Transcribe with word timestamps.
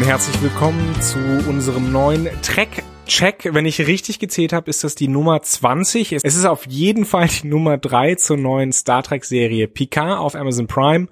Und 0.00 0.06
herzlich 0.06 0.40
willkommen 0.40 0.98
zu 1.02 1.18
unserem 1.46 1.92
neuen 1.92 2.26
Track 2.40 2.84
Check. 3.04 3.50
Wenn 3.52 3.66
ich 3.66 3.86
richtig 3.86 4.18
gezählt 4.18 4.54
habe, 4.54 4.70
ist 4.70 4.82
das 4.82 4.94
die 4.94 5.08
Nummer 5.08 5.42
20. 5.42 6.14
Es 6.14 6.24
ist 6.24 6.46
auf 6.46 6.66
jeden 6.66 7.04
Fall 7.04 7.28
die 7.28 7.48
Nummer 7.48 7.76
3 7.76 8.14
zur 8.14 8.38
neuen 8.38 8.72
Star 8.72 9.02
Trek 9.02 9.26
Serie 9.26 9.68
Picard 9.68 10.18
auf 10.18 10.36
Amazon 10.36 10.68
Prime. 10.68 11.08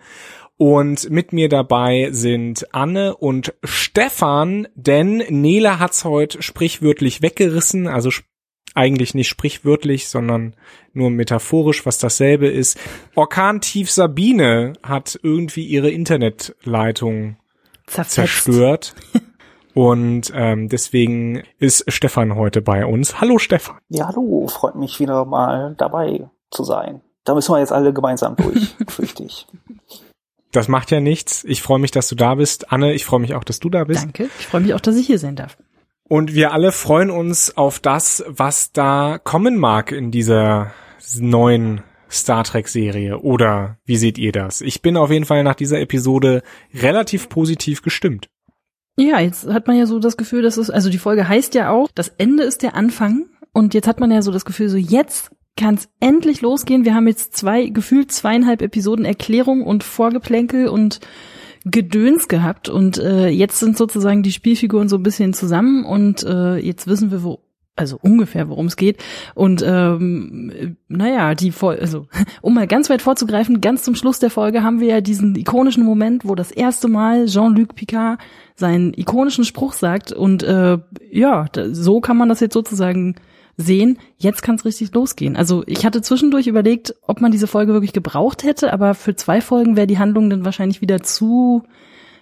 Und 0.56 1.10
mit 1.10 1.34
mir 1.34 1.50
dabei 1.50 2.08
sind 2.12 2.74
Anne 2.74 3.14
und 3.14 3.52
Stefan, 3.62 4.68
denn 4.74 5.18
Nele 5.28 5.78
hat's 5.78 6.06
heute 6.06 6.40
sprichwörtlich 6.40 7.20
weggerissen, 7.20 7.88
also 7.88 8.08
eigentlich 8.74 9.12
nicht 9.12 9.28
sprichwörtlich, 9.28 10.08
sondern 10.08 10.56
nur 10.94 11.10
metaphorisch, 11.10 11.84
was 11.84 11.98
dasselbe 11.98 12.48
ist. 12.48 12.80
Orkan 13.14 13.60
Tief 13.60 13.90
Sabine 13.90 14.72
hat 14.82 15.20
irgendwie 15.22 15.66
ihre 15.66 15.90
Internetleitung 15.90 17.36
Zerfetzt. 17.88 18.14
zerstört. 18.14 18.94
Und 19.74 20.32
ähm, 20.34 20.68
deswegen 20.68 21.42
ist 21.58 21.84
Stefan 21.92 22.34
heute 22.34 22.62
bei 22.62 22.84
uns. 22.84 23.20
Hallo 23.20 23.38
Stefan. 23.38 23.76
Ja, 23.88 24.08
hallo, 24.08 24.46
freut 24.48 24.74
mich 24.74 24.98
wieder 24.98 25.24
mal 25.24 25.74
dabei 25.78 26.28
zu 26.50 26.64
sein. 26.64 27.00
Da 27.24 27.34
müssen 27.34 27.52
wir 27.52 27.60
jetzt 27.60 27.72
alle 27.72 27.92
gemeinsam 27.92 28.36
durch, 28.36 28.74
fürchte 28.88 29.22
ich. 29.22 29.46
Das 30.50 30.66
macht 30.66 30.90
ja 30.90 31.00
nichts. 31.00 31.44
Ich 31.44 31.62
freue 31.62 31.78
mich, 31.78 31.90
dass 31.90 32.08
du 32.08 32.14
da 32.14 32.34
bist. 32.36 32.72
Anne, 32.72 32.94
ich 32.94 33.04
freue 33.04 33.20
mich 33.20 33.34
auch, 33.34 33.44
dass 33.44 33.60
du 33.60 33.68
da 33.68 33.84
bist. 33.84 34.02
Danke. 34.02 34.30
Ich 34.38 34.46
freue 34.46 34.62
mich 34.62 34.74
auch, 34.74 34.80
dass 34.80 34.96
ich 34.96 35.06
hier 35.06 35.18
sein 35.18 35.36
darf. 35.36 35.56
Und 36.08 36.34
wir 36.34 36.52
alle 36.52 36.72
freuen 36.72 37.10
uns 37.10 37.56
auf 37.56 37.80
das, 37.80 38.24
was 38.26 38.72
da 38.72 39.18
kommen 39.22 39.58
mag 39.58 39.92
in 39.92 40.10
dieser 40.10 40.72
neuen 41.20 41.82
Star 42.10 42.44
Trek 42.44 42.68
Serie. 42.68 43.18
Oder 43.18 43.78
wie 43.84 43.96
seht 43.96 44.18
ihr 44.18 44.32
das? 44.32 44.60
Ich 44.60 44.82
bin 44.82 44.96
auf 44.96 45.10
jeden 45.10 45.24
Fall 45.24 45.44
nach 45.44 45.54
dieser 45.54 45.80
Episode 45.80 46.42
relativ 46.74 47.28
positiv 47.28 47.82
gestimmt. 47.82 48.28
Ja, 48.96 49.20
jetzt 49.20 49.46
hat 49.48 49.66
man 49.66 49.76
ja 49.76 49.86
so 49.86 49.98
das 49.98 50.16
Gefühl, 50.16 50.42
dass 50.42 50.56
es, 50.56 50.70
also 50.70 50.90
die 50.90 50.98
Folge 50.98 51.28
heißt 51.28 51.54
ja 51.54 51.70
auch, 51.70 51.88
das 51.94 52.08
Ende 52.18 52.42
ist 52.42 52.62
der 52.62 52.74
Anfang. 52.74 53.26
Und 53.52 53.74
jetzt 53.74 53.86
hat 53.86 54.00
man 54.00 54.10
ja 54.10 54.22
so 54.22 54.32
das 54.32 54.44
Gefühl, 54.44 54.68
so 54.68 54.76
jetzt 54.76 55.30
kann 55.56 55.74
es 55.74 55.88
endlich 56.00 56.40
losgehen. 56.40 56.84
Wir 56.84 56.94
haben 56.94 57.06
jetzt 57.06 57.36
zwei, 57.36 57.66
gefühlt 57.66 58.12
zweieinhalb 58.12 58.62
Episoden 58.62 59.04
Erklärung 59.04 59.62
und 59.62 59.84
Vorgeplänkel 59.84 60.68
und 60.68 61.00
Gedöns 61.64 62.28
gehabt 62.28 62.68
und 62.68 62.98
äh, 62.98 63.28
jetzt 63.28 63.58
sind 63.58 63.76
sozusagen 63.76 64.22
die 64.22 64.32
Spielfiguren 64.32 64.88
so 64.88 64.96
ein 64.96 65.02
bisschen 65.02 65.34
zusammen 65.34 65.84
und 65.84 66.22
äh, 66.22 66.56
jetzt 66.56 66.86
wissen 66.86 67.10
wir, 67.10 67.22
wo 67.22 67.40
also 67.78 67.98
ungefähr, 68.00 68.48
worum 68.48 68.66
es 68.66 68.76
geht. 68.76 69.02
Und 69.34 69.62
ähm, 69.66 70.76
naja, 70.88 71.34
die 71.34 71.52
Folge, 71.52 71.80
also 71.80 72.06
um 72.42 72.54
mal 72.54 72.66
ganz 72.66 72.90
weit 72.90 73.02
vorzugreifen, 73.02 73.60
ganz 73.60 73.82
zum 73.82 73.94
Schluss 73.94 74.18
der 74.18 74.30
Folge 74.30 74.62
haben 74.62 74.80
wir 74.80 74.88
ja 74.88 75.00
diesen 75.00 75.34
ikonischen 75.36 75.84
Moment, 75.84 76.24
wo 76.24 76.34
das 76.34 76.50
erste 76.50 76.88
Mal 76.88 77.26
Jean-Luc 77.26 77.74
Picard 77.74 78.20
seinen 78.54 78.92
ikonischen 78.94 79.44
Spruch 79.44 79.72
sagt. 79.72 80.12
Und 80.12 80.42
äh, 80.42 80.78
ja, 81.10 81.46
so 81.70 82.00
kann 82.00 82.16
man 82.16 82.28
das 82.28 82.40
jetzt 82.40 82.54
sozusagen 82.54 83.14
sehen, 83.56 83.98
jetzt 84.16 84.42
kann 84.42 84.54
es 84.54 84.64
richtig 84.64 84.94
losgehen. 84.94 85.36
Also 85.36 85.64
ich 85.66 85.84
hatte 85.84 86.00
zwischendurch 86.00 86.46
überlegt, 86.46 86.94
ob 87.02 87.20
man 87.20 87.32
diese 87.32 87.48
Folge 87.48 87.72
wirklich 87.72 87.92
gebraucht 87.92 88.44
hätte, 88.44 88.72
aber 88.72 88.94
für 88.94 89.16
zwei 89.16 89.40
Folgen 89.40 89.76
wäre 89.76 89.88
die 89.88 89.98
Handlung 89.98 90.30
dann 90.30 90.44
wahrscheinlich 90.44 90.80
wieder 90.80 91.02
zu 91.02 91.64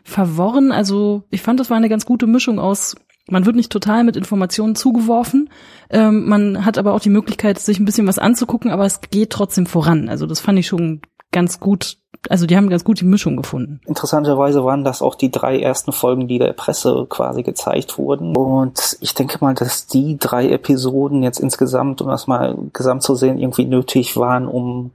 verworren. 0.02 0.72
Also 0.72 1.24
ich 1.30 1.42
fand, 1.42 1.60
das 1.60 1.68
war 1.68 1.76
eine 1.76 1.90
ganz 1.90 2.06
gute 2.06 2.26
Mischung 2.26 2.58
aus, 2.58 2.96
man 3.28 3.46
wird 3.46 3.56
nicht 3.56 3.72
total 3.72 4.04
mit 4.04 4.16
Informationen 4.16 4.74
zugeworfen, 4.74 5.50
ähm, 5.90 6.28
man 6.28 6.64
hat 6.64 6.78
aber 6.78 6.94
auch 6.94 7.00
die 7.00 7.10
Möglichkeit, 7.10 7.58
sich 7.58 7.78
ein 7.78 7.84
bisschen 7.84 8.06
was 8.06 8.18
anzugucken, 8.18 8.70
aber 8.70 8.84
es 8.84 9.00
geht 9.00 9.30
trotzdem 9.30 9.66
voran. 9.66 10.08
Also 10.08 10.26
das 10.26 10.40
fand 10.40 10.58
ich 10.58 10.66
schon 10.66 11.02
ganz 11.32 11.60
gut 11.60 11.98
also 12.28 12.46
die 12.46 12.56
haben 12.56 12.68
ganz 12.68 12.84
gut 12.84 13.00
die 13.00 13.04
Mischung 13.04 13.36
gefunden. 13.36 13.80
Interessanterweise 13.86 14.64
waren 14.64 14.84
das 14.84 15.02
auch 15.02 15.14
die 15.14 15.30
drei 15.30 15.60
ersten 15.60 15.92
Folgen, 15.92 16.28
die 16.28 16.38
der 16.38 16.52
Presse 16.52 17.06
quasi 17.08 17.42
gezeigt 17.42 17.98
wurden. 17.98 18.36
Und 18.36 18.96
ich 19.00 19.14
denke 19.14 19.38
mal, 19.40 19.54
dass 19.54 19.86
die 19.86 20.16
drei 20.18 20.50
Episoden 20.50 21.22
jetzt 21.22 21.40
insgesamt, 21.40 22.02
um 22.02 22.08
das 22.08 22.26
mal 22.26 22.56
gesamt 22.72 23.02
zu 23.02 23.14
sehen, 23.14 23.38
irgendwie 23.38 23.64
nötig 23.64 24.16
waren, 24.16 24.48
um 24.48 24.92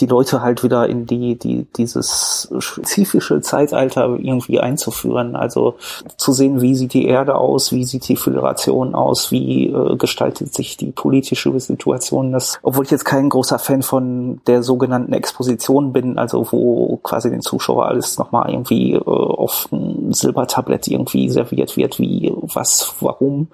die 0.00 0.06
Leute 0.06 0.42
halt 0.42 0.64
wieder 0.64 0.88
in 0.88 1.06
die, 1.06 1.36
die, 1.38 1.66
dieses 1.76 2.52
spezifische 2.58 3.40
Zeitalter 3.40 4.18
irgendwie 4.18 4.58
einzuführen. 4.58 5.36
Also 5.36 5.76
zu 6.16 6.32
sehen, 6.32 6.60
wie 6.60 6.74
sieht 6.74 6.94
die 6.94 7.06
Erde 7.06 7.36
aus, 7.36 7.72
wie 7.72 7.84
sieht 7.84 8.08
die 8.08 8.16
Föderation 8.16 8.94
aus, 8.94 9.30
wie 9.30 9.68
äh, 9.68 9.96
gestaltet 9.96 10.52
sich 10.52 10.76
die 10.76 10.90
politische 10.90 11.58
Situation. 11.60 12.32
Das, 12.32 12.58
obwohl 12.62 12.84
ich 12.84 12.90
jetzt 12.90 13.04
kein 13.04 13.28
großer 13.28 13.58
Fan 13.58 13.82
von 13.82 14.40
der 14.46 14.62
sogenannten 14.62 15.12
Exposition 15.12 15.92
bin, 15.92 16.18
also 16.18 16.40
wo 16.54 16.96
quasi 17.02 17.30
den 17.30 17.42
Zuschauer 17.42 17.86
alles 17.86 18.18
nochmal 18.18 18.50
irgendwie 18.50 18.94
äh, 18.94 19.00
auf 19.00 19.68
ein 19.72 20.12
Silbertablett 20.12 20.88
irgendwie 20.88 21.28
serviert 21.28 21.76
wird, 21.76 21.98
wie, 21.98 22.32
was, 22.36 22.94
warum. 23.00 23.48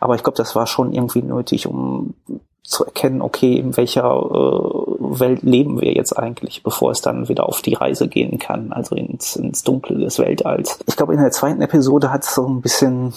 Aber 0.00 0.14
ich 0.14 0.22
glaube, 0.22 0.36
das 0.36 0.54
war 0.56 0.66
schon 0.66 0.92
irgendwie 0.92 1.22
nötig, 1.22 1.66
um 1.66 2.14
zu 2.66 2.84
erkennen, 2.84 3.22
okay, 3.22 3.54
in 3.56 3.76
welcher 3.76 4.04
äh, 4.04 5.20
Welt 5.20 5.42
leben 5.42 5.80
wir 5.80 5.92
jetzt 5.92 6.12
eigentlich, 6.12 6.64
bevor 6.64 6.90
es 6.90 7.00
dann 7.00 7.28
wieder 7.28 7.48
auf 7.48 7.62
die 7.62 7.74
Reise 7.74 8.08
gehen 8.08 8.38
kann, 8.38 8.72
also 8.72 8.96
ins, 8.96 9.36
ins 9.36 9.62
Dunkle 9.62 9.98
des 9.98 10.18
Weltalls. 10.18 10.80
Ich 10.86 10.96
glaube, 10.96 11.14
in 11.14 11.20
der 11.20 11.30
zweiten 11.30 11.62
Episode 11.62 12.10
hat 12.10 12.24
es 12.24 12.34
so 12.34 12.46
ein 12.46 12.60
bisschen, 12.60 13.12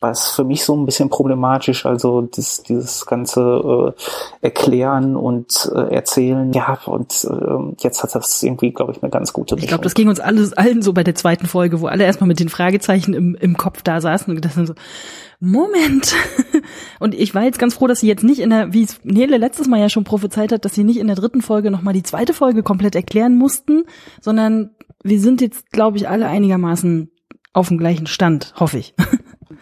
was 0.00 0.30
für 0.30 0.44
mich 0.44 0.64
so 0.64 0.76
ein 0.76 0.84
bisschen 0.84 1.10
problematisch, 1.10 1.86
also 1.86 2.22
das, 2.22 2.62
dieses 2.62 3.06
ganze 3.06 3.94
äh, 4.40 4.46
Erklären 4.46 5.16
und 5.16 5.70
äh, 5.74 5.94
Erzählen, 5.94 6.52
ja, 6.52 6.78
und 6.86 7.26
äh, 7.30 7.74
jetzt 7.80 8.02
hat 8.02 8.14
das 8.14 8.42
irgendwie, 8.42 8.72
glaube 8.72 8.92
ich, 8.92 9.02
eine 9.02 9.10
ganz 9.10 9.32
gute 9.32 9.54
Mischung. 9.54 9.64
Ich 9.64 9.68
glaube, 9.68 9.84
das 9.84 9.94
ging 9.94 10.08
uns 10.08 10.20
alles, 10.20 10.52
allen 10.52 10.82
so 10.82 10.92
bei 10.92 11.04
der 11.04 11.14
zweiten 11.14 11.46
Folge, 11.46 11.80
wo 11.80 11.86
alle 11.86 12.04
erstmal 12.04 12.28
mit 12.28 12.40
den 12.40 12.48
Fragezeichen 12.48 13.14
im, 13.14 13.34
im 13.34 13.56
Kopf 13.56 13.82
da 13.82 14.00
saßen 14.00 14.30
und 14.30 14.36
gedacht 14.36 14.56
haben 14.56 14.66
so, 14.66 14.74
Moment. 15.40 16.14
Und 16.98 17.14
ich 17.14 17.34
war 17.34 17.44
jetzt 17.44 17.60
ganz 17.60 17.74
froh, 17.74 17.86
dass 17.86 18.00
sie 18.00 18.08
jetzt 18.08 18.24
nicht 18.24 18.40
in 18.40 18.50
der, 18.50 18.72
wie 18.72 18.82
es 18.82 18.98
Nele 19.04 19.36
letztes 19.36 19.68
Mal 19.68 19.78
ja 19.78 19.88
schon 19.88 20.04
prophezeit 20.04 20.50
hat, 20.50 20.64
dass 20.64 20.74
sie 20.74 20.84
nicht 20.84 20.98
in 20.98 21.06
der 21.06 21.16
dritten 21.16 21.42
Folge 21.42 21.70
nochmal 21.70 21.94
die 21.94 22.02
zweite 22.02 22.34
Folge 22.34 22.62
komplett 22.62 22.96
erklären 22.96 23.36
mussten, 23.36 23.84
sondern 24.20 24.70
wir 25.04 25.20
sind 25.20 25.40
jetzt, 25.40 25.70
glaube 25.70 25.96
ich, 25.96 26.08
alle 26.08 26.26
einigermaßen 26.26 27.10
auf 27.52 27.68
dem 27.68 27.78
gleichen 27.78 28.06
Stand, 28.06 28.54
hoffe 28.56 28.78
ich. 28.78 28.94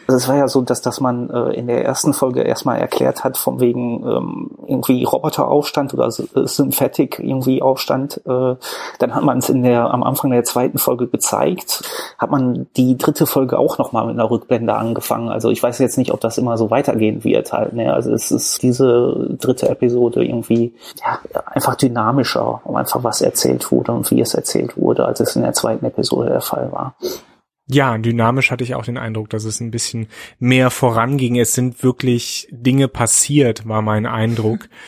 Also 0.06 0.16
es 0.16 0.28
war 0.28 0.36
ja 0.36 0.48
so, 0.48 0.62
dass, 0.62 0.82
dass 0.82 1.00
man 1.00 1.30
äh, 1.30 1.54
in 1.54 1.66
der 1.66 1.84
ersten 1.84 2.12
Folge 2.12 2.42
erstmal 2.42 2.78
erklärt 2.78 3.24
hat, 3.24 3.36
von 3.36 3.60
wegen 3.60 4.06
ähm, 4.06 4.50
irgendwie 4.66 5.04
Roboteraufstand 5.04 5.94
oder 5.94 6.10
Synthetic 6.10 7.18
irgendwie 7.18 7.62
Aufstand. 7.62 8.20
Äh, 8.26 8.56
dann 8.98 9.14
hat 9.14 9.24
man 9.24 9.38
es 9.38 9.48
in 9.48 9.62
der 9.62 9.92
am 9.92 10.02
Anfang 10.02 10.30
der 10.30 10.44
zweiten 10.44 10.78
Folge 10.78 11.08
gezeigt. 11.08 11.82
Hat 12.18 12.30
man 12.30 12.66
die 12.76 12.96
dritte 12.96 13.26
Folge 13.26 13.58
auch 13.58 13.78
nochmal 13.78 14.06
mit 14.06 14.14
einer 14.14 14.30
Rückblende 14.30 14.74
angefangen. 14.74 15.28
Also 15.28 15.50
ich 15.50 15.62
weiß 15.62 15.78
jetzt 15.78 15.98
nicht, 15.98 16.12
ob 16.12 16.20
das 16.20 16.38
immer 16.38 16.56
so 16.56 16.70
weitergehen 16.70 17.24
wird 17.24 17.52
halt. 17.52 17.72
Ne? 17.72 17.92
Also 17.92 18.12
es 18.12 18.30
ist 18.30 18.62
diese 18.62 19.36
dritte 19.40 19.68
Episode 19.68 20.24
irgendwie 20.24 20.74
ja, 21.04 21.18
einfach 21.46 21.74
dynamischer, 21.74 22.60
um 22.64 22.76
einfach 22.76 23.02
was 23.02 23.20
erzählt 23.20 23.70
wurde 23.72 23.92
und 23.92 24.10
wie 24.10 24.20
es 24.20 24.34
erzählt 24.34 24.76
wurde, 24.76 25.04
als 25.04 25.20
es 25.20 25.34
in 25.36 25.42
der 25.42 25.52
zweiten 25.52 25.84
Episode 25.84 26.30
der 26.30 26.40
Fall 26.40 26.70
war. 26.70 26.94
Ja, 27.68 27.98
dynamisch 27.98 28.52
hatte 28.52 28.62
ich 28.62 28.76
auch 28.76 28.84
den 28.84 28.96
Eindruck, 28.96 29.28
dass 29.30 29.44
es 29.44 29.60
ein 29.60 29.72
bisschen 29.72 30.06
mehr 30.38 30.70
voranging. 30.70 31.36
Es 31.36 31.52
sind 31.52 31.82
wirklich 31.82 32.46
Dinge 32.52 32.86
passiert, 32.86 33.66
war 33.66 33.82
mein 33.82 34.06
Eindruck. 34.06 34.68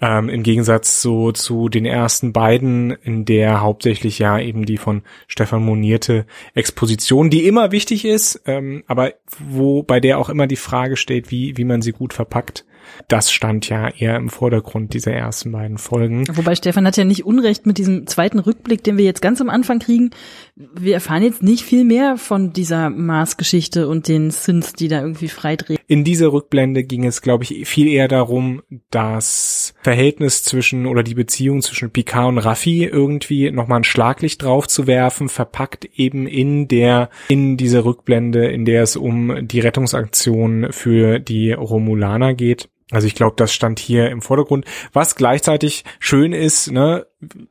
Ähm, 0.00 0.28
Im 0.28 0.44
Gegensatz 0.44 1.02
so 1.02 1.32
zu 1.32 1.68
den 1.68 1.84
ersten 1.84 2.32
beiden, 2.32 2.92
in 2.92 3.24
der 3.24 3.60
hauptsächlich 3.60 4.20
ja 4.20 4.38
eben 4.38 4.64
die 4.64 4.76
von 4.76 5.02
Stefan 5.26 5.64
monierte 5.64 6.24
Exposition, 6.54 7.30
die 7.30 7.46
immer 7.46 7.72
wichtig 7.72 8.04
ist, 8.04 8.40
ähm, 8.46 8.84
aber 8.86 9.14
wo 9.40 9.82
bei 9.82 9.98
der 9.98 10.18
auch 10.18 10.28
immer 10.28 10.46
die 10.46 10.54
Frage 10.54 10.96
steht, 10.96 11.32
wie, 11.32 11.56
wie 11.56 11.64
man 11.64 11.82
sie 11.82 11.90
gut 11.90 12.12
verpackt. 12.12 12.64
Das 13.08 13.30
stand 13.30 13.68
ja 13.68 13.88
eher 13.88 14.16
im 14.16 14.28
Vordergrund 14.28 14.94
dieser 14.94 15.12
ersten 15.12 15.52
beiden 15.52 15.78
Folgen. 15.78 16.24
Wobei 16.36 16.54
Stefan 16.54 16.86
hat 16.86 16.96
ja 16.96 17.04
nicht 17.04 17.24
Unrecht 17.24 17.66
mit 17.66 17.78
diesem 17.78 18.06
zweiten 18.06 18.38
Rückblick, 18.38 18.84
den 18.84 18.98
wir 18.98 19.04
jetzt 19.04 19.22
ganz 19.22 19.40
am 19.40 19.48
Anfang 19.48 19.78
kriegen. 19.78 20.10
Wir 20.56 20.94
erfahren 20.94 21.22
jetzt 21.22 21.42
nicht 21.42 21.62
viel 21.62 21.84
mehr 21.84 22.16
von 22.16 22.52
dieser 22.52 22.90
Mars-Geschichte 22.90 23.88
und 23.88 24.08
den 24.08 24.30
Sins, 24.30 24.72
die 24.72 24.88
da 24.88 25.00
irgendwie 25.00 25.28
freidrehen. 25.28 25.78
In 25.86 26.04
dieser 26.04 26.32
Rückblende 26.32 26.84
ging 26.84 27.04
es, 27.04 27.22
glaube 27.22 27.44
ich, 27.44 27.66
viel 27.66 27.88
eher 27.88 28.08
darum, 28.08 28.62
das 28.90 29.74
Verhältnis 29.82 30.42
zwischen 30.42 30.86
oder 30.86 31.02
die 31.02 31.14
Beziehung 31.14 31.62
zwischen 31.62 31.90
Picard 31.90 32.28
und 32.28 32.38
Raffi 32.38 32.84
irgendwie 32.84 33.50
nochmal 33.50 33.80
ein 33.80 33.84
Schlaglicht 33.84 34.42
drauf 34.42 34.68
zu 34.68 34.86
werfen, 34.86 35.28
verpackt 35.28 35.86
eben 35.94 36.26
in 36.26 36.68
der, 36.68 37.08
in 37.28 37.56
dieser 37.56 37.84
Rückblende, 37.84 38.46
in 38.46 38.64
der 38.64 38.82
es 38.82 38.96
um 38.96 39.48
die 39.48 39.60
Rettungsaktion 39.60 40.68
für 40.70 41.18
die 41.18 41.52
Romulaner 41.52 42.34
geht. 42.34 42.68
Also 42.90 43.06
ich 43.06 43.14
glaube, 43.14 43.36
das 43.36 43.52
stand 43.52 43.78
hier 43.78 44.10
im 44.10 44.22
Vordergrund, 44.22 44.64
was 44.92 45.14
gleichzeitig 45.14 45.84
schön 45.98 46.32
ist, 46.32 46.70
ne, 46.70 47.06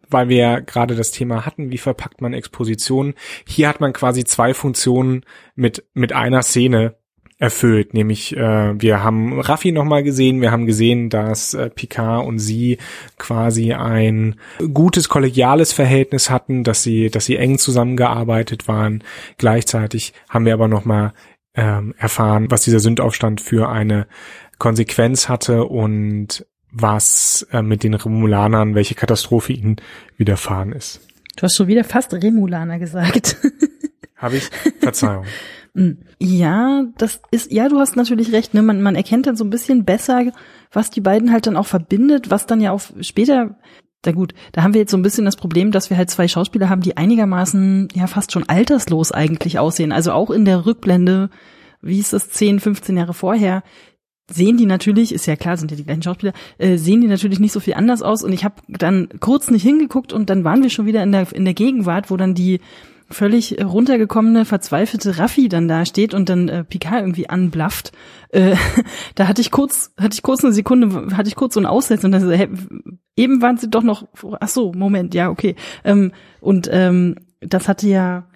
weil 0.09 0.29
wir 0.29 0.37
ja 0.37 0.59
gerade 0.59 0.95
das 0.95 1.11
Thema 1.11 1.45
hatten, 1.45 1.71
wie 1.71 1.77
verpackt 1.77 2.21
man 2.21 2.33
Expositionen. 2.33 3.13
Hier 3.45 3.69
hat 3.69 3.79
man 3.79 3.93
quasi 3.93 4.23
zwei 4.23 4.53
Funktionen 4.53 5.23
mit 5.55 5.85
mit 5.93 6.13
einer 6.13 6.41
Szene 6.41 6.95
erfüllt. 7.39 7.93
Nämlich, 7.93 8.35
äh, 8.35 8.81
wir 8.81 9.03
haben 9.03 9.39
Raffi 9.39 9.71
nochmal 9.71 10.03
gesehen, 10.03 10.41
wir 10.41 10.51
haben 10.51 10.65
gesehen, 10.65 11.09
dass 11.09 11.53
äh, 11.53 11.69
Picard 11.69 12.25
und 12.25 12.39
sie 12.39 12.77
quasi 13.17 13.73
ein 13.73 14.35
gutes 14.73 15.07
kollegiales 15.07 15.71
Verhältnis 15.73 16.29
hatten, 16.29 16.63
dass 16.63 16.83
sie, 16.83 17.09
dass 17.09 17.25
sie 17.25 17.37
eng 17.37 17.59
zusammengearbeitet 17.59 18.67
waren. 18.67 19.03
Gleichzeitig 19.37 20.13
haben 20.29 20.45
wir 20.45 20.53
aber 20.53 20.67
nochmal 20.67 21.13
ähm, 21.53 21.93
erfahren, 21.97 22.47
was 22.49 22.63
dieser 22.63 22.79
Sündaufstand 22.79 23.41
für 23.41 23.69
eine 23.69 24.07
Konsequenz 24.57 25.29
hatte 25.29 25.65
und 25.65 26.45
was 26.71 27.47
äh, 27.51 27.61
mit 27.61 27.83
den 27.83 27.93
Remulanern, 27.93 28.75
welche 28.75 28.95
Katastrophe 28.95 29.53
ihnen 29.53 29.77
widerfahren 30.17 30.71
ist. 30.71 31.01
Du 31.35 31.43
hast 31.43 31.55
schon 31.55 31.67
wieder 31.67 31.83
fast 31.83 32.13
Remulaner 32.13 32.79
gesagt. 32.79 33.37
Habe 34.15 34.37
ich? 34.37 34.49
Verzeihung. 34.79 35.25
Hm. 35.73 35.99
Ja, 36.19 36.85
das 36.97 37.21
ist, 37.29 37.51
ja, 37.51 37.69
du 37.69 37.77
hast 37.77 37.95
natürlich 37.95 38.31
recht, 38.31 38.55
ne? 38.55 38.63
Man, 38.63 38.81
man 38.81 38.95
erkennt 38.95 39.27
dann 39.27 39.35
so 39.35 39.43
ein 39.43 39.51
bisschen 39.51 39.85
besser, 39.85 40.31
was 40.71 40.89
die 40.89 41.01
beiden 41.01 41.31
halt 41.31 41.45
dann 41.45 41.55
auch 41.55 41.67
verbindet, 41.67 42.31
was 42.31 42.47
dann 42.47 42.59
ja 42.59 42.71
auch 42.71 42.81
später, 43.01 43.59
da 44.01 44.11
gut, 44.11 44.33
da 44.53 44.63
haben 44.63 44.73
wir 44.73 44.81
jetzt 44.81 44.89
so 44.89 44.97
ein 44.97 45.03
bisschen 45.03 45.25
das 45.25 45.35
Problem, 45.35 45.71
dass 45.71 45.91
wir 45.91 45.97
halt 45.97 46.09
zwei 46.09 46.27
Schauspieler 46.27 46.69
haben, 46.69 46.81
die 46.81 46.97
einigermaßen, 46.97 47.89
ja, 47.93 48.07
fast 48.07 48.31
schon 48.31 48.49
alterslos 48.49 49.11
eigentlich 49.11 49.59
aussehen. 49.59 49.91
Also 49.91 50.11
auch 50.13 50.31
in 50.31 50.45
der 50.45 50.65
Rückblende, 50.65 51.29
wie 51.83 51.99
ist 51.99 52.13
das 52.13 52.31
10, 52.31 52.59
15 52.59 52.97
Jahre 52.97 53.13
vorher, 53.13 53.61
sehen 54.29 54.57
die 54.57 54.65
natürlich, 54.65 55.13
ist 55.13 55.25
ja 55.25 55.35
klar, 55.35 55.57
sind 55.57 55.71
ja 55.71 55.77
die 55.77 55.85
gleichen 55.85 56.03
Schauspieler, 56.03 56.33
äh, 56.57 56.77
sehen 56.77 57.01
die 57.01 57.07
natürlich 57.07 57.39
nicht 57.39 57.53
so 57.53 57.59
viel 57.59 57.75
anders 57.75 58.01
aus. 58.01 58.23
Und 58.23 58.33
ich 58.33 58.43
habe 58.43 58.55
dann 58.67 59.09
kurz 59.19 59.49
nicht 59.49 59.63
hingeguckt 59.63 60.13
und 60.13 60.29
dann 60.29 60.43
waren 60.43 60.63
wir 60.63 60.69
schon 60.69 60.85
wieder 60.85 61.03
in 61.03 61.11
der, 61.11 61.31
in 61.33 61.45
der 61.45 61.53
Gegenwart, 61.53 62.11
wo 62.11 62.17
dann 62.17 62.33
die 62.33 62.59
völlig 63.09 63.63
runtergekommene, 63.63 64.43
verzweifelte 64.43 65.17
Raffi 65.17 65.47
dann 65.47 65.67
da 65.67 65.85
steht 65.85 66.13
und 66.13 66.27
dann 66.27 66.49
äh, 66.49 66.63
Picard 66.63 67.01
irgendwie 67.01 67.29
anblafft. 67.29 67.93
Äh, 68.29 68.55
da 69.15 69.27
hatte 69.27 69.41
ich 69.41 69.51
kurz, 69.51 69.93
hatte 69.97 70.15
ich 70.15 70.23
kurz 70.23 70.43
eine 70.43 70.53
Sekunde, 70.53 71.15
hatte 71.15 71.29
ich 71.29 71.35
kurz 71.35 71.53
so 71.53 71.59
ein 71.59 71.65
Aussetzen 71.65 72.07
und 72.07 72.11
dann 72.11 72.21
so, 72.21 72.31
hä, 72.31 72.49
eben 73.15 73.41
waren 73.41 73.57
sie 73.57 73.69
doch 73.69 73.83
noch, 73.83 74.07
ach 74.39 74.49
so, 74.49 74.73
Moment, 74.73 75.13
ja, 75.13 75.29
okay. 75.29 75.55
Ähm, 75.85 76.11
und 76.41 76.69
ähm, 76.71 77.15
das 77.39 77.69
hatte 77.69 77.87
ja 77.87 78.27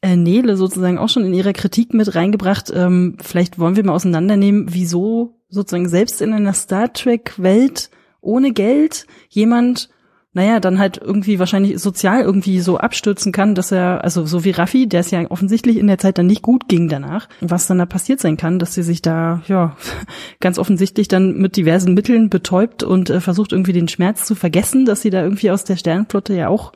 äh, 0.00 0.16
Nele 0.16 0.56
sozusagen 0.56 0.98
auch 0.98 1.08
schon 1.08 1.24
in 1.24 1.34
ihrer 1.34 1.52
Kritik 1.52 1.92
mit 1.92 2.14
reingebracht. 2.14 2.72
Ähm, 2.74 3.16
vielleicht 3.20 3.58
wollen 3.58 3.76
wir 3.76 3.84
mal 3.84 3.94
auseinandernehmen, 3.94 4.68
wieso 4.70 5.39
sozusagen 5.50 5.88
selbst 5.88 6.22
in 6.22 6.32
einer 6.32 6.54
Star 6.54 6.92
Trek 6.92 7.34
Welt 7.36 7.90
ohne 8.20 8.52
Geld 8.52 9.06
jemand 9.28 9.90
naja, 10.32 10.60
dann 10.60 10.78
halt 10.78 10.98
irgendwie 11.02 11.40
wahrscheinlich 11.40 11.80
sozial 11.80 12.22
irgendwie 12.22 12.60
so 12.60 12.78
abstürzen 12.78 13.32
kann, 13.32 13.56
dass 13.56 13.72
er, 13.72 14.04
also 14.04 14.26
so 14.26 14.44
wie 14.44 14.52
Raffi, 14.52 14.86
der 14.86 15.00
es 15.00 15.10
ja 15.10 15.28
offensichtlich 15.28 15.76
in 15.76 15.88
der 15.88 15.98
Zeit 15.98 16.18
dann 16.18 16.28
nicht 16.28 16.42
gut 16.42 16.68
ging 16.68 16.88
danach, 16.88 17.28
was 17.40 17.66
dann 17.66 17.78
da 17.78 17.86
passiert 17.86 18.20
sein 18.20 18.36
kann, 18.36 18.60
dass 18.60 18.74
sie 18.74 18.84
sich 18.84 19.02
da, 19.02 19.42
ja, 19.48 19.76
ganz 20.40 20.58
offensichtlich 20.58 21.08
dann 21.08 21.36
mit 21.38 21.56
diversen 21.56 21.94
Mitteln 21.94 22.30
betäubt 22.30 22.84
und 22.84 23.10
äh, 23.10 23.20
versucht 23.20 23.50
irgendwie 23.50 23.72
den 23.72 23.88
Schmerz 23.88 24.24
zu 24.24 24.36
vergessen, 24.36 24.84
dass 24.84 25.02
sie 25.02 25.10
da 25.10 25.20
irgendwie 25.20 25.50
aus 25.50 25.64
der 25.64 25.76
Sternenflotte 25.76 26.34
ja 26.34 26.46
auch 26.46 26.72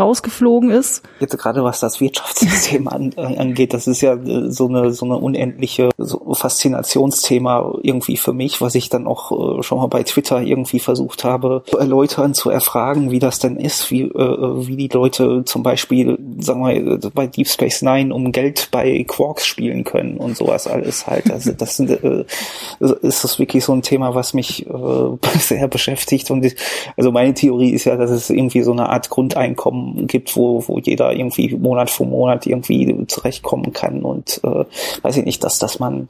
rausgeflogen 0.00 0.70
ist. 0.70 1.02
Jetzt 1.20 1.36
gerade 1.38 1.64
was 1.64 1.80
das 1.80 2.00
Wirtschaftssystem 2.00 2.88
an, 2.88 3.12
angeht, 3.16 3.74
das 3.74 3.86
ist 3.86 4.00
ja 4.00 4.14
äh, 4.14 4.50
so 4.50 4.68
eine 4.68 4.92
so 4.92 5.06
eine 5.06 5.16
unendliche 5.16 5.90
so 5.98 6.34
Faszinationsthema 6.34 7.78
irgendwie 7.82 8.16
für 8.16 8.32
mich, 8.32 8.60
was 8.60 8.74
ich 8.74 8.88
dann 8.88 9.06
auch 9.06 9.58
äh, 9.58 9.62
schon 9.62 9.78
mal 9.78 9.88
bei 9.88 10.02
Twitter 10.02 10.40
irgendwie 10.40 10.78
versucht 10.78 11.24
habe 11.24 11.62
zu 11.66 11.78
erläutern, 11.78 12.34
zu 12.34 12.50
erfragen, 12.50 13.10
wie 13.10 13.18
das 13.18 13.38
denn 13.38 13.56
ist, 13.56 13.90
wie 13.90 14.02
äh, 14.02 14.66
wie 14.66 14.76
die 14.76 14.88
Leute 14.88 15.44
zum 15.44 15.62
Beispiel, 15.62 16.18
sagen 16.38 16.66
wir 16.66 17.10
bei 17.14 17.26
Deep 17.26 17.48
Space 17.48 17.82
Nine 17.82 18.14
um 18.14 18.32
Geld 18.32 18.68
bei 18.70 19.04
Quarks 19.06 19.46
spielen 19.46 19.84
können 19.84 20.16
und 20.18 20.36
sowas 20.36 20.66
alles 20.66 21.06
halt. 21.06 21.30
Also 21.30 21.52
das 21.52 21.76
sind, 21.76 21.90
ist 21.90 23.24
das 23.24 23.38
wirklich 23.38 23.64
so 23.64 23.72
ein 23.72 23.82
Thema, 23.82 24.14
was 24.14 24.34
mich 24.34 24.66
sehr 25.38 25.68
beschäftigt 25.68 26.30
und 26.30 26.54
also 26.96 27.12
meine 27.12 27.34
Theorie 27.34 27.70
ist 27.70 27.84
ja, 27.84 27.96
dass 27.96 28.10
es 28.10 28.30
irgendwie 28.30 28.62
so 28.62 28.72
eine 28.72 28.88
Art 28.88 29.10
Grundeinkommen 29.10 29.87
gibt, 30.06 30.36
wo, 30.36 30.62
wo 30.66 30.78
jeder 30.78 31.12
irgendwie 31.12 31.54
Monat 31.56 31.90
für 31.90 32.04
Monat 32.04 32.46
irgendwie 32.46 33.06
zurechtkommen 33.06 33.72
kann. 33.72 34.02
Und 34.02 34.40
äh, 34.44 34.64
weiß 35.02 35.16
ich 35.16 35.24
nicht, 35.24 35.44
dass, 35.44 35.58
dass 35.58 35.78
man 35.78 36.08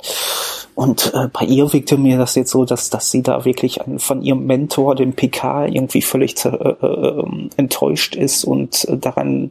und 0.78 1.12
äh, 1.12 1.26
bei 1.26 1.44
ihr 1.44 1.72
wirkte 1.72 1.96
mir 1.96 2.18
das 2.18 2.36
jetzt 2.36 2.52
so, 2.52 2.64
dass, 2.64 2.88
dass 2.88 3.10
sie 3.10 3.20
da 3.20 3.44
wirklich 3.44 3.82
an, 3.82 3.98
von 3.98 4.22
ihrem 4.22 4.46
Mentor, 4.46 4.94
dem 4.94 5.12
PK, 5.12 5.66
irgendwie 5.66 6.02
völlig 6.02 6.36
äh, 6.44 6.50
äh, 6.50 7.24
enttäuscht 7.56 8.14
ist 8.14 8.44
und 8.44 8.84
äh, 8.84 8.96
daran 8.96 9.50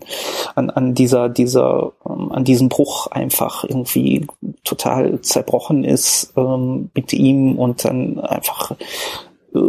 an, 0.56 0.70
an 0.70 0.94
dieser, 0.94 1.28
dieser, 1.28 1.92
ähm, 2.10 2.32
an 2.32 2.46
diesem 2.46 2.70
Bruch 2.70 3.08
einfach 3.08 3.66
irgendwie 3.66 4.26
total 4.64 5.20
zerbrochen 5.20 5.84
ist 5.84 6.32
ähm, 6.38 6.92
mit 6.94 7.12
ihm 7.12 7.60
und 7.60 7.84
dann 7.84 8.22
einfach 8.22 8.72
äh, 9.54 9.60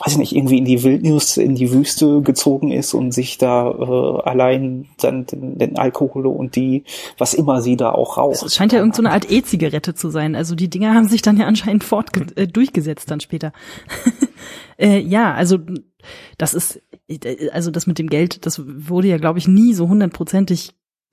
weiß 0.00 0.12
ich 0.12 0.18
nicht, 0.18 0.34
irgendwie 0.34 0.58
in 0.58 0.64
die 0.64 0.82
Wildnis, 0.82 1.36
in 1.36 1.54
die 1.54 1.72
Wüste 1.72 2.22
gezogen 2.22 2.70
ist 2.70 2.94
und 2.94 3.12
sich 3.12 3.38
da 3.38 3.70
äh, 3.70 4.28
allein 4.28 4.86
dann 5.00 5.26
den, 5.26 5.58
den 5.58 5.78
Alkohol 5.78 6.26
und 6.26 6.56
die, 6.56 6.84
was 7.18 7.34
immer 7.34 7.62
sie 7.62 7.76
da 7.76 7.92
auch 7.92 8.16
raucht. 8.16 8.42
Es 8.42 8.54
scheint 8.54 8.72
ja 8.72 8.78
irgendeine 8.78 9.08
so 9.08 9.14
Art 9.14 9.30
E-Zigarette 9.30 9.94
zu 9.94 10.10
sein. 10.10 10.34
Also 10.34 10.54
die 10.54 10.70
Dinger 10.70 10.94
haben 10.94 11.08
sich 11.08 11.22
dann 11.22 11.36
ja 11.36 11.46
anscheinend 11.46 11.84
fort 11.84 12.10
äh, 12.36 12.46
durchgesetzt 12.46 13.10
dann 13.10 13.20
später. 13.20 13.52
äh, 14.78 14.98
ja, 14.98 15.34
also 15.34 15.58
das 16.38 16.54
ist, 16.54 16.82
also 17.52 17.70
das 17.70 17.86
mit 17.86 17.98
dem 17.98 18.08
Geld, 18.08 18.46
das 18.46 18.60
wurde 18.64 19.08
ja, 19.08 19.18
glaube 19.18 19.38
ich, 19.38 19.48
nie 19.48 19.74
so 19.74 19.88
hundertprozentig 19.88 20.72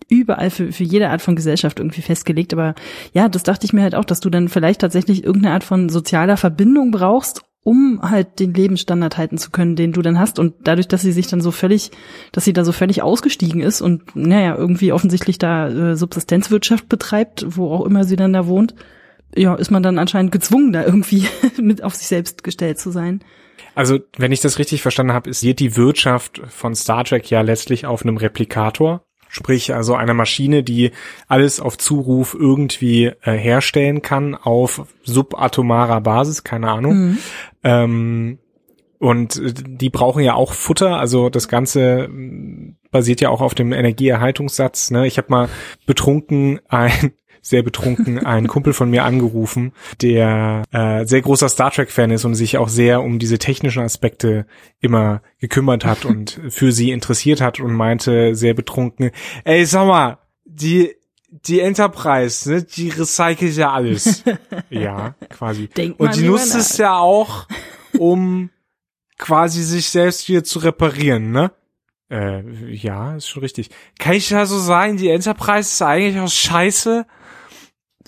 überall 0.10 0.50
für, 0.50 0.72
für 0.72 0.84
jede 0.84 1.10
Art 1.10 1.22
von 1.22 1.36
Gesellschaft 1.36 1.80
irgendwie 1.80 2.02
festgelegt. 2.02 2.54
Aber 2.54 2.76
ja, 3.14 3.30
das 3.30 3.44
dachte 3.44 3.66
ich 3.66 3.74
mir 3.74 3.84
halt 3.84 3.96
auch, 3.96 4.06
dass 4.06 4.20
du 4.20 4.30
dann 4.30 4.50
vielleicht 4.50 4.82
tatsächlich 4.82 5.24
irgendeine 5.24 5.54
Art 5.54 5.64
von 5.64 5.90
sozialer 5.90 6.38
Verbindung 6.38 6.92
brauchst, 6.92 7.44
um 7.64 8.00
halt 8.02 8.40
den 8.40 8.54
Lebensstandard 8.54 9.18
halten 9.18 9.38
zu 9.38 9.52
können, 9.52 9.76
den 9.76 9.92
du 9.92 10.02
dann 10.02 10.20
hast. 10.20 10.40
Und 10.40 10.56
dadurch, 10.64 10.88
dass 10.88 11.02
sie 11.02 11.12
sich 11.12 11.28
dann 11.28 11.42
so 11.42 11.52
völlig, 11.52 11.92
dass 12.32 12.46
sie 12.46 12.54
da 12.54 12.66
so 12.66 12.72
völlig 12.72 13.02
ausgestiegen 13.04 13.62
ist 13.62 13.82
und 13.82 14.16
naja, 14.16 14.56
irgendwie 14.56 14.92
offensichtlich 14.92 15.38
da 15.38 15.68
äh, 15.70 15.96
Subsistenzwirtschaft 15.96 16.90
betreibt, 16.90 17.46
wo 17.48 17.72
auch 17.72 17.86
immer 17.86 18.04
sie 18.04 18.16
dann 18.16 18.34
da 18.34 18.48
wohnt, 18.48 18.74
ja, 19.36 19.56
ist 19.56 19.72
man 19.72 19.84
dann 19.84 20.00
anscheinend 20.00 20.32
gezwungen, 20.32 20.74
da 20.74 20.84
irgendwie 20.84 21.28
mit 21.62 21.84
auf 21.84 21.96
sich 21.96 22.08
selbst 22.08 22.44
gestellt 22.44 22.80
zu 22.80 22.92
sein. 22.92 23.24
Also, 23.76 24.00
wenn 24.18 24.32
ich 24.32 24.42
das 24.42 24.60
richtig 24.60 24.82
verstanden 24.82 25.14
habe, 25.14 25.30
ist 25.30 25.44
die 25.44 25.76
Wirtschaft 25.78 26.42
von 26.48 26.76
Star 26.76 27.06
Trek 27.06 27.30
ja 27.30 27.42
letztlich 27.42 27.86
auf 27.86 28.04
einem 28.04 28.18
Replikator. 28.18 29.06
Sprich, 29.34 29.74
also 29.74 29.96
eine 29.96 30.14
Maschine, 30.14 30.62
die 30.62 30.92
alles 31.30 31.62
auf 31.62 31.78
Zuruf 31.78 32.36
irgendwie 32.38 33.06
äh, 33.06 33.32
herstellen 33.32 34.02
kann 34.02 34.36
auf 34.36 34.86
subatomarer 35.04 36.02
Basis, 36.02 36.44
keine 36.44 36.70
Ahnung. 36.70 36.94
Mhm. 36.94 37.18
Ähm, 37.64 38.40
und 39.00 39.42
die 39.42 39.90
brauchen 39.90 40.22
ja 40.22 40.34
auch 40.34 40.52
Futter, 40.52 40.98
also 40.98 41.30
das 41.30 41.48
Ganze 41.48 42.10
mm, 42.10 42.76
basiert 42.92 43.22
ja 43.22 43.30
auch 43.30 43.40
auf 43.40 43.56
dem 43.56 43.72
Energieerhaltungssatz. 43.72 44.92
Ne? 44.92 45.08
Ich 45.08 45.18
habe 45.18 45.30
mal 45.30 45.50
betrunken 45.86 46.60
ein 46.68 47.14
sehr 47.42 47.64
betrunken 47.64 48.26
einen 48.26 48.48
Kumpel 48.48 48.74
von 48.74 48.90
mir 48.90 49.04
angerufen, 49.04 49.74
der 50.02 50.64
äh, 50.72 51.06
sehr 51.06 51.22
großer 51.22 51.50
Star 51.50 51.72
Trek-Fan 51.72 52.12
ist 52.12 52.26
und 52.26 52.36
sich 52.36 52.58
auch 52.58 52.70
sehr 52.70 53.02
um 53.02 53.20
diese 53.20 53.40
technischen 53.40 53.82
Aspekte 53.82 54.46
immer 54.80 55.22
gekümmert 55.40 55.86
hat 55.86 56.06
und 56.06 56.40
für 56.50 56.72
sie 56.72 56.92
interessiert 56.92 57.42
hat 57.42 57.60
und 57.60 57.74
meinte 57.74 58.36
sehr 58.36 58.54
betrunken, 58.54 59.12
ey, 59.44 59.66
sag 59.66 59.88
mal, 59.88 60.20
die 60.46 60.96
die 61.32 61.62
Enterprise, 61.62 62.52
ne, 62.52 62.64
die 62.64 62.90
recycelt 62.90 63.56
ja 63.56 63.72
alles. 63.72 64.24
ja, 64.70 65.16
quasi. 65.30 65.68
Denk 65.70 65.98
und 65.98 66.16
die 66.16 66.24
nutzt 66.24 66.56
es 66.56 66.78
ja 66.78 66.98
auch, 66.98 67.48
um 67.98 68.50
quasi 69.18 69.64
sich 69.64 69.90
selbst 69.90 70.28
wieder 70.28 70.44
zu 70.44 70.60
reparieren, 70.60 71.32
ne? 71.32 71.52
Äh, 72.10 72.44
ja, 72.74 73.16
ist 73.16 73.30
schon 73.30 73.44
richtig. 73.44 73.70
Kann 73.98 74.14
ich 74.14 74.30
ja 74.30 74.46
so 74.46 74.60
sagen, 74.60 74.98
die 74.98 75.08
Enterprise 75.08 75.70
ist 75.70 75.82
eigentlich 75.82 76.20
auch 76.20 76.28
scheiße? 76.28 77.06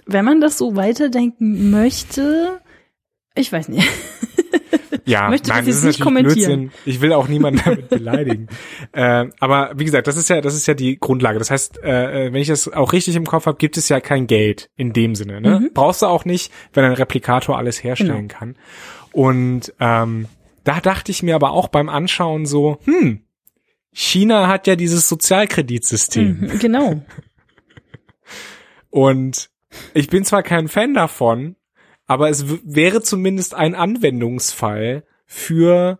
Wenn 0.05 0.25
man 0.25 0.41
das 0.41 0.57
so 0.57 0.75
weiterdenken 0.75 1.71
möchte, 1.71 2.61
ich 3.35 3.51
weiß 3.51 3.69
nicht. 3.69 3.87
Ja, 5.05 5.29
möchte 5.29 5.49
nein, 5.49 5.65
das, 5.65 5.77
ist 5.77 5.83
nicht 5.83 5.99
kommentieren. 5.99 6.69
Blödsinn. 6.69 6.71
Ich 6.85 7.01
will 7.01 7.13
auch 7.13 7.27
niemanden 7.27 7.61
damit 7.63 7.89
beleidigen. 7.89 8.47
äh, 8.93 9.25
aber 9.39 9.73
wie 9.75 9.85
gesagt, 9.85 10.07
das 10.07 10.17
ist 10.17 10.29
ja, 10.29 10.39
das 10.39 10.55
ist 10.55 10.65
ja 10.65 10.73
die 10.73 10.97
Grundlage. 10.97 11.39
Das 11.39 11.51
heißt, 11.51 11.83
äh, 11.83 12.31
wenn 12.31 12.41
ich 12.41 12.47
das 12.47 12.71
auch 12.71 12.93
richtig 12.93 13.15
im 13.15 13.25
Kopf 13.25 13.45
habe, 13.45 13.57
gibt 13.57 13.77
es 13.77 13.89
ja 13.89 13.99
kein 13.99 14.27
Geld 14.27 14.69
in 14.75 14.93
dem 14.93 15.15
Sinne. 15.15 15.41
Ne? 15.41 15.59
Mhm. 15.59 15.71
Brauchst 15.73 16.01
du 16.01 16.05
auch 16.05 16.25
nicht, 16.25 16.53
wenn 16.73 16.85
ein 16.85 16.93
Replikator 16.93 17.57
alles 17.57 17.83
herstellen 17.83 18.27
genau. 18.29 18.39
kann. 18.39 18.55
Und 19.11 19.73
ähm, 19.79 20.27
da 20.63 20.79
dachte 20.79 21.11
ich 21.11 21.21
mir 21.21 21.35
aber 21.35 21.51
auch 21.51 21.67
beim 21.67 21.89
Anschauen 21.89 22.45
so, 22.45 22.79
hm, 22.85 23.21
China 23.91 24.47
hat 24.47 24.67
ja 24.67 24.75
dieses 24.75 25.09
Sozialkreditsystem. 25.09 26.39
Mhm, 26.39 26.59
genau. 26.59 27.01
Und 28.89 29.49
ich 29.93 30.07
bin 30.09 30.23
zwar 30.25 30.43
kein 30.43 30.67
Fan 30.67 30.93
davon, 30.93 31.55
aber 32.05 32.29
es 32.29 32.45
wäre 32.63 33.01
zumindest 33.01 33.55
ein 33.55 33.75
Anwendungsfall 33.75 35.03
für 35.25 35.99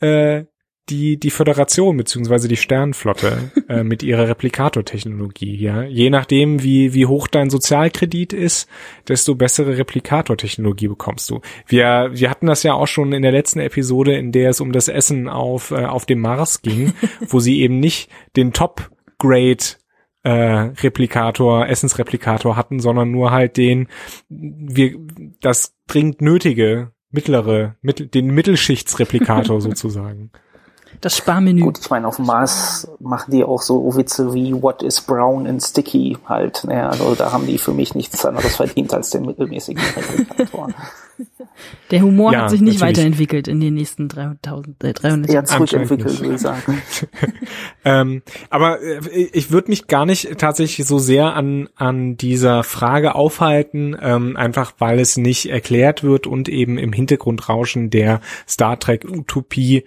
äh, 0.00 0.44
die, 0.90 1.18
die 1.18 1.30
Föderation 1.30 1.96
beziehungsweise 1.96 2.48
die 2.48 2.56
Sternenflotte 2.56 3.50
äh, 3.68 3.82
mit 3.82 4.02
ihrer 4.02 4.28
Replikator-Technologie. 4.28 5.56
Ja? 5.56 5.82
Je 5.82 6.10
nachdem, 6.10 6.62
wie, 6.62 6.94
wie 6.94 7.06
hoch 7.06 7.28
dein 7.28 7.50
Sozialkredit 7.50 8.32
ist, 8.32 8.68
desto 9.06 9.34
bessere 9.34 9.76
Replikator-Technologie 9.78 10.88
bekommst 10.88 11.30
du. 11.30 11.40
Wir, 11.66 12.10
wir 12.12 12.30
hatten 12.30 12.46
das 12.46 12.62
ja 12.62 12.74
auch 12.74 12.86
schon 12.86 13.12
in 13.12 13.22
der 13.22 13.32
letzten 13.32 13.60
Episode, 13.60 14.16
in 14.16 14.32
der 14.32 14.50
es 14.50 14.60
um 14.60 14.72
das 14.72 14.88
Essen 14.88 15.28
auf, 15.28 15.70
äh, 15.70 15.84
auf 15.84 16.06
dem 16.06 16.20
Mars 16.20 16.62
ging, 16.62 16.94
wo 17.20 17.40
sie 17.40 17.60
eben 17.60 17.80
nicht 17.80 18.10
den 18.36 18.52
Top-Grade 18.52 19.64
äh, 20.28 20.72
Replikator, 20.82 21.66
Essensreplikator 21.68 22.54
hatten, 22.54 22.80
sondern 22.80 23.10
nur 23.10 23.30
halt 23.30 23.56
den, 23.56 23.88
wir, 24.28 24.98
das 25.40 25.74
dringend 25.86 26.20
nötige, 26.20 26.92
mittlere, 27.10 27.76
mittel, 27.80 28.08
den 28.08 28.26
Mittelschichtsreplikator 28.26 29.60
sozusagen. 29.62 30.30
Das 31.00 31.16
Sparmenü. 31.16 31.62
Gut, 31.62 31.78
ich 31.80 31.90
meine, 31.90 32.06
auf 32.08 32.16
dem 32.16 32.26
Mars 32.26 32.90
machen 32.98 33.30
die 33.30 33.44
auch 33.44 33.62
so 33.62 33.96
Witze 33.96 34.34
wie 34.34 34.52
What 34.52 34.82
is 34.82 35.00
brown 35.00 35.46
and 35.46 35.62
sticky 35.62 36.18
halt. 36.26 36.64
Ne? 36.64 36.88
Also 36.88 37.14
da 37.14 37.32
haben 37.32 37.46
die 37.46 37.58
für 37.58 37.72
mich 37.72 37.94
nichts 37.94 38.24
anderes 38.24 38.56
verdient 38.56 38.92
als 38.92 39.10
den 39.10 39.24
mittelmäßigen 39.24 39.82
Replikator. 39.96 40.68
Der 41.90 42.02
Humor 42.02 42.32
Ja, 42.32 42.42
hat 42.42 42.50
sich 42.50 42.60
nicht 42.60 42.80
natürlich. 42.80 42.98
weiterentwickelt 42.98 43.48
in 43.48 43.60
den 43.60 43.74
nächsten 43.74 44.08
300, 44.08 44.38
äh, 44.84 44.92
300 44.92 45.28
Eher 45.28 45.34
Jahren. 45.34 45.46
zurückentwickelt, 45.46 46.08
nicht. 46.10 46.20
würde 46.20 46.34
ich 46.34 46.40
sagen. 46.40 46.82
Ähm, 47.84 48.22
aber 48.50 48.82
äh, 48.82 49.00
ich 49.32 49.50
würde 49.50 49.70
mich 49.70 49.86
gar 49.86 50.04
nicht 50.04 50.36
tatsächlich 50.38 50.86
so 50.86 50.98
sehr 50.98 51.34
an, 51.34 51.68
an 51.76 52.16
dieser 52.16 52.62
Frage 52.64 53.14
aufhalten, 53.14 53.96
ähm, 54.00 54.36
einfach 54.36 54.74
weil 54.78 55.00
es 55.00 55.16
nicht 55.16 55.46
erklärt 55.50 56.02
wird 56.02 56.26
und 56.26 56.48
eben 56.48 56.76
im 56.76 56.92
Hintergrundrauschen 56.92 57.88
der 57.88 58.20
Star 58.46 58.78
Trek 58.78 59.06
Utopie 59.08 59.84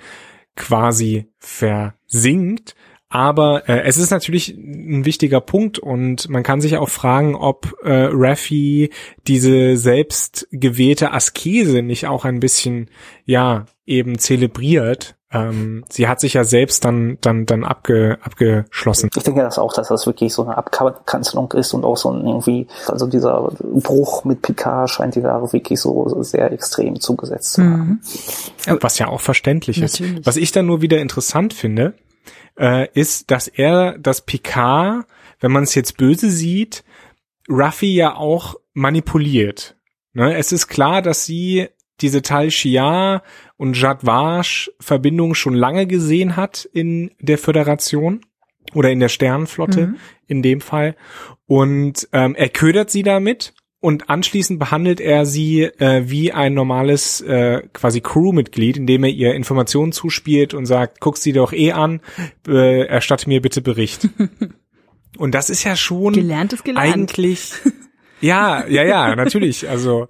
quasi 0.55 1.27
versinkt. 1.37 2.75
Aber 3.11 3.67
äh, 3.67 3.81
es 3.81 3.97
ist 3.97 4.09
natürlich 4.09 4.55
ein 4.57 5.03
wichtiger 5.03 5.41
Punkt 5.41 5.77
und 5.77 6.29
man 6.29 6.43
kann 6.43 6.61
sich 6.61 6.77
auch 6.77 6.87
fragen, 6.87 7.35
ob 7.35 7.73
äh, 7.83 8.07
Raffi 8.09 8.89
diese 9.27 9.75
selbst 9.75 10.47
gewählte 10.51 11.11
Askese 11.11 11.81
nicht 11.81 12.07
auch 12.07 12.23
ein 12.23 12.39
bisschen, 12.39 12.89
ja, 13.25 13.65
eben 13.85 14.17
zelebriert. 14.17 15.17
Ähm, 15.29 15.83
sie 15.89 16.07
hat 16.07 16.21
sich 16.21 16.35
ja 16.35 16.45
selbst 16.45 16.85
dann 16.85 17.17
dann 17.19 17.45
dann 17.45 17.65
abge, 17.65 18.17
abgeschlossen. 18.21 19.09
Ich 19.13 19.23
denke 19.23 19.41
das 19.41 19.59
auch, 19.59 19.73
dass 19.73 19.89
das 19.89 20.05
wirklich 20.05 20.33
so 20.33 20.43
eine 20.43 20.57
Abkanzelung 20.57 21.51
ist 21.51 21.73
und 21.73 21.83
auch 21.83 21.97
so 21.97 22.11
ein 22.11 22.25
irgendwie, 22.25 22.67
also 22.87 23.07
dieser 23.07 23.49
Bruch 23.59 24.23
mit 24.23 24.41
Picard 24.41 24.89
scheint 24.89 25.15
die 25.15 25.21
da 25.21 25.41
wirklich 25.51 25.81
so 25.81 26.23
sehr 26.23 26.49
extrem 26.53 27.01
zugesetzt 27.01 27.53
zu 27.53 27.63
haben. 27.63 28.01
Mhm. 28.67 28.77
Was 28.79 28.99
ja 28.99 29.07
auch 29.07 29.21
verständlich 29.21 29.81
Natürlich. 29.81 30.19
ist. 30.19 30.25
Was 30.25 30.37
ich 30.37 30.53
dann 30.53 30.65
nur 30.65 30.81
wieder 30.81 30.99
interessant 30.99 31.53
finde, 31.53 31.93
äh, 32.57 32.87
ist, 32.93 33.31
dass 33.31 33.47
er, 33.47 33.97
dass 33.97 34.25
Picard, 34.25 35.05
wenn 35.39 35.51
man 35.51 35.63
es 35.63 35.75
jetzt 35.75 35.97
böse 35.97 36.29
sieht, 36.29 36.83
Ruffy 37.49 37.93
ja 37.95 38.15
auch 38.15 38.55
manipuliert. 38.73 39.75
Ne? 40.13 40.35
Es 40.37 40.51
ist 40.51 40.67
klar, 40.67 41.01
dass 41.01 41.25
sie 41.25 41.67
diese 42.01 42.21
Tal 42.21 42.49
Shiar 42.51 43.23
und 43.57 43.79
Jadwash 43.79 44.71
Verbindung 44.79 45.35
schon 45.35 45.53
lange 45.53 45.85
gesehen 45.87 46.35
hat 46.35 46.67
in 46.73 47.11
der 47.19 47.37
Föderation 47.37 48.21
oder 48.73 48.89
in 48.89 48.99
der 48.99 49.09
Sternenflotte 49.09 49.87
Mhm. 49.87 49.95
in 50.27 50.41
dem 50.41 50.61
Fall. 50.61 50.95
Und 51.45 52.07
ähm, 52.13 52.35
er 52.35 52.49
ködert 52.49 52.89
sie 52.89 53.03
damit 53.03 53.53
und 53.81 54.11
anschließend 54.11 54.59
behandelt 54.59 55.01
er 55.01 55.25
sie 55.25 55.63
äh, 55.63 56.03
wie 56.05 56.31
ein 56.31 56.53
normales 56.53 57.19
äh, 57.21 57.63
quasi 57.73 57.99
Crewmitglied, 57.99 58.77
indem 58.77 59.03
er 59.03 59.09
ihr 59.09 59.33
Informationen 59.33 59.91
zuspielt 59.91 60.53
und 60.53 60.67
sagt, 60.67 61.01
guck 61.01 61.17
sie 61.17 61.33
doch 61.33 61.51
eh 61.51 61.71
an, 61.71 61.99
äh, 62.47 62.85
erstatte 62.85 63.27
mir 63.27 63.41
bitte 63.41 63.61
Bericht. 63.61 64.07
und 65.17 65.33
das 65.33 65.49
ist 65.49 65.63
ja 65.63 65.75
schon 65.75 66.13
Gelernt 66.13 66.53
ist 66.53 66.63
gelernt. 66.63 66.93
eigentlich 66.93 67.53
ja, 68.21 68.67
ja, 68.67 68.83
ja, 68.83 69.15
natürlich. 69.15 69.67
Also 69.67 70.07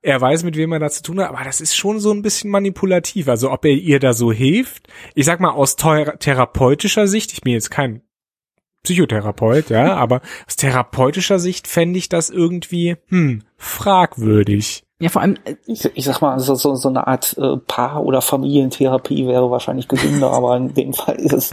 er 0.00 0.18
weiß, 0.18 0.42
mit 0.44 0.56
wem 0.56 0.72
er 0.72 0.78
da 0.78 0.88
zu 0.88 1.02
tun 1.02 1.20
hat, 1.20 1.28
aber 1.28 1.44
das 1.44 1.60
ist 1.60 1.76
schon 1.76 2.00
so 2.00 2.10
ein 2.12 2.22
bisschen 2.22 2.50
manipulativ. 2.50 3.28
Also 3.28 3.50
ob 3.52 3.66
er 3.66 3.72
ihr 3.72 4.00
da 4.00 4.14
so 4.14 4.32
hilft, 4.32 4.88
ich 5.14 5.26
sag 5.26 5.40
mal 5.40 5.50
aus 5.50 5.76
thera 5.76 6.16
therapeutischer 6.16 7.06
Sicht, 7.06 7.34
ich 7.34 7.42
bin 7.42 7.52
jetzt 7.52 7.70
kein 7.70 8.00
Psychotherapeut, 8.82 9.70
ja, 9.70 9.94
aber 9.96 10.20
aus 10.46 10.56
therapeutischer 10.56 11.38
Sicht 11.38 11.66
fände 11.66 11.98
ich 11.98 12.08
das 12.08 12.30
irgendwie, 12.30 12.96
hm, 13.08 13.42
fragwürdig. 13.56 14.84
Ja, 15.02 15.08
vor 15.08 15.22
allem, 15.22 15.36
äh, 15.46 15.56
Ich, 15.66 15.84
ich 15.94 16.04
sag 16.04 16.20
mal, 16.20 16.38
so, 16.40 16.54
so, 16.54 16.74
so 16.74 16.90
eine 16.90 17.06
Art 17.06 17.34
äh, 17.38 17.56
Paar- 17.56 18.04
oder 18.04 18.20
Familientherapie 18.20 19.26
wäre 19.26 19.50
wahrscheinlich 19.50 19.88
gesünder, 19.88 20.30
aber 20.32 20.58
in 20.58 20.74
dem 20.74 20.92
Fall 20.92 21.16
ist 21.16 21.32
es 21.32 21.52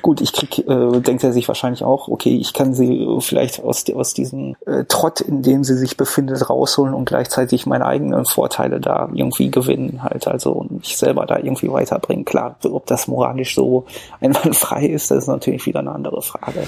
gut, 0.00 0.22
ich 0.22 0.32
krieg, 0.32 0.66
äh, 0.66 1.00
denkt 1.00 1.22
er 1.22 1.34
sich 1.34 1.46
wahrscheinlich 1.46 1.84
auch, 1.84 2.08
okay, 2.08 2.34
ich 2.34 2.54
kann 2.54 2.72
sie 2.72 3.06
vielleicht 3.20 3.62
aus, 3.62 3.84
aus 3.94 4.14
diesem 4.14 4.56
äh, 4.64 4.84
Trott, 4.88 5.20
in 5.20 5.42
dem 5.42 5.62
sie 5.62 5.76
sich 5.76 5.98
befindet, 5.98 6.48
rausholen 6.48 6.94
und 6.94 7.04
gleichzeitig 7.04 7.66
meine 7.66 7.84
eigenen 7.84 8.24
Vorteile 8.24 8.80
da 8.80 9.10
irgendwie 9.12 9.50
gewinnen 9.50 10.02
halt, 10.02 10.26
also 10.26 10.52
und 10.52 10.70
mich 10.70 10.96
selber 10.96 11.26
da 11.26 11.36
irgendwie 11.36 11.70
weiterbringen. 11.70 12.24
Klar, 12.24 12.56
ob 12.64 12.86
das 12.86 13.08
moralisch 13.08 13.54
so 13.54 13.84
einwandfrei 14.20 14.86
ist, 14.86 15.10
das 15.10 15.24
ist 15.24 15.28
natürlich 15.28 15.66
wieder 15.66 15.80
eine 15.80 15.92
andere 15.92 16.22
Frage. 16.22 16.66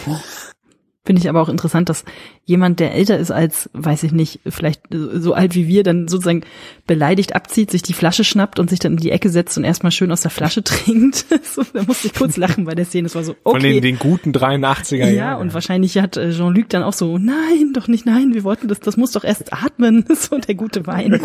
Finde 1.09 1.23
ich 1.23 1.29
aber 1.31 1.41
auch 1.41 1.49
interessant, 1.49 1.89
dass 1.89 2.05
jemand, 2.45 2.81
der 2.81 2.93
älter 2.93 3.17
ist 3.17 3.31
als, 3.31 3.71
weiß 3.73 4.03
ich 4.03 4.13
nicht, 4.13 4.41
vielleicht 4.47 4.83
so 4.91 5.33
alt 5.33 5.55
wie 5.55 5.67
wir, 5.67 5.83
dann 5.83 6.07
sozusagen 6.07 6.43
beleidigt 6.87 7.35
abzieht, 7.35 7.71
sich 7.71 7.81
die 7.81 7.95
Flasche 7.95 8.25
schnappt 8.25 8.59
und 8.59 8.69
sich 8.69 8.79
dann 8.79 8.93
in 8.93 8.99
die 8.99 9.11
Ecke 9.11 9.31
setzt 9.31 9.57
und 9.57 9.65
erstmal 9.65 9.91
schön 9.91 10.13
aus 10.13 10.21
der 10.21 10.31
Flasche 10.31 10.63
trinkt. 10.65 11.25
so, 11.45 11.63
da 11.73 11.83
musste 11.85 12.09
ich 12.09 12.15
kurz 12.15 12.37
lachen 12.37 12.67
bei 12.67 12.75
der 12.75 12.85
Szene. 12.85 13.07
Es 13.07 13.15
war 13.15 13.25
so, 13.25 13.35
Von 13.43 13.59
den, 13.59 13.71
okay. 13.73 13.81
den 13.81 13.99
guten 13.99 14.33
83er 14.33 14.97
ja, 14.97 15.09
Jahren. 15.09 15.41
und 15.41 15.55
wahrscheinlich 15.55 15.97
hat 15.97 16.19
äh, 16.19 16.31
Jean-Luc 16.31 16.69
dann 16.69 16.83
auch 16.83 16.93
so, 16.93 17.17
nein, 17.17 17.73
doch 17.73 17.89
nicht, 17.89 18.05
nein, 18.05 18.35
wir 18.35 18.45
wollten 18.45 18.69
das, 18.69 18.81
das 18.81 18.99
muss 18.99 19.13
doch 19.13 19.25
erst 19.25 19.55
atmen, 19.55 20.05
so 20.15 20.37
der 20.37 20.57
gute 20.57 20.87
Wein. 20.87 21.19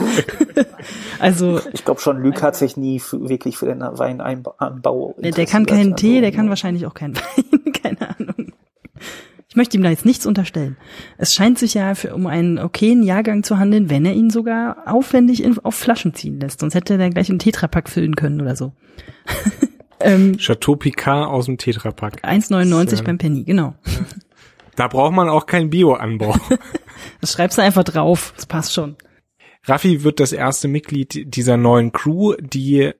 also, 1.20 1.60
Ich 1.74 1.84
glaube 1.84 2.00
schon, 2.00 2.24
Luc 2.24 2.42
hat 2.42 2.56
sich 2.56 2.78
nie 2.78 3.02
für, 3.02 3.28
wirklich 3.28 3.58
für 3.58 3.66
den 3.66 3.82
Weinanbau 3.82 5.16
der, 5.18 5.32
der 5.32 5.46
kann 5.46 5.66
keinen 5.66 5.92
also, 5.92 6.08
Tee, 6.08 6.22
der 6.22 6.32
kann 6.32 6.48
wahrscheinlich 6.48 6.86
auch 6.86 6.94
keinen 6.94 7.18
Wein, 7.18 7.74
keine 7.84 8.10
Ahnung. 8.18 8.33
Ich 9.54 9.56
möchte 9.56 9.78
ihm 9.78 9.84
da 9.84 9.92
jetzt 9.92 10.04
nichts 10.04 10.26
unterstellen. 10.26 10.78
Es 11.20 11.36
scheint 11.36 11.60
sich 11.60 11.76
ja 11.76 11.94
für, 11.94 12.16
um 12.16 12.26
einen 12.26 12.58
okayen 12.58 13.04
Jahrgang 13.04 13.44
zu 13.44 13.60
handeln, 13.60 13.88
wenn 13.88 14.04
er 14.04 14.14
ihn 14.14 14.32
sogar 14.32 14.78
aufwendig 14.88 15.44
in, 15.44 15.60
auf 15.60 15.76
Flaschen 15.76 16.16
ziehen 16.16 16.40
lässt. 16.40 16.62
Sonst 16.62 16.74
hätte 16.74 16.96
er 16.96 16.98
da 16.98 17.10
gleich 17.10 17.30
einen 17.30 17.38
Tetrapack 17.38 17.88
füllen 17.88 18.16
können 18.16 18.42
oder 18.42 18.56
so. 18.56 18.74
ähm, 20.00 20.38
Chateau 20.38 20.76
Picard 20.76 21.28
aus 21.28 21.46
dem 21.46 21.60
Tetrapack. 21.60 22.26
1,99 22.26 22.90
Das, 22.90 23.02
äh, 23.02 23.04
beim 23.04 23.20
Penny, 23.20 23.44
genau. 23.44 23.76
Da 24.76 24.88
braucht 24.88 25.14
man 25.14 25.30
auch 25.30 25.46
keinen 25.46 25.70
Bioanbau. 25.70 26.36
Das 27.22 27.34
schreibst 27.34 27.60
du 27.60 27.62
einfach 27.62 27.84
drauf. 27.84 28.34
Das 28.36 28.48
passt 28.48 28.74
schon. 28.74 28.96
Raffi 29.66 30.04
wird 30.04 30.20
das 30.20 30.32
erste 30.32 30.68
Mitglied 30.68 31.36
dieser 31.36 31.58
neuen 31.58 31.92
Crew, 31.92 32.34
die 32.40 32.92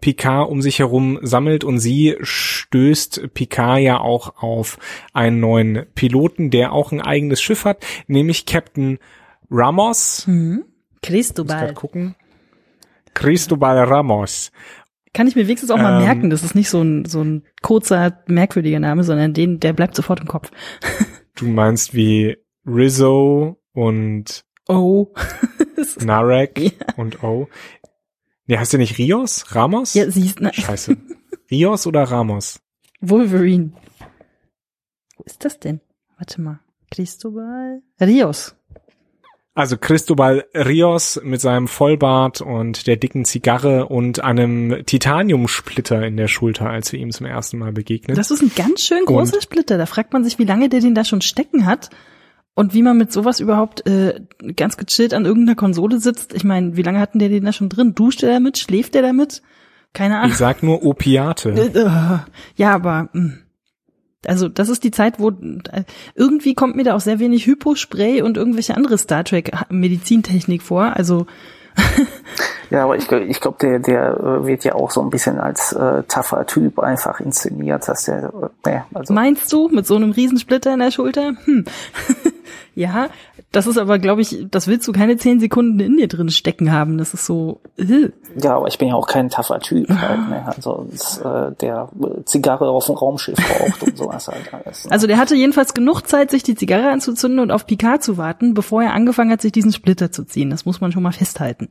Picard 0.00 0.48
um 0.50 0.62
sich 0.62 0.78
herum 0.78 1.18
sammelt 1.22 1.64
und 1.64 1.78
sie 1.78 2.16
stößt 2.20 3.34
Picard 3.34 3.80
ja 3.80 3.98
auch 4.00 4.42
auf 4.42 4.78
einen 5.12 5.40
neuen 5.40 5.86
Piloten, 5.94 6.50
der 6.50 6.72
auch 6.72 6.92
ein 6.92 7.00
eigenes 7.00 7.40
Schiff 7.42 7.64
hat, 7.64 7.84
nämlich 8.06 8.46
Captain 8.46 8.98
Ramos. 9.50 10.26
Mhm. 10.26 10.64
Cristobal. 11.02 11.74
gucken. 11.74 12.14
Cristobal 13.14 13.78
Ramos. 13.84 14.52
Kann 15.14 15.26
ich 15.26 15.34
mir 15.36 15.46
wenigstens 15.46 15.70
auch 15.70 15.78
mal 15.78 15.98
Ähm, 16.00 16.04
merken. 16.06 16.30
Das 16.30 16.42
ist 16.44 16.54
nicht 16.54 16.68
so 16.70 16.82
ein, 16.82 17.04
so 17.04 17.22
ein 17.22 17.44
kurzer, 17.62 18.22
merkwürdiger 18.26 18.78
Name, 18.78 19.04
sondern 19.04 19.32
den, 19.34 19.58
der 19.58 19.72
bleibt 19.72 19.94
sofort 19.94 20.20
im 20.20 20.26
Kopf. 20.28 20.50
Du 21.34 21.46
meinst 21.46 21.94
wie 21.94 22.36
Rizzo 22.66 23.60
und 23.72 24.44
Oh. 24.66 25.14
Narek 26.04 26.58
Ja. 26.58 26.94
und 26.96 27.22
O. 27.22 27.48
Nee, 28.48 28.58
heißt 28.58 28.72
der 28.72 28.80
nicht 28.80 28.98
Rios? 28.98 29.44
Ramos? 29.54 29.94
ja, 29.94 30.10
siehst, 30.10 30.40
na, 30.40 30.52
Scheiße. 30.52 30.96
Rios 31.50 31.86
oder 31.86 32.02
Ramos? 32.02 32.60
Wolverine. 33.00 33.72
Wo 35.16 35.22
ist 35.24 35.44
das 35.44 35.60
denn? 35.60 35.80
Warte 36.16 36.40
mal. 36.40 36.60
Cristobal 36.90 37.82
Rios. 38.00 38.56
Also 39.54 39.76
Cristobal 39.76 40.46
Rios 40.54 41.20
mit 41.24 41.40
seinem 41.40 41.66
Vollbart 41.68 42.40
und 42.40 42.86
der 42.86 42.96
dicken 42.96 43.24
Zigarre 43.24 43.86
und 43.88 44.20
einem 44.22 44.84
Titaniumsplitter 44.86 46.06
in 46.06 46.16
der 46.16 46.28
Schulter, 46.28 46.70
als 46.70 46.92
wir 46.92 47.00
ihm 47.00 47.10
zum 47.10 47.26
ersten 47.26 47.58
Mal 47.58 47.72
begegnen. 47.72 48.16
Das 48.16 48.30
ist 48.30 48.40
ein 48.40 48.52
ganz 48.54 48.82
schön 48.82 49.04
großer 49.04 49.34
Und- 49.34 49.42
Splitter. 49.42 49.76
Da 49.76 49.86
fragt 49.86 50.12
man 50.12 50.22
sich, 50.24 50.38
wie 50.38 50.44
lange 50.44 50.68
der 50.68 50.80
den 50.80 50.94
da 50.94 51.04
schon 51.04 51.20
stecken 51.22 51.66
hat 51.66 51.90
und 52.54 52.74
wie 52.74 52.82
man 52.82 52.96
mit 52.98 53.12
sowas 53.12 53.40
überhaupt 53.40 53.86
äh, 53.86 54.20
ganz 54.56 54.76
gechillt 54.76 55.14
an 55.14 55.24
irgendeiner 55.24 55.56
Konsole 55.56 56.00
sitzt. 56.00 56.34
Ich 56.34 56.44
meine, 56.44 56.76
wie 56.76 56.82
lange 56.82 57.00
hatten 57.00 57.18
der 57.18 57.28
den 57.28 57.44
da 57.44 57.52
schon 57.52 57.68
drin? 57.68 57.94
Duscht 57.94 58.22
er 58.22 58.32
damit? 58.32 58.58
Schläft 58.58 58.96
er 58.96 59.02
damit? 59.02 59.42
Keine 59.92 60.18
Ahnung. 60.18 60.30
ich 60.30 60.36
sag 60.36 60.62
nur 60.62 60.84
Opiate. 60.84 61.50
Äh, 61.50 61.78
äh, 61.78 62.18
Ja, 62.56 62.74
aber 62.74 63.08
mh. 63.12 63.34
also 64.26 64.48
das 64.48 64.68
ist 64.68 64.84
die 64.84 64.90
Zeit, 64.90 65.18
wo 65.18 65.30
äh, 65.30 65.84
irgendwie 66.14 66.54
kommt 66.54 66.76
mir 66.76 66.84
da 66.84 66.94
auch 66.94 67.00
sehr 67.00 67.18
wenig 67.20 67.46
Hypospray 67.46 68.22
und 68.22 68.36
irgendwelche 68.36 68.76
andere 68.76 68.98
Star 68.98 69.24
Trek 69.24 69.52
Medizintechnik 69.70 70.62
vor. 70.62 70.96
Also 70.96 71.26
Ja, 72.70 72.84
aber 72.84 72.96
ich, 72.96 73.10
ich 73.10 73.40
glaube, 73.40 73.56
der, 73.62 73.78
der 73.78 74.18
äh, 74.18 74.46
wird 74.46 74.64
ja 74.64 74.74
auch 74.74 74.90
so 74.90 75.00
ein 75.00 75.08
bisschen 75.08 75.38
als 75.38 75.72
äh, 75.72 76.02
tougher 76.02 76.44
Typ 76.46 76.78
einfach 76.78 77.18
inszeniert, 77.20 77.88
dass 77.88 78.04
der, 78.04 78.30
äh, 78.64 78.80
also. 78.92 79.14
Meinst 79.14 79.50
du, 79.52 79.68
mit 79.68 79.86
so 79.86 79.96
einem 79.96 80.10
Riesensplitter 80.10 80.74
in 80.74 80.80
der 80.80 80.90
Schulter? 80.90 81.32
Hm. 81.44 81.64
ja, 82.78 83.08
das 83.50 83.66
ist 83.66 83.76
aber, 83.76 83.98
glaube 83.98 84.20
ich, 84.20 84.46
das 84.52 84.68
willst 84.68 84.86
du 84.86 84.92
keine 84.92 85.16
zehn 85.16 85.40
Sekunden 85.40 85.80
in 85.80 85.96
dir 85.96 86.06
drin 86.06 86.28
stecken 86.28 86.70
haben. 86.70 86.96
Das 86.96 87.12
ist 87.12 87.26
so. 87.26 87.60
Äh. 87.76 88.10
Ja, 88.40 88.56
aber 88.56 88.68
ich 88.68 88.78
bin 88.78 88.88
ja 88.88 88.94
auch 88.94 89.08
kein 89.08 89.30
tougher 89.30 89.58
Typ 89.58 89.88
halt, 90.00 90.28
ne? 90.28 90.46
Also 90.46 90.86
äh, 91.24 91.52
der 91.60 91.88
Zigarre 92.24 92.68
auf 92.68 92.86
dem 92.86 92.94
Raumschiff 92.94 93.38
raucht 93.38 93.82
und 93.82 93.98
sowas 93.98 94.28
halt 94.28 94.54
alles. 94.54 94.84
Ne? 94.84 94.92
Also 94.92 95.08
der 95.08 95.18
hatte 95.18 95.34
jedenfalls 95.34 95.74
genug 95.74 96.02
Zeit, 96.02 96.30
sich 96.30 96.44
die 96.44 96.54
Zigarre 96.54 96.90
anzuzünden 96.90 97.40
und 97.40 97.50
auf 97.50 97.66
Picard 97.66 98.00
zu 98.00 98.16
warten, 98.16 98.54
bevor 98.54 98.84
er 98.84 98.94
angefangen 98.94 99.32
hat, 99.32 99.42
sich 99.42 99.50
diesen 99.50 99.72
Splitter 99.72 100.12
zu 100.12 100.24
ziehen. 100.24 100.50
Das 100.50 100.64
muss 100.64 100.80
man 100.80 100.92
schon 100.92 101.02
mal 101.02 101.12
festhalten. 101.12 101.68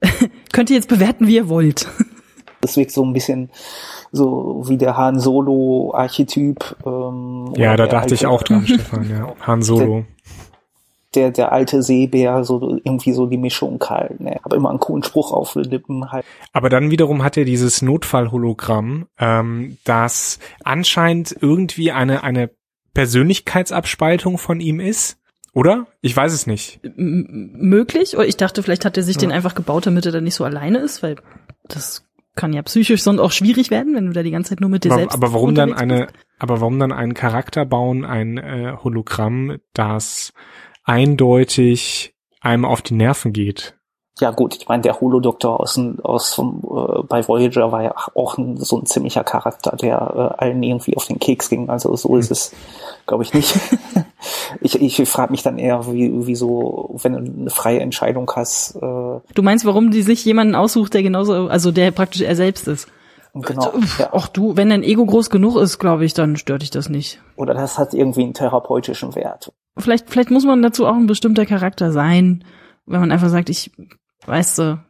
Könnt 0.52 0.70
ihr 0.70 0.76
jetzt 0.76 0.88
bewerten, 0.88 1.28
wie 1.28 1.36
ihr 1.36 1.48
wollt. 1.48 1.86
Das 2.60 2.76
wirkt 2.76 2.92
so 2.92 3.04
ein 3.04 3.12
bisschen 3.12 3.50
so 4.12 4.62
wie 4.66 4.76
der 4.76 4.96
Han 4.96 5.18
Solo 5.18 5.92
Archetyp. 5.94 6.76
Ähm, 6.86 7.52
ja, 7.56 7.76
da 7.76 7.86
dachte 7.86 8.14
ich 8.14 8.26
auch 8.26 8.42
dran, 8.42 8.64
Stefan. 8.66 9.10
Ja, 9.10 9.34
Han 9.40 9.62
Solo. 9.62 10.04
Der, 11.14 11.30
der, 11.30 11.52
alte 11.52 11.82
Seebär, 11.82 12.42
so 12.44 12.78
irgendwie 12.82 13.12
so 13.12 13.26
die 13.26 13.36
Mischung 13.36 13.82
halt. 13.86 14.20
Ne? 14.20 14.38
Aber 14.42 14.56
immer 14.56 14.70
einen 14.70 14.80
coolen 14.80 15.02
Spruch 15.02 15.32
auf 15.32 15.52
den 15.52 15.64
Lippen 15.64 16.10
halt. 16.10 16.24
Aber 16.52 16.70
dann 16.70 16.90
wiederum 16.90 17.22
hat 17.22 17.36
er 17.36 17.44
dieses 17.44 17.82
Notfallhologramm, 17.82 19.06
ähm, 19.18 19.76
das 19.84 20.38
anscheinend 20.64 21.36
irgendwie 21.40 21.92
eine 21.92 22.22
eine 22.24 22.50
Persönlichkeitsabspaltung 22.94 24.38
von 24.38 24.60
ihm 24.60 24.80
ist 24.80 25.18
oder? 25.54 25.86
Ich 26.00 26.16
weiß 26.16 26.32
es 26.32 26.46
nicht. 26.46 26.80
M 26.82 27.50
möglich. 27.58 28.16
Oder 28.16 28.26
ich 28.26 28.36
dachte, 28.36 28.62
vielleicht 28.62 28.84
hat 28.84 28.96
er 28.96 29.02
sich 29.02 29.16
ja. 29.16 29.20
den 29.20 29.32
einfach 29.32 29.54
gebaut, 29.54 29.86
damit 29.86 30.06
er 30.06 30.12
dann 30.12 30.24
nicht 30.24 30.34
so 30.34 30.44
alleine 30.44 30.78
ist, 30.78 31.02
weil 31.02 31.16
das 31.68 32.04
kann 32.34 32.52
ja 32.54 32.62
psychisch 32.62 33.02
sonst 33.02 33.20
auch 33.20 33.32
schwierig 33.32 33.70
werden, 33.70 33.94
wenn 33.94 34.06
du 34.06 34.12
da 34.12 34.22
die 34.22 34.30
ganze 34.30 34.50
Zeit 34.50 34.60
nur 34.60 34.70
mit 34.70 34.84
dir 34.84 34.92
aber, 34.92 35.00
selbst. 35.00 35.14
Aber 35.14 35.34
warum 35.34 35.54
dann 35.54 35.74
eine, 35.74 36.06
bist? 36.06 36.14
aber 36.38 36.60
warum 36.60 36.78
dann 36.78 36.92
einen 36.92 37.12
Charakter 37.12 37.66
bauen, 37.66 38.06
ein 38.06 38.38
äh, 38.38 38.74
Hologramm, 38.82 39.58
das 39.74 40.32
eindeutig 40.84 42.14
einem 42.40 42.64
auf 42.64 42.82
die 42.82 42.94
Nerven 42.94 43.32
geht? 43.32 43.74
Ja 44.20 44.30
gut, 44.30 44.56
ich 44.56 44.68
meine, 44.68 44.82
der 44.82 45.00
Holodoktor 45.00 45.58
aus, 45.58 45.80
aus 46.02 46.38
äh, 46.38 47.02
bei 47.08 47.26
Voyager 47.26 47.72
war 47.72 47.82
ja 47.82 47.94
auch 48.14 48.36
ein, 48.36 48.58
so 48.58 48.78
ein 48.78 48.86
ziemlicher 48.86 49.24
Charakter, 49.24 49.74
der 49.74 50.34
äh, 50.38 50.42
allen 50.42 50.62
irgendwie 50.62 50.96
auf 50.96 51.06
den 51.06 51.18
Keks 51.18 51.48
ging. 51.48 51.70
Also 51.70 51.96
so 51.96 52.16
ist 52.16 52.28
hm. 52.28 52.32
es, 52.32 52.52
glaube 53.06 53.24
ich, 53.24 53.32
nicht. 53.32 53.58
ich 54.60 54.80
ich 54.82 55.08
frage 55.08 55.32
mich 55.32 55.42
dann 55.42 55.58
eher, 55.58 55.90
wie, 55.90 56.26
wie 56.26 56.34
so, 56.34 56.94
wenn 57.02 57.12
du 57.12 57.18
eine 57.18 57.50
freie 57.50 57.80
Entscheidung 57.80 58.30
hast. 58.36 58.76
Äh, 58.76 58.80
du 58.80 59.42
meinst, 59.42 59.64
warum 59.64 59.90
die 59.90 60.02
sich 60.02 60.24
jemanden 60.26 60.54
aussucht, 60.54 60.92
der 60.92 61.02
genauso, 61.02 61.48
also 61.48 61.72
der 61.72 61.90
praktisch 61.90 62.20
er 62.20 62.36
selbst 62.36 62.68
ist? 62.68 62.88
Genau. 63.34 63.72
Ja. 63.98 64.10
Ach 64.12 64.28
du, 64.28 64.56
wenn 64.56 64.68
dein 64.68 64.82
Ego 64.82 65.06
groß 65.06 65.30
genug 65.30 65.56
ist, 65.56 65.78
glaube 65.78 66.04
ich, 66.04 66.12
dann 66.12 66.36
stört 66.36 66.60
dich 66.60 66.70
das 66.70 66.90
nicht. 66.90 67.18
Oder 67.36 67.54
das 67.54 67.78
hat 67.78 67.94
irgendwie 67.94 68.24
einen 68.24 68.34
therapeutischen 68.34 69.14
Wert. 69.14 69.52
Vielleicht, 69.78 70.10
vielleicht 70.10 70.30
muss 70.30 70.44
man 70.44 70.62
dazu 70.62 70.86
auch 70.86 70.94
ein 70.94 71.06
bestimmter 71.06 71.46
Charakter 71.46 71.92
sein, 71.92 72.44
wenn 72.86 73.00
man 73.00 73.12
einfach 73.12 73.28
sagt, 73.28 73.48
ich 73.48 73.70
weißt 74.26 74.58
du, 74.58 74.84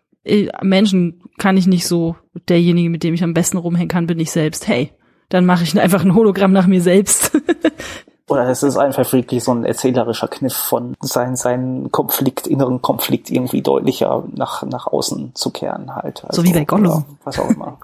Menschen 0.62 1.22
kann 1.38 1.56
ich 1.56 1.66
nicht 1.66 1.86
so, 1.86 2.16
derjenige, 2.48 2.90
mit 2.90 3.02
dem 3.02 3.14
ich 3.14 3.24
am 3.24 3.34
besten 3.34 3.56
rumhängen 3.56 3.88
kann, 3.88 4.06
bin 4.06 4.20
ich 4.20 4.30
selbst. 4.30 4.68
Hey, 4.68 4.92
dann 5.28 5.46
mache 5.46 5.64
ich 5.64 5.78
einfach 5.78 6.04
ein 6.04 6.14
Hologramm 6.14 6.52
nach 6.52 6.66
mir 6.66 6.82
selbst. 6.82 7.32
Oder 8.28 8.48
es 8.48 8.62
ist 8.62 8.76
einfach 8.76 9.12
wirklich 9.12 9.42
so 9.44 9.52
ein 9.52 9.64
erzählerischer 9.64 10.28
Kniff 10.28 10.54
von 10.54 10.94
seinen, 11.00 11.36
seinen 11.36 11.90
Konflikt, 11.90 12.46
inneren 12.46 12.80
Konflikt 12.80 13.30
irgendwie 13.30 13.62
deutlicher 13.62 14.24
nach, 14.32 14.62
nach 14.62 14.86
außen 14.86 15.34
zu 15.34 15.50
kehren 15.50 15.94
halt. 15.94 16.24
Also, 16.24 16.40
so 16.40 16.48
wie 16.48 16.52
bei 16.52 16.64
Gollum. 16.64 17.04
Was 17.24 17.38
auch 17.38 17.50
immer. 17.50 17.76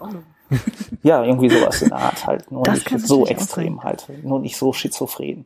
ja, 1.02 1.22
irgendwie 1.22 1.50
sowas 1.50 1.82
in 1.82 1.88
der 1.90 1.98
Art 1.98 2.26
halt. 2.26 2.50
Nur 2.50 2.62
das 2.62 2.84
nicht 2.90 3.06
so 3.06 3.26
extrem 3.26 3.82
halt. 3.82 4.06
Nur 4.22 4.40
nicht 4.40 4.56
so 4.56 4.72
schizophren. 4.72 5.44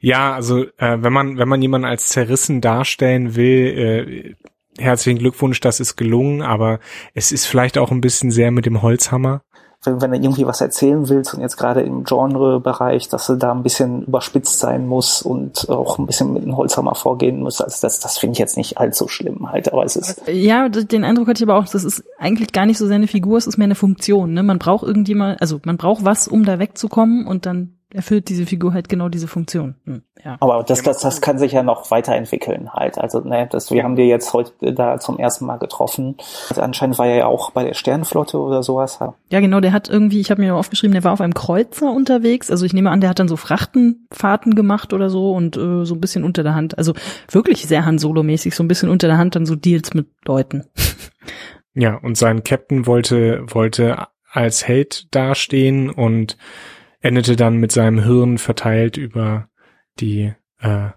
Ja, 0.00 0.34
also 0.34 0.64
äh, 0.76 0.98
wenn 1.00 1.12
man 1.12 1.38
wenn 1.38 1.48
man 1.48 1.62
jemanden 1.62 1.86
als 1.86 2.08
zerrissen 2.08 2.60
darstellen 2.60 3.36
will, 3.36 4.36
äh, 4.78 4.82
herzlichen 4.82 5.18
Glückwunsch, 5.18 5.60
das 5.60 5.80
ist 5.80 5.96
gelungen, 5.96 6.42
aber 6.42 6.80
es 7.14 7.32
ist 7.32 7.46
vielleicht 7.46 7.78
auch 7.78 7.90
ein 7.90 8.00
bisschen 8.00 8.30
sehr 8.30 8.50
mit 8.50 8.66
dem 8.66 8.82
Holzhammer. 8.82 9.42
Wenn, 9.84 10.00
wenn 10.00 10.10
du 10.10 10.16
irgendwie 10.16 10.46
was 10.46 10.60
erzählen 10.60 11.08
willst 11.08 11.34
und 11.34 11.40
jetzt 11.40 11.56
gerade 11.56 11.82
im 11.82 12.04
Genre-Bereich, 12.04 13.08
dass 13.08 13.26
du 13.26 13.36
da 13.36 13.52
ein 13.52 13.62
bisschen 13.62 14.02
überspitzt 14.02 14.58
sein 14.58 14.86
muss 14.86 15.22
und 15.22 15.68
auch 15.68 15.98
ein 15.98 16.06
bisschen 16.06 16.32
mit 16.32 16.42
dem 16.42 16.56
Holzhammer 16.56 16.94
vorgehen 16.94 17.40
muss, 17.40 17.60
also 17.60 17.76
das, 17.82 18.00
das 18.00 18.18
finde 18.18 18.32
ich 18.32 18.38
jetzt 18.38 18.56
nicht 18.56 18.78
allzu 18.78 19.06
schlimm 19.06 19.50
halt, 19.50 19.72
aber 19.72 19.84
es 19.84 19.96
ist. 19.96 20.22
Ja, 20.28 20.68
den 20.68 21.04
Eindruck 21.04 21.28
hatte 21.28 21.44
ich 21.44 21.48
aber 21.48 21.58
auch, 21.58 21.68
das 21.68 21.84
ist 21.84 22.04
eigentlich 22.18 22.52
gar 22.52 22.66
nicht 22.66 22.78
so 22.78 22.86
seine 22.86 23.06
Figur, 23.06 23.38
es 23.38 23.46
ist 23.46 23.58
mehr 23.58 23.66
eine 23.66 23.74
Funktion, 23.74 24.32
ne? 24.32 24.42
Man 24.42 24.58
braucht 24.58 24.84
irgendjemand, 24.84 25.40
also 25.40 25.60
man 25.64 25.76
braucht 25.76 26.04
was, 26.04 26.26
um 26.26 26.44
da 26.44 26.58
wegzukommen 26.58 27.26
und 27.26 27.46
dann 27.46 27.75
erfüllt 27.92 28.28
diese 28.28 28.46
Figur 28.46 28.74
halt 28.74 28.88
genau 28.88 29.08
diese 29.08 29.28
Funktion. 29.28 29.76
Hm, 29.84 30.02
ja. 30.24 30.36
Aber 30.40 30.62
das, 30.64 30.82
das, 30.82 30.98
das 30.98 31.20
kann 31.20 31.38
sich 31.38 31.52
ja 31.52 31.62
noch 31.62 31.90
weiterentwickeln 31.90 32.72
halt. 32.72 32.98
Also 32.98 33.20
ne, 33.20 33.48
das, 33.50 33.70
wir 33.70 33.84
haben 33.84 33.96
dir 33.96 34.06
jetzt 34.06 34.32
heute 34.32 34.72
da 34.72 34.98
zum 34.98 35.18
ersten 35.18 35.46
Mal 35.46 35.58
getroffen. 35.58 36.16
Also 36.48 36.62
anscheinend 36.62 36.98
war 36.98 37.06
er 37.06 37.16
ja 37.16 37.26
auch 37.26 37.50
bei 37.52 37.64
der 37.64 37.74
Sternenflotte 37.74 38.38
oder 38.38 38.62
sowas. 38.62 38.98
Ja, 39.30 39.40
genau, 39.40 39.60
der 39.60 39.72
hat 39.72 39.88
irgendwie, 39.88 40.20
ich 40.20 40.30
habe 40.30 40.42
mir 40.42 40.56
aufgeschrieben, 40.56 40.92
der 40.92 41.04
war 41.04 41.12
auf 41.12 41.20
einem 41.20 41.34
Kreuzer 41.34 41.92
unterwegs. 41.92 42.50
Also 42.50 42.66
ich 42.66 42.72
nehme 42.72 42.90
an, 42.90 43.00
der 43.00 43.10
hat 43.10 43.18
dann 43.18 43.28
so 43.28 43.36
Frachtenfahrten 43.36 44.54
gemacht 44.54 44.92
oder 44.92 45.08
so 45.08 45.32
und 45.32 45.56
äh, 45.56 45.84
so 45.84 45.94
ein 45.94 46.00
bisschen 46.00 46.24
unter 46.24 46.42
der 46.42 46.54
Hand. 46.54 46.78
Also 46.78 46.92
wirklich 47.30 47.66
sehr 47.66 47.86
Han 47.86 47.98
Solo-mäßig, 47.98 48.54
so 48.54 48.64
ein 48.64 48.68
bisschen 48.68 48.88
unter 48.88 49.06
der 49.06 49.18
Hand 49.18 49.36
dann 49.36 49.46
so 49.46 49.54
Deals 49.54 49.94
mit 49.94 50.08
Leuten. 50.24 50.64
Ja, 51.78 51.96
und 51.96 52.16
sein 52.16 52.42
Captain 52.42 52.86
wollte, 52.86 53.44
wollte 53.48 54.06
als 54.30 54.66
Held 54.66 55.14
dastehen 55.14 55.90
und 55.90 56.38
endete 57.06 57.36
dann 57.36 57.56
mit 57.56 57.72
seinem 57.72 58.02
Hirn 58.02 58.36
verteilt 58.38 58.96
über 58.96 59.48
die 60.00 60.32
äh, 60.60 60.88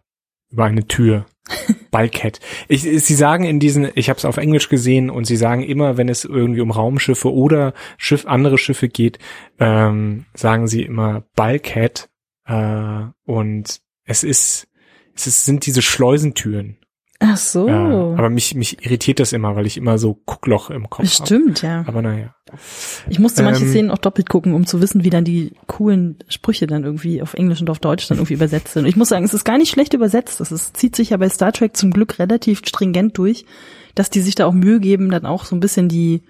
über 0.51 0.65
eine 0.65 0.87
Tür. 0.87 1.25
Bulkhead. 1.91 2.39
Ich, 2.67 2.81
sie 2.83 3.15
sagen 3.15 3.43
in 3.43 3.59
diesen, 3.59 3.89
ich 3.95 4.09
habe 4.09 4.17
es 4.17 4.25
auf 4.25 4.37
Englisch 4.37 4.69
gesehen 4.69 5.09
und 5.09 5.25
sie 5.25 5.37
sagen 5.37 5.63
immer, 5.63 5.97
wenn 5.97 6.09
es 6.09 6.25
irgendwie 6.25 6.61
um 6.61 6.71
Raumschiffe 6.71 7.33
oder 7.33 7.73
Schiff, 7.97 8.27
andere 8.27 8.57
Schiffe 8.57 8.89
geht, 8.89 9.17
ähm, 9.59 10.25
sagen 10.35 10.67
sie 10.67 10.83
immer 10.83 11.23
Bulkhead 11.35 12.09
äh, 12.45 13.03
und 13.25 13.81
es 14.03 14.23
ist, 14.23 14.67
es 15.15 15.27
ist, 15.27 15.45
sind 15.45 15.65
diese 15.65 15.81
Schleusentüren. 15.81 16.77
Ach 17.21 17.35
so. 17.35 17.67
Äh, 17.67 17.71
aber 17.71 18.29
mich, 18.29 18.55
mich 18.55 18.83
irritiert 18.85 19.19
das 19.19 19.33
immer, 19.33 19.55
weil 19.57 19.65
ich 19.65 19.75
immer 19.75 19.97
so 19.97 20.21
Guckloch 20.25 20.69
im 20.69 20.89
Kopf 20.89 21.05
habe. 21.05 21.27
Stimmt, 21.27 21.57
hab. 21.57 21.63
ja. 21.63 21.83
Aber 21.85 22.01
naja. 22.01 22.33
Ich 23.09 23.19
musste 23.19 23.43
manche 23.43 23.65
ähm, 23.65 23.69
Szenen 23.69 23.91
auch 23.91 23.97
doppelt 23.97 24.29
gucken, 24.29 24.53
um 24.53 24.65
zu 24.65 24.81
wissen, 24.81 25.03
wie 25.03 25.09
dann 25.09 25.25
die 25.25 25.53
coolen 25.67 26.17
Sprüche 26.29 26.65
dann 26.65 26.85
irgendwie 26.85 27.21
auf 27.21 27.33
Englisch 27.33 27.59
und 27.59 27.69
auf 27.69 27.79
Deutsch 27.79 28.07
dann 28.07 28.17
irgendwie 28.17 28.33
übersetzt 28.33 28.73
sind. 28.73 28.83
Und 28.83 28.89
ich 28.89 28.95
muss 28.95 29.09
sagen, 29.09 29.25
es 29.25 29.33
ist 29.33 29.43
gar 29.43 29.57
nicht 29.57 29.69
schlecht 29.69 29.93
übersetzt. 29.93 30.39
Das 30.39 30.51
ist, 30.53 30.77
zieht 30.77 30.95
sich 30.95 31.09
ja 31.09 31.17
bei 31.17 31.27
Star 31.27 31.51
Trek 31.51 31.75
zum 31.75 31.91
Glück 31.91 32.19
relativ 32.19 32.61
stringent 32.65 33.17
durch, 33.17 33.45
dass 33.95 34.09
die 34.09 34.21
sich 34.21 34.35
da 34.35 34.45
auch 34.45 34.53
Mühe 34.53 34.79
geben, 34.79 35.11
dann 35.11 35.25
auch 35.25 35.43
so 35.43 35.55
ein 35.55 35.59
bisschen 35.59 35.89
die, 35.89 36.23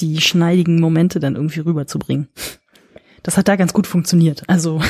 die 0.00 0.20
schneidigen 0.20 0.80
Momente 0.80 1.18
dann 1.18 1.34
irgendwie 1.34 1.60
rüberzubringen. 1.60 2.28
Das 3.22 3.38
hat 3.38 3.48
da 3.48 3.56
ganz 3.56 3.72
gut 3.72 3.86
funktioniert. 3.86 4.42
Also, 4.48 4.82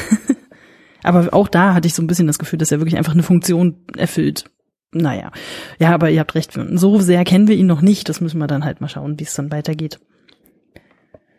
aber 1.05 1.33
auch 1.33 1.47
da 1.47 1.73
hatte 1.73 1.87
ich 1.87 1.95
so 1.95 2.03
ein 2.03 2.09
bisschen 2.09 2.27
das 2.27 2.41
Gefühl, 2.41 2.59
dass 2.59 2.73
er 2.73 2.81
wirklich 2.81 2.99
einfach 2.99 3.13
eine 3.13 3.23
Funktion 3.23 3.77
erfüllt 3.97 4.45
naja, 4.93 5.31
ja, 5.79 5.95
aber 5.95 6.11
ihr 6.11 6.21
habt 6.21 6.35
recht, 6.35 6.59
so 6.75 6.99
sehr 6.99 7.25
kennen 7.25 7.49
wir 7.49 7.57
ihn 7.57 7.67
noch 7.67 7.81
nicht. 7.81 8.09
Das 8.09 8.21
müssen 8.21 8.39
wir 8.39 8.47
dann 8.47 8.65
halt 8.65 8.81
mal 8.81 8.89
schauen, 8.89 9.19
wie 9.19 9.25
es 9.25 9.35
dann 9.35 9.53
weitergeht. 9.53 10.01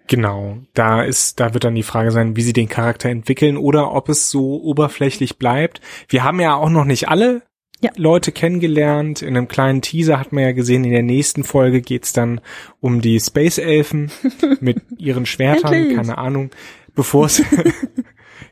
Genau, 0.08 0.58
da 0.74 1.04
ist, 1.04 1.40
da 1.40 1.54
wird 1.54 1.64
dann 1.64 1.76
die 1.76 1.84
Frage 1.84 2.12
sein, 2.12 2.36
wie 2.36 2.42
sie 2.42 2.54
den 2.54 2.68
Charakter 2.68 3.10
entwickeln 3.10 3.56
oder 3.56 3.94
ob 3.94 4.10
es 4.10 4.30
so 4.30 4.62
oberflächlich 4.62 5.38
bleibt. 5.38 5.80
Wir 6.10 6.24
haben 6.24 6.42
ja 6.42 6.56
auch 6.56 6.70
noch 6.70 6.84
nicht 6.86 7.08
alle 7.08 7.44
ja. 7.82 7.92
Leute 7.96 8.32
kennengelernt. 8.32 9.22
In 9.22 9.38
einem 9.38 9.48
kleinen 9.48 9.82
Teaser 9.82 10.20
hat 10.20 10.34
man 10.34 10.44
ja 10.44 10.52
gesehen, 10.52 10.84
in 10.84 10.92
der 10.92 11.04
nächsten 11.04 11.44
Folge 11.44 11.82
geht's 11.82 12.14
dann 12.14 12.42
um 12.80 13.02
die 13.02 13.20
Space 13.20 13.58
Elfen 13.58 14.12
mit 14.60 14.82
ihren 14.98 15.26
Schwertern, 15.26 15.96
keine 15.96 16.18
Ahnung, 16.18 16.52
bevor 16.94 17.26
es 17.26 17.42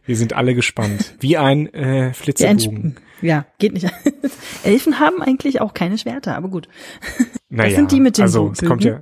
Wir 0.10 0.16
sind 0.16 0.34
alle 0.34 0.56
gespannt. 0.56 1.14
Wie 1.20 1.38
ein 1.38 1.72
äh, 1.72 2.16
Flitzebogen. 2.16 2.96
Ja, 3.22 3.46
geht 3.60 3.74
nicht. 3.74 3.86
Elfen 4.64 5.00
haben 5.00 5.22
eigentlich 5.22 5.62
auch 5.62 5.76
keine 5.76 6.00
Schwerter, 6.00 6.36
aber 6.36 6.48
gut. 6.48 6.68
Naja, 7.50 7.70
das 7.70 7.76
sind 7.76 7.92
die 7.92 8.00
mit 8.00 8.18
den 8.18 8.24
also, 8.24 8.50
es 8.52 8.66
kommt 8.66 8.84
ja, 8.84 9.02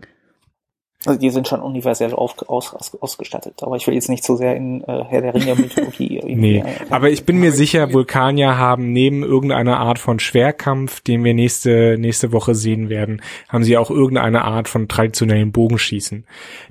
also 1.07 1.19
die 1.19 1.29
sind 1.29 1.47
schon 1.47 1.61
universell 1.61 2.13
auf, 2.13 2.47
aus, 2.49 2.75
ausgestattet, 2.99 3.63
aber 3.63 3.75
ich 3.77 3.87
will 3.87 3.93
jetzt 3.93 4.09
nicht 4.09 4.23
so 4.23 4.35
sehr 4.35 4.55
in 4.55 4.83
äh, 4.83 5.03
Herr 5.05 5.21
der 5.21 5.33
Ringe 5.33 5.55
Mythologie. 5.55 6.21
nee, 6.25 6.59
äh, 6.59 6.63
aber 6.89 7.09
ich 7.09 7.25
bin 7.25 7.39
mir 7.39 7.51
sicher, 7.51 7.93
Vulkanier 7.93 8.57
haben 8.57 8.91
neben 8.91 9.23
irgendeiner 9.23 9.79
Art 9.79 9.99
von 9.99 10.19
Schwerkampf, 10.19 11.01
den 11.01 11.23
wir 11.23 11.33
nächste 11.33 11.97
nächste 11.97 12.31
Woche 12.33 12.55
sehen 12.55 12.89
werden, 12.89 13.21
haben 13.47 13.63
sie 13.63 13.77
auch 13.77 13.89
irgendeine 13.89 14.43
Art 14.43 14.67
von 14.67 14.87
traditionellen 14.87 15.51
Bogenschießen. 15.51 16.25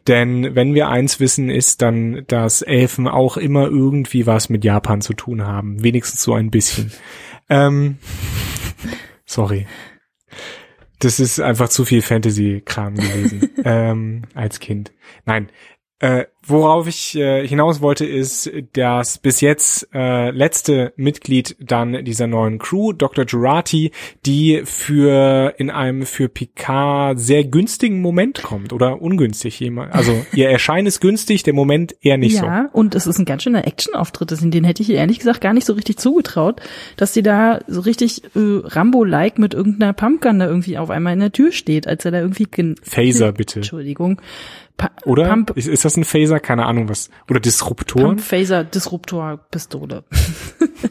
Denn 0.07 0.55
wenn 0.55 0.75
wir 0.75 0.89
eins 0.89 1.19
wissen, 1.19 1.51
ist 1.51 1.83
dann, 1.83 2.25
dass 2.29 2.63
Elfen 2.63 3.09
auch 3.09 3.37
immer 3.37 3.67
irgendwie 3.67 4.27
was 4.27 4.49
mit 4.49 4.65
Japan 4.65 5.01
zu 5.01 5.15
tun 5.15 5.47
haben, 5.47 5.83
wenigstens 5.83 6.23
so 6.23 6.35
ein 6.35 6.51
bisschen. 6.51 6.93
Ähm, 7.49 7.97
sorry. 9.25 9.67
Das 10.99 11.21
ist 11.21 11.41
einfach 11.41 11.69
zu 11.69 11.85
viel 11.85 12.03
Fantasy-Kram 12.03 12.95
gewesen 12.95 13.51
ähm, 13.65 14.23
als 14.35 14.61
Kind. 14.61 14.93
Nein, 15.25 15.49
äh, 15.99 16.27
worauf 16.43 16.87
ich 16.87 17.17
äh, 17.17 17.47
hinaus 17.47 17.81
wollte, 17.81 18.05
ist 18.05 18.51
das 18.75 19.17
bis 19.17 19.41
jetzt 19.41 19.89
äh, 19.95 20.31
letzte 20.31 20.93
Mitglied 20.97 21.57
dann 21.59 22.05
dieser 22.05 22.27
neuen 22.27 22.59
Crew, 22.59 22.93
Dr. 22.93 23.25
Jurati, 23.25 23.93
die 24.27 24.63
für 24.65 25.55
in 25.57 25.71
einem 25.71 26.05
für 26.05 26.29
Picard 26.29 27.19
sehr 27.19 27.45
günstigen 27.45 28.03
Moment 28.03 28.43
kommt 28.43 28.75
oder 28.75 29.01
ungünstig 29.01 29.59
jemand. 29.59 29.95
Also 29.95 30.27
ihr 30.35 30.51
Erscheinen 30.51 30.87
ist 30.87 31.01
günstig, 31.01 31.45
der 31.45 31.55
Moment 31.55 31.97
eher 32.03 32.19
nicht 32.19 32.35
ja, 32.35 32.41
so. 32.41 32.47
Ja, 32.47 32.69
und 32.73 32.95
es 32.95 33.07
ist 33.07 33.19
ein 33.19 33.25
ganz 33.25 33.43
schöner 33.43 33.67
Action-Auftritt. 33.67 34.27
Den 34.43 34.65
hätte 34.65 34.83
ich 34.83 34.91
ihr 34.91 34.97
ehrlich 34.97 35.19
gesagt 35.19 35.41
gar 35.41 35.55
nicht 35.55 35.65
so 35.65 35.73
richtig 35.73 35.97
zugetraut, 35.97 36.61
dass 36.99 37.15
sie 37.15 37.23
da 37.23 37.61
so 37.69 37.81
richtig 37.81 38.23
äh, 38.37 38.61
Rambo-like 38.65 39.39
mit 39.39 39.55
irgendeiner 39.55 39.95
Pumpgun 39.95 40.41
da 40.41 40.47
irgendwie 40.47 40.77
auf 40.77 40.91
einmal 40.91 41.15
in 41.15 41.21
der 41.21 41.33
Tür 41.33 41.53
steht, 41.53 41.87
als 41.89 42.05
er 42.05 42.11
da 42.11 42.21
irgendwie 42.21 42.47
Phaser 42.83 43.33
bitte. 43.33 43.61
Entschuldigung 43.61 44.21
Pa 44.77 44.91
Oder? 45.05 45.29
Pump 45.29 45.51
ist, 45.57 45.69
ist 45.69 45.85
das 45.85 45.97
ein 45.97 46.05
Phaser? 46.05 46.41
Keine 46.41 46.67
Ahnung 46.67 46.89
was. 46.89 47.11
Oder 47.31 47.41
Disruptor? 47.41 48.03
Pump 48.03 48.21
Phaser 48.21 48.65
Disruptor 48.65 49.39
Pistole. 49.51 50.05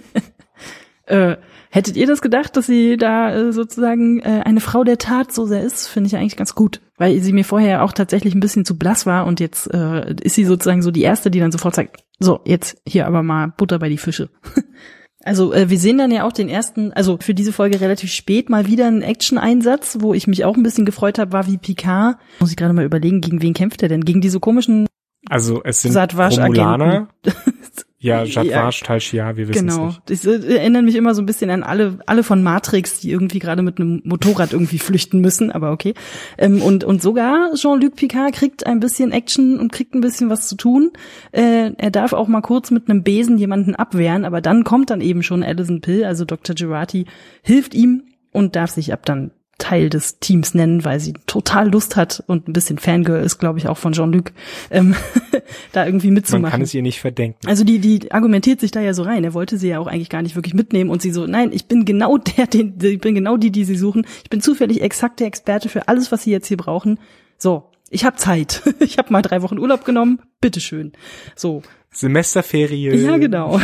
äh, 1.05 1.37
hättet 1.69 1.95
ihr 1.95 2.07
das 2.07 2.21
gedacht, 2.21 2.57
dass 2.57 2.65
sie 2.65 2.97
da 2.97 3.33
äh, 3.33 3.51
sozusagen 3.51 4.19
äh, 4.21 4.41
eine 4.43 4.61
Frau 4.61 4.83
der 4.83 4.97
Tat 4.97 5.31
so 5.31 5.45
sehr 5.45 5.61
ist? 5.61 5.87
Finde 5.87 6.07
ich 6.07 6.15
eigentlich 6.15 6.37
ganz 6.37 6.55
gut, 6.55 6.81
weil 6.97 7.19
sie 7.19 7.33
mir 7.33 7.45
vorher 7.45 7.83
auch 7.83 7.91
tatsächlich 7.91 8.33
ein 8.33 8.39
bisschen 8.39 8.65
zu 8.65 8.77
blass 8.77 9.05
war 9.05 9.25
und 9.25 9.39
jetzt 9.39 9.71
äh, 9.73 10.15
ist 10.21 10.35
sie 10.35 10.45
sozusagen 10.45 10.81
so 10.81 10.91
die 10.91 11.03
erste, 11.03 11.29
die 11.29 11.39
dann 11.39 11.51
sofort 11.51 11.75
sagt, 11.75 12.03
so 12.19 12.39
jetzt 12.45 12.81
hier 12.87 13.05
aber 13.05 13.21
mal 13.21 13.53
Butter 13.55 13.79
bei 13.79 13.89
die 13.89 13.97
Fische. 13.97 14.29
Also 15.25 15.53
äh, 15.53 15.69
wir 15.69 15.79
sehen 15.79 15.97
dann 15.97 16.11
ja 16.11 16.23
auch 16.23 16.31
den 16.31 16.47
ersten, 16.47 16.93
also 16.93 17.17
für 17.19 17.33
diese 17.33 17.51
Folge 17.51 17.81
relativ 17.81 18.11
spät 18.11 18.49
mal 18.49 18.67
wieder 18.67 18.85
einen 18.85 19.01
Action-Einsatz, 19.01 19.97
wo 19.99 20.13
ich 20.13 20.27
mich 20.27 20.45
auch 20.45 20.55
ein 20.55 20.61
bisschen 20.61 20.85
gefreut 20.85 21.17
habe, 21.17 21.31
war 21.33 21.47
wie 21.47 21.57
Picard. 21.57 22.17
Muss 22.39 22.51
ich 22.51 22.57
gerade 22.57 22.73
mal 22.73 22.85
überlegen, 22.85 23.21
gegen 23.21 23.41
wen 23.41 23.55
kämpft 23.55 23.81
er 23.81 23.89
denn? 23.89 24.05
Gegen 24.05 24.21
diese 24.21 24.39
komischen 24.39 24.87
Also 25.27 25.61
es 25.63 25.81
sind 25.81 25.93
Romulaner. 26.13 27.07
Ja, 27.97 28.23
Jadwash, 28.23 28.81
ja, 28.81 28.87
Talshia, 28.87 29.37
wir 29.37 29.47
wissen 29.47 29.67
genau. 29.67 29.87
es 29.87 30.23
nicht. 30.23 30.25
Das 30.25 30.43
erinnern 30.43 30.83
mich 30.83 30.95
immer 30.95 31.15
so 31.15 31.21
ein 31.21 31.25
bisschen 31.25 31.49
an 31.49 31.63
alle, 31.63 31.99
alle 32.05 32.23
von 32.23 32.43
Matrix, 32.43 32.99
die 32.99 33.09
irgendwie 33.09 33.39
gerade 33.39 33.61
mit 33.61 33.79
einem 33.79 34.01
Motorrad 34.03 34.51
irgendwie 34.51 34.79
flüchten 34.79 35.21
müssen, 35.21 35.49
aber 35.49 35.71
okay. 35.71 35.93
Ähm, 36.37 36.61
und, 36.61 36.83
und 36.83 37.01
sogar 37.01 37.53
Jean-Luc 37.55 37.95
Picard 37.95 38.33
kriegt 38.33 38.65
ein 38.67 38.81
bisschen 38.81 39.13
Action 39.13 39.59
und 39.59 39.71
kriegt 39.71 39.95
ein 39.95 40.01
bisschen 40.01 40.29
was 40.29 40.49
zu 40.49 40.55
tun. 40.55 40.91
Äh, 41.31 41.71
er 41.77 41.89
darf 41.89 42.11
auch 42.11 42.27
mal 42.27 42.41
kurz 42.41 42.69
mit 42.69 42.89
einem 42.89 43.03
Besen 43.03 43.37
jemanden 43.37 43.75
abwehren, 43.75 44.25
aber 44.25 44.41
dann 44.41 44.65
kommt 44.65 44.89
dann 44.89 44.99
eben 44.99 45.23
schon 45.23 45.41
Alison 45.41 45.79
Pill, 45.79 46.03
also 46.03 46.25
Dr. 46.25 46.53
Girati, 46.53 47.05
hilft 47.43 47.73
ihm 47.73 48.03
und 48.33 48.57
darf 48.57 48.71
sich 48.71 48.91
ab 48.91 49.05
dann 49.05 49.31
Teil 49.57 49.89
des 49.89 50.19
Teams 50.19 50.53
nennen, 50.53 50.83
weil 50.83 50.99
sie 50.99 51.13
total 51.27 51.71
Lust 51.71 51.95
hat 51.95 52.23
und 52.27 52.47
ein 52.47 52.53
bisschen 52.53 52.77
Fangirl 52.77 53.23
ist, 53.23 53.37
glaube 53.37 53.57
ich, 53.57 53.67
auch 53.67 53.77
von 53.77 53.93
Jean-Luc, 53.93 54.31
ähm, 54.69 54.95
da 55.71 55.85
irgendwie 55.85 56.11
mitzumachen. 56.11 56.41
Man 56.41 56.51
kann 56.51 56.61
es 56.61 56.73
ihr 56.73 56.81
nicht 56.81 56.99
verdenken. 56.99 57.47
Also 57.47 57.63
die, 57.63 57.79
die 57.79 58.11
argumentiert 58.11 58.59
sich 58.59 58.71
da 58.71 58.81
ja 58.81 58.93
so 58.93 59.03
rein. 59.03 59.23
Er 59.23 59.33
wollte 59.33 59.57
sie 59.57 59.69
ja 59.69 59.79
auch 59.79 59.87
eigentlich 59.87 60.09
gar 60.09 60.21
nicht 60.21 60.35
wirklich 60.35 60.53
mitnehmen 60.53 60.89
und 60.89 61.01
sie 61.01 61.11
so, 61.11 61.25
nein, 61.25 61.51
ich 61.53 61.67
bin 61.67 61.85
genau 61.85 62.17
der, 62.37 62.47
den, 62.47 62.77
ich 62.81 62.99
bin 62.99 63.15
genau 63.15 63.37
die, 63.37 63.51
die 63.51 63.63
sie 63.63 63.75
suchen. 63.77 64.05
Ich 64.23 64.29
bin 64.29 64.41
zufällig 64.41 64.81
exakt 64.81 65.19
der 65.19 65.27
Experte 65.27 65.69
für 65.69 65.87
alles, 65.87 66.11
was 66.11 66.23
sie 66.23 66.31
jetzt 66.31 66.47
hier 66.47 66.57
brauchen. 66.57 66.99
So, 67.37 67.71
ich 67.89 68.03
habe 68.03 68.17
Zeit. 68.17 68.61
Ich 68.79 68.97
habe 68.97 69.11
mal 69.11 69.21
drei 69.21 69.41
Wochen 69.41 69.57
Urlaub 69.57 69.85
genommen. 69.85 70.19
Bitteschön. 70.41 70.91
So. 71.35 71.63
Semesterferien. 71.91 73.03
Ja, 73.03 73.17
genau. 73.17 73.59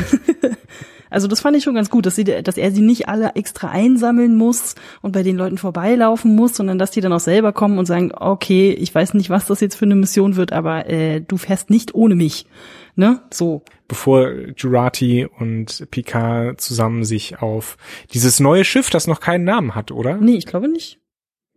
Also 1.12 1.28
das 1.28 1.41
fand 1.41 1.56
ich 1.56 1.63
schon 1.63 1.76
ganz 1.76 1.89
gut, 1.89 2.06
dass, 2.06 2.15
sie, 2.15 2.24
dass 2.24 2.58
er 2.58 2.71
sie 2.71 2.82
nicht 2.82 3.08
alle 3.08 3.36
extra 3.36 3.69
einsammeln 3.69 4.36
muss 4.36 4.76
und 5.02 5.12
bei 5.12 5.21
den 5.21 5.38
Leuten 5.38 5.60
vorbeilaufen 5.60 6.36
muss, 6.36 6.56
sondern 6.56 6.80
dass 6.80 6.91
die 6.91 7.02
dann 7.02 7.13
auch 7.13 7.19
selber 7.19 7.54
kommen 7.54 7.78
und 7.78 7.86
sagen, 7.86 8.12
okay, 8.15 8.71
ich 8.71 8.95
weiß 8.95 9.13
nicht, 9.13 9.30
was 9.30 9.45
das 9.45 9.60
jetzt 9.60 9.76
für 9.76 9.86
eine 9.86 9.95
Mission 9.95 10.38
wird, 10.38 10.54
aber 10.54 10.89
äh, 10.89 11.21
du 11.21 11.38
fährst 11.38 11.69
nicht 11.69 11.93
ohne 11.93 12.15
mich. 12.15 12.47
Ne? 12.95 13.21
So. 13.32 13.63
Bevor 13.88 14.32
Jurati 14.56 15.28
und 15.38 15.86
Picard 15.91 16.60
zusammen 16.60 17.04
sich 17.04 17.41
auf 17.41 17.78
dieses 18.13 18.39
neue 18.39 18.63
Schiff, 18.63 18.89
das 18.89 19.06
noch 19.06 19.19
keinen 19.19 19.43
Namen 19.43 19.76
hat, 19.76 19.91
oder? 19.91 20.17
Nee, 20.17 20.36
ich 20.38 20.45
glaube 20.45 20.69
nicht. 20.69 21.00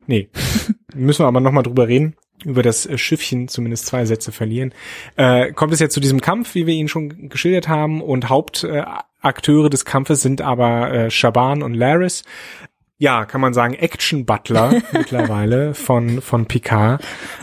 Nee. 0.07 0.29
Müssen 0.95 1.23
wir 1.23 1.29
aber 1.29 1.41
nochmal 1.41 1.63
drüber 1.63 1.89
reden 1.89 2.17
über 2.45 2.63
das 2.63 2.89
Schiffchen 2.97 3.49
zumindest 3.49 3.87
zwei 3.87 4.05
Sätze 4.05 4.33
verlieren. 4.33 4.73
Äh, 5.17 5.53
kommt 5.53 5.73
es 5.73 5.81
jetzt 5.81 5.95
zu 5.95 6.01
diesem 6.01 6.21
Kampf, 6.21 6.55
wie 6.55 6.67
wir 6.67 6.75
ihn 6.75 6.89
schon 6.89 7.29
geschildert 7.29 7.69
haben, 7.69 8.01
und 8.01 8.29
Haupt 8.29 8.65
äh, 8.65 8.85
des 9.71 9.85
Kampfes 9.85 10.21
sind 10.21 10.43
aber 10.43 10.93
äh, 10.93 11.11
Shaban 11.11 11.63
und 11.63 11.75
Laris 11.75 12.25
ja, 12.99 13.25
kann 13.25 13.41
man 13.41 13.53
sagen, 13.55 13.75
Action-Butler 13.75 14.81
mittlerweile 14.93 15.75
von, 15.75 16.21
von 16.21 16.47
Picard, 16.47 17.03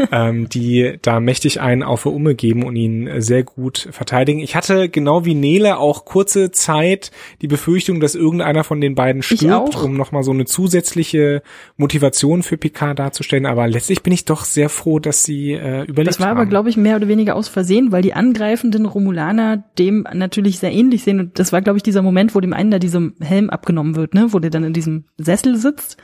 ähm, 0.10 0.48
die 0.48 0.98
da 1.02 1.20
mächtig 1.20 1.60
einen 1.60 1.84
auf 1.84 2.04
der 2.04 2.14
Umme 2.14 2.36
geben 2.36 2.64
und 2.64 2.78
ihn 2.78 3.10
sehr 3.22 3.44
gut 3.44 3.90
verteidigen. 3.92 4.40
Ich 4.40 4.56
hatte 4.56 4.88
genau 4.88 5.26
wie 5.26 5.36
Nele 5.36 5.78
auch 5.78 6.06
kurze 6.06 6.52
Zeit 6.52 7.12
die 7.42 7.48
Befürchtung, 7.48 8.00
dass 8.00 8.16
irgendeiner 8.16 8.64
von 8.64 8.80
den 8.80 8.96
beiden 8.96 9.22
stirbt, 9.22 9.76
um 9.76 9.98
nochmal 9.98 10.24
so 10.24 10.32
eine 10.32 10.46
zusätzliche 10.46 11.44
Motivation 11.76 12.44
für 12.44 12.58
Picard 12.58 13.00
darzustellen. 13.00 13.46
Aber 13.46 13.68
letztlich 13.68 14.04
bin 14.04 14.14
ich 14.14 14.24
doch 14.24 14.46
sehr 14.46 14.70
froh, 14.70 15.00
dass 15.00 15.26
sie 15.26 15.52
äh, 15.52 15.84
überlebt 15.84 15.90
haben. 15.90 16.06
Das 16.06 16.20
war 16.22 16.30
haben. 16.30 16.38
aber, 16.38 16.46
glaube 16.46 16.70
ich, 16.70 16.78
mehr 16.78 16.96
oder 16.96 17.10
weniger 17.10 17.36
aus 17.36 17.50
Versehen, 17.50 17.92
weil 17.92 18.02
die 18.02 18.14
angreifenden 18.14 18.86
Romulaner 18.86 19.66
dem 19.78 20.08
natürlich 20.14 20.60
sehr 20.60 20.72
ähnlich 20.72 21.04
sehen. 21.04 21.20
Und 21.20 21.40
das 21.40 21.52
war, 21.52 21.62
glaube 21.62 21.76
ich, 21.76 21.84
dieser 21.84 22.02
Moment, 22.02 22.36
wo 22.36 22.40
dem 22.40 22.54
einen 22.54 22.72
da 22.72 22.80
diesem 22.80 23.16
Helm 23.20 23.50
abgenommen 23.50 23.98
wird, 23.98 24.14
ne, 24.14 24.28
wo 24.30 24.40
der 24.40 24.50
dann 24.50 24.64
in 24.64 24.74
diesem 24.74 25.04
Sessel 25.18 25.41
Sessel 25.42 25.58
sitzt, 25.58 25.98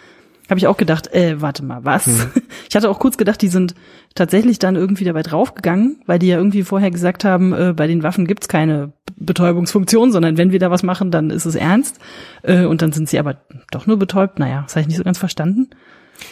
habe 0.49 0.59
ich 0.59 0.67
auch 0.67 0.77
gedacht, 0.77 1.13
äh, 1.13 1.41
warte 1.41 1.63
mal, 1.63 1.83
was? 1.83 2.07
Mhm. 2.07 2.31
Ich 2.69 2.75
hatte 2.75 2.89
auch 2.89 2.99
kurz 2.99 3.17
gedacht, 3.17 3.41
die 3.41 3.47
sind 3.47 3.75
tatsächlich 4.13 4.59
dann 4.59 4.75
irgendwie 4.75 5.05
dabei 5.05 5.21
draufgegangen, 5.21 6.01
weil 6.05 6.19
die 6.19 6.27
ja 6.27 6.37
irgendwie 6.37 6.63
vorher 6.63 6.91
gesagt 6.91 7.23
haben, 7.23 7.53
äh, 7.53 7.73
bei 7.73 7.87
den 7.87 8.03
Waffen 8.03 8.27
gibt's 8.27 8.49
keine 8.49 8.91
Betäubungsfunktion, 9.15 10.11
sondern 10.11 10.37
wenn 10.37 10.51
wir 10.51 10.59
da 10.59 10.69
was 10.69 10.83
machen, 10.83 11.09
dann 11.09 11.29
ist 11.29 11.45
es 11.45 11.55
ernst. 11.55 11.99
Äh, 12.43 12.65
und 12.65 12.81
dann 12.81 12.91
sind 12.91 13.07
sie 13.07 13.19
aber 13.19 13.37
doch 13.71 13.87
nur 13.87 13.97
betäubt. 13.97 14.37
Naja, 14.39 14.63
das 14.63 14.75
habe 14.75 14.81
ich 14.81 14.87
nicht 14.87 14.97
so 14.97 15.03
ganz 15.03 15.17
verstanden. 15.17 15.69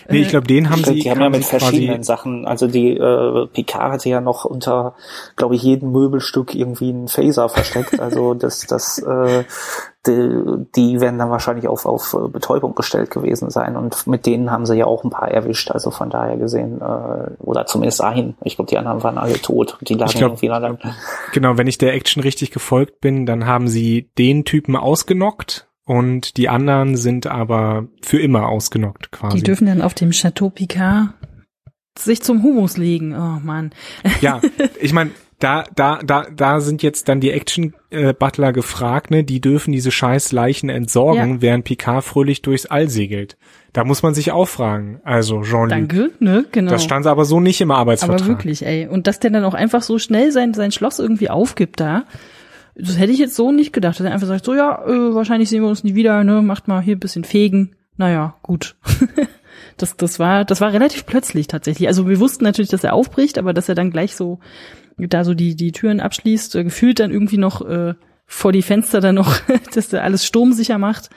Nee, 0.09 0.21
ich 0.21 0.29
glaube, 0.29 0.47
den 0.47 0.69
haben 0.69 0.79
ich 0.79 0.85
sie. 0.85 0.99
Die 0.99 1.11
haben 1.11 1.21
ja 1.21 1.29
mit 1.29 1.45
verschiedenen 1.45 2.03
Sachen, 2.03 2.45
also 2.45 2.67
die 2.67 2.91
äh, 2.91 3.47
Picard 3.47 3.93
hatte 3.93 4.09
ja 4.09 4.21
noch 4.21 4.45
unter, 4.45 4.95
glaube 5.35 5.55
ich, 5.55 5.63
jedem 5.63 5.91
Möbelstück 5.91 6.53
irgendwie 6.53 6.89
einen 6.89 7.07
Phaser 7.07 7.49
versteckt. 7.49 7.99
Also 7.99 8.33
das, 8.35 8.67
das, 8.67 8.99
äh, 8.99 9.43
die, 10.05 10.65
die 10.75 11.01
werden 11.01 11.17
dann 11.17 11.31
wahrscheinlich 11.31 11.67
auf, 11.67 11.85
auf 11.85 12.15
Betäubung 12.31 12.75
gestellt 12.75 13.09
gewesen 13.09 13.49
sein. 13.49 13.75
Und 13.75 14.05
mit 14.05 14.25
denen 14.25 14.51
haben 14.51 14.65
sie 14.65 14.75
ja 14.75 14.85
auch 14.85 15.03
ein 15.03 15.09
paar 15.09 15.29
erwischt. 15.29 15.71
Also 15.71 15.89
von 15.89 16.09
daher 16.09 16.37
gesehen, 16.37 16.81
äh, 16.81 17.31
oder 17.39 17.65
zumindest 17.65 18.01
einen. 18.01 18.35
Ich 18.43 18.55
glaube, 18.55 18.69
die 18.69 18.77
anderen 18.77 19.03
waren 19.03 19.17
alle 19.17 19.41
tot. 19.41 19.77
Die 19.81 19.95
lagen 19.95 20.11
glaub, 20.11 20.43
irgendwie 20.43 20.47
dann. 20.47 20.77
Genau, 21.33 21.57
wenn 21.57 21.67
ich 21.67 21.77
der 21.77 21.93
Action 21.93 22.21
richtig 22.21 22.51
gefolgt 22.51 23.01
bin, 23.01 23.25
dann 23.25 23.47
haben 23.47 23.67
sie 23.67 24.09
den 24.17 24.45
Typen 24.45 24.75
ausgenockt 24.75 25.64
und 25.85 26.37
die 26.37 26.49
anderen 26.49 26.97
sind 26.97 27.27
aber 27.27 27.87
für 28.01 28.19
immer 28.19 28.49
ausgenockt 28.49 29.11
quasi. 29.11 29.37
Die 29.37 29.43
dürfen 29.43 29.67
dann 29.67 29.81
auf 29.81 29.93
dem 29.93 30.11
Chateau 30.11 30.49
Picard 30.49 31.13
sich 31.97 32.21
zum 32.21 32.43
Humus 32.43 32.77
legen. 32.77 33.13
Oh 33.15 33.39
man. 33.43 33.71
Ja, 34.19 34.41
ich 34.81 34.93
meine, 34.93 35.11
da, 35.39 35.65
da, 35.75 35.99
da, 36.03 36.27
da 36.33 36.59
sind 36.61 36.81
jetzt 36.81 37.09
dann 37.09 37.19
die 37.19 37.31
Action-Butler 37.31 38.53
gefragt, 38.53 39.11
ne? 39.11 39.23
Die 39.23 39.41
dürfen 39.41 39.73
diese 39.73 39.91
scheiß 39.91 40.31
Leichen 40.31 40.69
entsorgen, 40.69 41.35
ja. 41.35 41.41
während 41.41 41.65
Picard 41.65 42.03
fröhlich 42.03 42.41
durchs 42.41 42.65
All 42.65 42.89
segelt. 42.89 43.37
Da 43.73 43.83
muss 43.83 44.01
man 44.01 44.13
sich 44.13 44.31
auch 44.31 44.47
fragen. 44.47 45.01
Also 45.03 45.41
Jean-Luc. 45.41 45.69
Danke, 45.69 46.11
ne, 46.19 46.45
genau. 46.51 46.71
Das 46.71 46.83
stand 46.83 47.05
aber 47.05 47.25
so 47.25 47.41
nicht 47.41 47.59
im 47.59 47.71
Arbeitsvertrag. 47.71 48.21
Aber 48.21 48.29
wirklich, 48.29 48.65
ey. 48.65 48.87
Und 48.87 49.07
dass 49.07 49.19
der 49.19 49.31
dann 49.31 49.43
auch 49.43 49.53
einfach 49.53 49.81
so 49.81 49.99
schnell 49.99 50.31
sein, 50.31 50.53
sein 50.53 50.71
Schloss 50.71 50.99
irgendwie 50.99 51.29
aufgibt 51.29 51.79
da. 51.79 52.05
Das 52.75 52.97
hätte 52.97 53.11
ich 53.11 53.19
jetzt 53.19 53.35
so 53.35 53.51
nicht 53.51 53.73
gedacht. 53.73 53.99
Dass 53.99 54.05
er 54.05 54.13
einfach 54.13 54.27
sagt, 54.27 54.45
so 54.45 54.53
ja, 54.53 54.83
äh, 54.85 55.15
wahrscheinlich 55.15 55.49
sehen 55.49 55.61
wir 55.61 55.69
uns 55.69 55.83
nie 55.83 55.95
wieder, 55.95 56.23
ne, 56.23 56.41
macht 56.41 56.67
mal 56.67 56.81
hier 56.81 56.95
ein 56.95 56.99
bisschen 56.99 57.23
fegen. 57.23 57.75
Naja, 57.97 58.35
gut. 58.41 58.75
das, 59.77 59.95
das 59.97 60.19
war, 60.19 60.45
das 60.45 60.61
war 60.61 60.73
relativ 60.73 61.05
plötzlich 61.05 61.47
tatsächlich. 61.47 61.87
Also 61.87 62.07
wir 62.07 62.19
wussten 62.19 62.43
natürlich, 62.43 62.69
dass 62.69 62.83
er 62.83 62.93
aufbricht, 62.93 63.37
aber 63.37 63.53
dass 63.53 63.69
er 63.69 63.75
dann 63.75 63.91
gleich 63.91 64.15
so, 64.15 64.39
da 64.97 65.23
so 65.23 65.33
die, 65.33 65.55
die 65.55 65.71
Türen 65.71 66.01
abschließt, 66.01 66.55
äh, 66.55 66.63
gefühlt 66.63 66.99
dann 66.99 67.11
irgendwie 67.11 67.37
noch, 67.37 67.61
äh, 67.61 67.93
vor 68.27 68.51
die 68.51 68.63
Fenster 68.63 69.01
dann 69.01 69.15
noch, 69.15 69.39
dass 69.73 69.93
er 69.93 70.03
alles 70.03 70.25
sturmsicher 70.25 70.77
macht. 70.77 71.09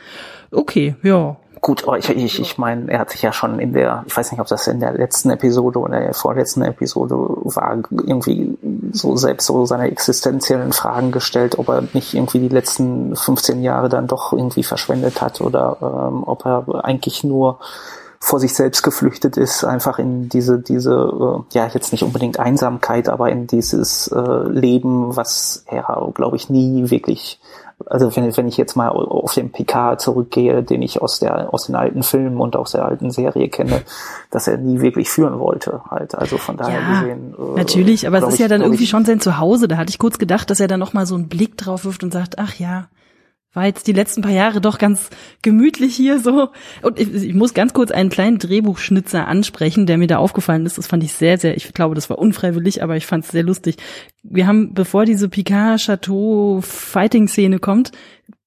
Okay, 0.51 0.95
ja, 1.03 1.39
Gut, 1.61 1.83
aber 1.85 1.99
ich, 1.99 2.09
ich, 2.11 2.41
ich 2.41 2.59
meine, 2.59 2.91
er 2.91 3.01
hat 3.01 3.11
sich 3.11 3.23
ja 3.23 3.33
schon 3.33 3.59
in 3.59 3.73
der, 3.73 4.05
ich 4.07 4.17
weiß 4.17 4.31
nicht, 4.31 4.41
ob 4.41 4.47
das 4.47 4.67
in 4.69 4.81
der 4.81 4.93
letzten 4.93 5.31
Episode 5.31 5.79
oder 5.81 5.99
der 6.01 6.15
vorletzten 6.15 6.63
Episode 6.63 7.17
war, 7.17 7.83
irgendwie 7.91 8.57
so 8.93 9.17
selbst 9.17 9.47
so 9.47 9.67
seine 9.67 9.91
existenziellen 9.91 10.73
Fragen 10.73 11.13
gestellt, 11.13 11.59
ob 11.59 11.69
er 11.69 11.85
nicht 11.93 12.15
irgendwie 12.15 12.41
die 12.41 12.49
letzten 12.49 13.17
15 13.17 13.63
Jahre 13.63 13.89
dann 13.89 14.07
doch 14.07 14.33
irgendwie 14.33 14.63
verschwendet 14.63 15.21
hat 15.21 15.41
oder 15.41 15.77
ähm, 15.81 16.25
ob 16.25 16.45
er 16.47 16.85
eigentlich 16.85 17.25
nur 17.25 17.59
vor 18.21 18.41
sich 18.41 18.55
selbst 18.55 18.83
geflüchtet 18.83 19.37
ist, 19.37 19.65
einfach 19.65 19.99
in 19.99 20.29
diese, 20.29 20.59
diese, 20.59 20.93
äh, 20.93 21.55
ja, 21.55 21.69
jetzt 21.69 21.93
nicht 21.93 22.03
unbedingt 22.03 22.39
Einsamkeit, 22.41 23.09
aber 23.09 23.31
in 23.31 23.47
dieses 23.47 24.09
äh, 24.09 24.49
Leben, 24.49 25.17
was 25.17 25.65
er, 25.67 26.11
glaube 26.15 26.37
ich, 26.37 26.51
nie 26.51 26.91
wirklich, 26.91 27.41
also 27.87 28.15
wenn, 28.17 28.37
wenn 28.37 28.49
ich 28.49 28.57
jetzt 28.57 28.77
mal 28.77 28.89
auf 28.89 29.35
den 29.35 29.51
PK 29.53 29.99
zurückgehe, 29.99 30.63
den 30.63 30.83
ich 30.83 31.01
aus 31.01 31.21
der, 31.21 31.53
aus 31.55 31.67
den 31.67 31.75
alten 31.77 32.03
Filmen 32.03 32.41
und 32.41 32.57
aus 32.57 32.73
der 32.73 32.85
alten 32.85 33.11
Serie 33.11 33.49
kenne, 33.49 33.83
dass 34.31 34.49
er 34.49 34.57
nie 34.59 34.81
wirklich 34.81 35.09
führen 35.11 35.39
wollte, 35.39 35.81
halt. 35.91 36.15
Also 36.15 36.39
von 36.39 36.57
daher 36.57 36.81
Ja, 36.81 37.01
gesehen. 37.01 37.35
Äh, 37.39 37.59
Natürlich, 37.59 38.07
aber 38.07 38.19
es 38.19 38.27
ist 38.29 38.35
ich- 38.35 38.41
ja 38.41 38.49
dann 38.49 38.63
irgendwie 38.63 38.85
ich, 38.85 38.91
schon 38.91 39.05
sein 39.05 39.21
Zuhause. 39.21 39.69
Da 39.69 39.77
hatte 39.77 39.91
ich 39.91 39.99
kurz 39.99 40.19
gedacht, 40.19 40.51
dass 40.51 40.61
er 40.61 40.69
dann 40.69 40.81
noch 40.81 40.93
mal 40.93 41.07
so 41.07 41.15
einen 41.15 41.29
Blick 41.29 41.57
drauf 41.57 41.85
wirft 41.85 42.03
und 42.03 42.13
sagt, 42.13 42.39
ach 42.39 42.55
ja, 42.55 42.89
war 43.55 43.65
jetzt 43.67 43.87
die 43.87 43.93
letzten 43.93 44.23
paar 44.23 44.33
Jahre 44.33 44.61
doch 44.61 44.79
ganz 44.79 45.11
gemütlich 45.43 45.95
hier 45.97 46.21
so. 46.21 46.51
Und 46.83 47.01
ich, 47.01 47.13
ich 47.13 47.35
muss 47.35 47.55
ganz 47.55 47.73
kurz 47.73 47.91
einen 47.91 48.11
kleinen 48.11 48.39
Drehbuchschnitzer 48.39 49.27
ansprechen, 49.27 49.87
der 49.87 49.99
mir 49.99 50.07
da 50.07 50.19
aufgefallen 50.19 50.65
ist. 50.67 50.79
Das 50.79 50.87
fand 50.87 51.03
ich 51.03 51.15
sehr, 51.15 51.39
sehr, 51.39 51.57
ich 51.57 51.73
glaube, 51.73 51.95
das 51.95 52.11
war 52.11 52.19
unfreiwillig, 52.19 52.83
aber 52.83 52.97
ich 52.97 53.07
fand 53.07 53.25
es 53.25 53.31
sehr 53.31 53.43
lustig. 53.43 53.77
Wir 54.23 54.47
haben, 54.47 54.75
bevor 54.75 55.07
diese 55.07 55.29
Picard-Chateau-Fighting-Szene 55.29 57.59
kommt, 57.59 57.93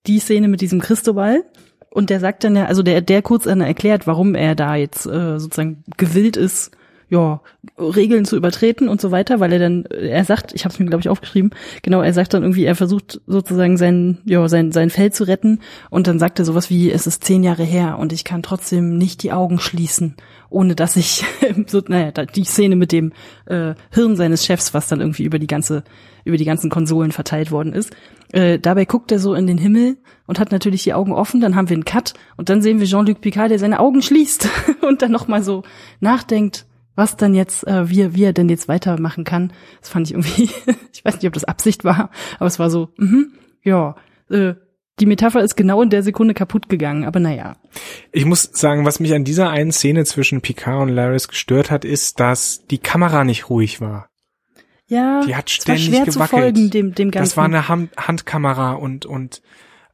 die 0.08 0.20
Szene 0.20 0.48
mit 0.48 0.62
diesem 0.62 0.80
Cristobal. 0.80 1.44
Und 1.90 2.10
der 2.10 2.20
sagt 2.20 2.44
dann 2.44 2.56
ja, 2.56 2.66
also 2.66 2.84
der, 2.84 3.02
der 3.02 3.22
kurz 3.22 3.46
erklärt, 3.48 4.08
warum 4.08 4.36
er 4.36 4.56
da 4.56 4.76
jetzt 4.76 5.06
äh, 5.08 5.40
sozusagen 5.40 5.84
gewillt 5.98 6.38
ist, 6.38 6.72
ja, 7.12 7.42
Regeln 7.78 8.24
zu 8.24 8.38
übertreten 8.38 8.88
und 8.88 9.02
so 9.02 9.12
weiter, 9.12 9.42
weil 9.42 9.52
er 9.52 9.60
dann, 9.60 9.84
er 9.84 10.24
sagt, 10.24 10.54
ich 10.56 10.64
habe 10.64 10.74
es 10.74 10.80
mir 10.80 10.86
glaube 10.86 11.02
ich 11.02 11.10
aufgeschrieben, 11.10 11.52
genau, 11.82 12.02
er 12.02 12.14
sagt 12.14 12.34
dann 12.34 12.42
irgendwie, 12.42 12.64
er 12.64 12.74
versucht 12.74 13.20
sozusagen 13.28 13.76
sein, 13.76 14.20
ja, 14.24 14.48
sein, 14.48 14.72
sein 14.72 14.90
Feld 14.90 15.14
zu 15.14 15.26
retten 15.26 15.60
und 15.90 16.08
dann 16.08 16.20
sagt 16.20 16.40
er 16.40 16.46
sowas 16.46 16.70
wie, 16.70 16.90
es 16.90 17.08
ist 17.08 17.26
zehn 17.26 17.44
Jahre 17.44 17.66
her 17.66 18.00
und 18.00 18.14
ich 18.14 18.24
kann 18.24 18.44
trotzdem 18.44 18.98
nicht 18.98 19.24
die 19.24 19.34
Augen 19.34 19.60
schließen, 19.60 20.16
ohne 20.50 20.74
dass 20.74 20.96
ich, 20.96 21.26
so, 21.68 21.82
naja, 21.86 22.12
die 22.12 22.46
Szene 22.46 22.78
mit 22.78 22.94
dem 22.94 23.12
äh, 23.46 23.74
Hirn 23.90 24.16
seines 24.16 24.46
Chefs, 24.46 24.74
was 24.74 24.88
dann 24.88 25.02
irgendwie 25.02 25.26
über 25.26 25.38
die 25.38 25.48
ganze, 25.48 25.84
über 26.24 26.38
die 26.38 26.46
ganzen 26.46 26.70
Konsolen 26.70 27.12
verteilt 27.12 27.52
worden 27.52 27.74
ist. 27.74 27.92
Äh, 28.32 28.58
dabei 28.58 28.86
guckt 28.86 29.12
er 29.12 29.20
so 29.20 29.34
in 29.34 29.48
den 29.48 29.58
Himmel 29.58 29.98
und 30.28 30.40
hat 30.40 30.54
natürlich 30.54 30.84
die 30.84 30.94
Augen 30.94 31.12
offen, 31.12 31.42
dann 31.42 31.58
haben 31.58 31.68
wir 31.68 31.76
einen 31.76 31.84
Cut 31.84 32.14
und 32.38 32.48
dann 32.48 32.62
sehen 32.62 32.80
wir 32.80 32.88
Jean-Luc 32.88 33.20
Picard, 33.20 33.52
der 33.52 33.60
seine 33.60 33.82
Augen 33.82 34.02
schließt 34.02 34.48
und 34.88 35.02
dann 35.02 35.12
nochmal 35.12 35.44
so 35.44 35.64
nachdenkt, 36.00 36.66
was 36.96 37.18
dann 37.18 37.34
jetzt, 37.34 37.66
äh, 37.68 37.90
wie, 37.90 38.02
er- 38.02 38.16
wie 38.16 38.24
er 38.24 38.34
denn 38.34 38.50
jetzt 38.50 38.68
weitermachen 38.68 39.24
kann. 39.24 39.54
Das 39.80 39.90
fand 39.90 40.08
ich 40.08 40.14
irgendwie, 40.14 40.44
ich 40.94 41.04
weiß 41.06 41.16
nicht, 41.16 41.28
ob 41.28 41.34
das 41.34 41.44
Absicht 41.46 41.84
war, 41.84 42.10
aber 42.38 42.48
es 42.48 42.60
war 42.60 42.70
so, 42.70 42.90
mhm, 42.98 43.34
ja, 43.64 43.96
äh, 44.30 44.54
die 45.00 45.06
Metapher 45.08 45.42
ist 45.42 45.56
genau 45.56 45.82
in 45.82 45.90
der 45.90 46.04
Sekunde 46.04 46.34
kaputt 46.34 46.70
gegangen, 46.70 47.06
aber 47.06 47.20
naja. 47.20 47.56
Ich 48.12 48.26
muss 48.26 48.44
sagen, 48.54 48.86
was 48.86 49.00
mich 49.00 49.14
an 49.14 49.24
dieser 49.24 49.50
einen 49.50 49.72
Szene 49.72 50.06
zwischen 50.06 50.42
Picard 50.42 50.82
und 50.84 50.90
Laris 50.90 51.28
gestört 51.28 51.72
hat, 51.72 51.86
ist, 51.86 52.20
dass 52.20 52.68
die 52.68 52.78
Kamera 52.78 53.24
nicht 53.24 53.50
ruhig 53.50 53.82
war. 53.82 54.10
Ja, 54.88 55.22
Die 55.26 55.36
hat 55.36 55.50
es 55.50 55.58
war 55.68 55.76
ständig 55.78 55.86
schwer 55.86 56.06
gewackelt. 56.06 56.30
zu 56.30 56.38
folgen, 56.38 56.70
dem, 56.70 56.94
dem 56.94 57.12
Ganzen. 57.12 57.24
Das 57.30 57.38
war 57.38 57.46
eine 57.46 57.68
Hand 57.70 57.92
Handkamera 57.98 58.74
und 58.74 59.06
und 59.06 59.42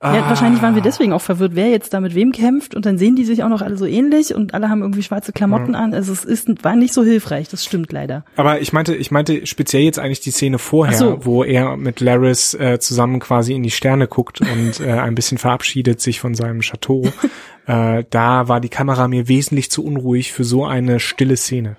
ja, 0.02 0.26
ah, 0.26 0.30
wahrscheinlich 0.30 0.62
waren 0.62 0.76
wir 0.76 0.84
deswegen 0.84 1.12
auch 1.12 1.22
verwirrt, 1.22 1.56
wer 1.56 1.70
jetzt 1.70 1.92
da 1.92 2.00
mit 2.00 2.14
wem 2.14 2.32
kämpft 2.32 2.76
und 2.76 2.86
dann 2.86 3.00
sehen 3.00 3.16
die 3.16 3.26
sich 3.26 3.44
auch 3.44 3.50
noch 3.50 3.64
alle 3.64 3.78
so 3.78 3.86
ähnlich 3.88 4.36
und 4.36 4.54
alle 4.54 4.70
haben 4.70 4.82
irgendwie 4.82 5.02
schwarze 5.02 5.34
Klamotten 5.34 5.74
an. 5.74 5.96
Also 5.96 6.14
es 6.14 6.24
ist, 6.24 6.64
war 6.64 6.76
nicht 6.76 6.94
so 6.94 7.04
hilfreich, 7.04 7.50
das 7.50 7.66
stimmt 7.66 7.92
leider. 7.92 8.24
Aber 8.36 8.62
ich 8.62 8.74
meinte, 8.74 8.96
ich 8.96 9.10
meinte 9.10 9.48
speziell 9.48 9.82
jetzt 9.82 9.98
eigentlich 9.98 10.20
die 10.20 10.30
Szene 10.30 10.60
vorher, 10.60 10.98
so. 10.98 11.26
wo 11.26 11.44
er 11.44 11.78
mit 11.78 12.00
Laris 12.00 12.54
äh, 12.54 12.78
zusammen 12.78 13.20
quasi 13.20 13.54
in 13.54 13.64
die 13.64 13.72
Sterne 13.72 14.08
guckt 14.08 14.40
und 14.42 14.80
äh, 14.80 14.92
ein 14.92 15.16
bisschen 15.16 15.40
verabschiedet 15.40 16.00
sich 16.00 16.20
von 16.20 16.36
seinem 16.36 16.60
Chateau. 16.60 17.02
äh, 17.66 18.04
da 18.08 18.48
war 18.48 18.60
die 18.60 18.70
Kamera 18.70 19.08
mir 19.08 19.28
wesentlich 19.28 19.72
zu 19.72 19.84
unruhig 19.84 20.32
für 20.32 20.44
so 20.44 20.64
eine 20.64 21.00
stille 21.00 21.38
Szene. 21.38 21.76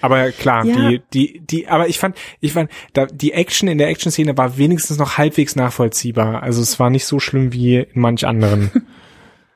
Aber 0.00 0.30
klar, 0.30 0.64
Ja. 0.64 0.76
die, 0.76 1.02
die, 1.12 1.40
die, 1.40 1.68
aber 1.68 1.88
ich 1.88 1.98
fand, 1.98 2.16
ich 2.40 2.52
fand, 2.52 2.70
da, 2.92 3.06
die 3.06 3.32
Action 3.32 3.68
in 3.68 3.78
der 3.78 3.88
Action-Szene 3.88 4.36
war 4.36 4.56
wenigstens 4.58 4.98
noch 4.98 5.18
halbwegs 5.18 5.56
nachvollziehbar. 5.56 6.42
Also 6.42 6.62
es 6.62 6.78
war 6.78 6.90
nicht 6.90 7.06
so 7.06 7.18
schlimm 7.20 7.52
wie 7.52 7.78
in 7.78 8.00
manch 8.00 8.26
anderen. 8.26 8.70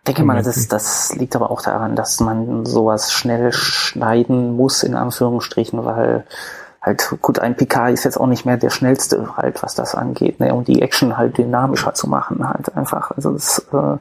Ich 0.04 0.06
denke 0.06 0.24
mal, 0.24 0.42
das, 0.42 0.66
das 0.66 1.14
liegt 1.14 1.36
aber 1.36 1.52
auch 1.52 1.62
daran, 1.62 1.94
dass 1.94 2.18
man 2.18 2.66
sowas 2.66 3.12
schnell 3.12 3.52
schneiden 3.52 4.56
muss, 4.56 4.82
in 4.82 4.96
Anführungsstrichen, 4.96 5.84
weil 5.84 6.26
halt, 6.82 7.16
gut, 7.22 7.38
ein 7.38 7.56
Picard 7.56 7.92
ist 7.92 8.04
jetzt 8.04 8.18
auch 8.18 8.26
nicht 8.26 8.44
mehr 8.44 8.56
der 8.56 8.70
schnellste 8.70 9.36
halt, 9.36 9.62
was 9.62 9.74
das 9.74 9.94
angeht, 9.94 10.40
ne, 10.40 10.52
und 10.52 10.66
die 10.66 10.82
Action 10.82 11.16
halt 11.16 11.38
dynamischer 11.38 11.94
zu 11.94 12.08
machen, 12.08 12.46
halt 12.48 12.76
einfach. 12.76 13.12
Also 13.12 13.32
das, 13.32 13.66
äh, 13.72 13.96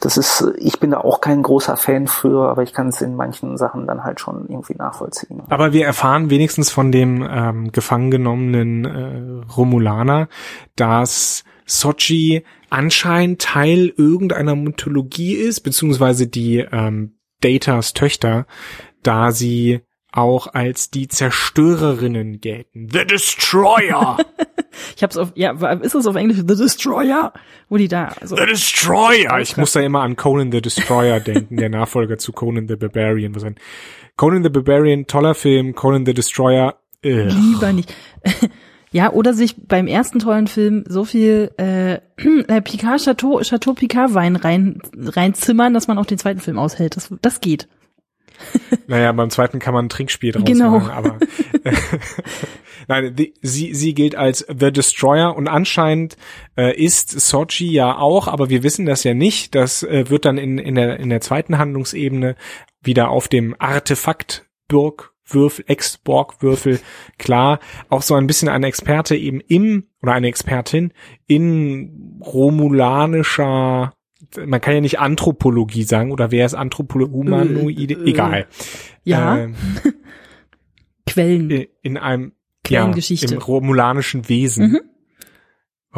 das 0.00 0.16
ist, 0.16 0.46
ich 0.58 0.78
bin 0.78 0.92
da 0.92 0.98
auch 0.98 1.20
kein 1.20 1.42
großer 1.42 1.76
Fan 1.76 2.06
für, 2.06 2.48
aber 2.48 2.62
ich 2.62 2.72
kann 2.72 2.88
es 2.88 3.00
in 3.00 3.16
manchen 3.16 3.56
Sachen 3.56 3.86
dann 3.86 4.04
halt 4.04 4.20
schon 4.20 4.46
irgendwie 4.48 4.76
nachvollziehen. 4.76 5.42
Aber 5.48 5.72
wir 5.72 5.84
erfahren 5.84 6.30
wenigstens 6.30 6.70
von 6.70 6.92
dem 6.92 7.26
ähm, 7.28 7.72
gefangen 7.72 8.12
genommenen 8.12 8.84
äh, 8.84 9.52
Romulaner, 9.52 10.28
dass 10.76 11.42
Sochi 11.66 12.44
anscheinend 12.70 13.42
Teil 13.42 13.92
irgendeiner 13.96 14.54
Mythologie 14.54 15.34
ist, 15.34 15.60
beziehungsweise 15.60 16.28
die 16.28 16.58
ähm, 16.58 17.18
Datas 17.40 17.92
Töchter, 17.92 18.46
da 19.02 19.32
sie 19.32 19.80
auch 20.16 20.46
als 20.54 20.90
die 20.90 21.08
Zerstörerinnen 21.08 22.40
gelten. 22.40 22.88
The 22.90 23.06
Destroyer! 23.06 24.18
Ich 24.96 25.04
hab's 25.04 25.16
auf, 25.16 25.30
ja, 25.36 25.52
ist 25.74 25.94
es 25.94 26.04
auf 26.04 26.16
Englisch 26.16 26.38
The 26.38 26.56
Destroyer? 26.56 27.32
Wo 27.68 27.76
die 27.76 27.86
da, 27.86 28.06
also, 28.20 28.34
the 28.34 28.44
Destroyer! 28.44 29.38
Ich 29.40 29.56
muss 29.56 29.70
da 29.70 29.80
immer 29.80 30.00
an 30.00 30.16
Conan 30.16 30.50
the 30.50 30.60
Destroyer 30.60 31.20
denken, 31.20 31.56
der 31.58 31.68
Nachfolger 31.68 32.18
zu 32.18 32.32
Conan 32.32 32.66
the 32.66 32.74
Barbarian. 32.74 33.36
Was 33.36 33.44
ein 33.44 33.54
Conan 34.16 34.42
the 34.42 34.48
Barbarian, 34.48 35.06
toller 35.06 35.36
Film, 35.36 35.76
Conan 35.76 36.04
the 36.04 36.12
Destroyer, 36.12 36.74
äh, 37.04 37.28
lieber 37.28 37.72
nicht. 37.72 37.94
Ja, 38.90 39.12
oder 39.12 39.34
sich 39.34 39.56
beim 39.56 39.88
ersten 39.88 40.20
tollen 40.20 40.46
Film 40.46 40.84
so 40.86 41.04
viel 41.04 41.50
äh, 41.56 41.94
äh, 42.46 42.62
Picard 42.62 43.00
Chateau, 43.00 43.40
Chateau 43.42 43.72
Picard 43.72 44.14
Wein 44.14 44.36
rein 44.36 44.80
reinzimmern, 44.96 45.74
dass 45.74 45.88
man 45.88 45.98
auch 45.98 46.06
den 46.06 46.16
zweiten 46.16 46.38
Film 46.38 46.60
aushält. 46.60 46.96
Das, 46.96 47.12
das 47.20 47.40
geht. 47.40 47.66
Naja, 48.86 49.12
beim 49.12 49.30
zweiten 49.30 49.60
kann 49.60 49.72
man 49.72 49.86
ein 49.86 49.88
Trinkspiel 49.88 50.32
draus 50.32 50.44
Genau. 50.44 50.78
machen, 50.78 50.90
aber 50.90 51.18
nein, 52.88 53.14
die, 53.16 53.34
sie, 53.40 53.74
sie 53.74 53.94
gilt 53.94 54.14
als 54.14 54.46
The 54.46 54.72
Destroyer 54.72 55.34
und 55.34 55.48
anscheinend 55.48 56.16
äh, 56.56 56.76
ist 56.76 57.10
Sochi 57.10 57.70
ja 57.70 57.96
auch, 57.96 58.28
aber 58.28 58.50
wir 58.50 58.62
wissen 58.62 58.84
das 58.84 59.04
ja 59.04 59.14
nicht. 59.14 59.54
Das 59.54 59.82
äh, 59.82 60.10
wird 60.10 60.26
dann 60.26 60.36
in, 60.36 60.58
in, 60.58 60.74
der, 60.74 60.98
in 61.00 61.08
der 61.08 61.20
zweiten 61.22 61.56
Handlungsebene 61.56 62.36
wieder 62.82 63.08
auf 63.08 63.28
dem 63.28 63.56
Artefakt 63.58 64.46
Burgwürfel, 64.68 65.64
Ex-Borg-Würfel 65.66 66.80
klar, 67.18 67.60
auch 67.88 68.02
so 68.02 68.14
ein 68.14 68.26
bisschen 68.26 68.48
ein 68.48 68.64
Experte 68.64 69.16
eben 69.16 69.40
im, 69.40 69.88
oder 70.02 70.12
eine 70.12 70.28
Expertin 70.28 70.92
in 71.26 72.20
romulanischer 72.24 73.94
man 74.44 74.60
kann 74.60 74.74
ja 74.74 74.80
nicht 74.80 74.98
Anthropologie 75.00 75.84
sagen, 75.84 76.12
oder 76.12 76.30
wer 76.30 76.46
ist 76.46 76.54
Anthropologie, 76.54 77.12
Humanoide, 77.14 77.94
Äh, 77.94 77.98
äh, 78.04 78.10
egal. 78.10 78.46
Ja, 79.04 79.38
Ähm, 79.38 79.54
Quellen. 81.06 81.50
in- 81.50 81.66
in 81.82 81.96
einem 81.96 82.32
ja, 82.68 82.80
Quellengeschichte. 82.82 83.34
im 83.34 83.40
romulanischen 83.40 84.28
Wesen. 84.28 84.72
Mhm. 84.72 84.80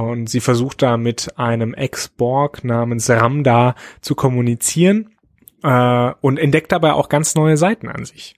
Und 0.02 0.28
sie 0.28 0.40
versucht 0.40 0.82
da 0.82 0.96
mit 0.98 1.38
einem 1.38 1.72
Ex-Borg 1.72 2.64
namens 2.64 3.08
Ramda 3.08 3.74
zu 4.02 4.14
kommunizieren 4.14 5.14
äh, 5.62 6.10
und 6.20 6.38
entdeckt 6.38 6.72
dabei 6.72 6.92
auch 6.92 7.08
ganz 7.08 7.34
neue 7.34 7.56
Seiten 7.56 7.88
an 7.88 8.04
sich. 8.04 8.36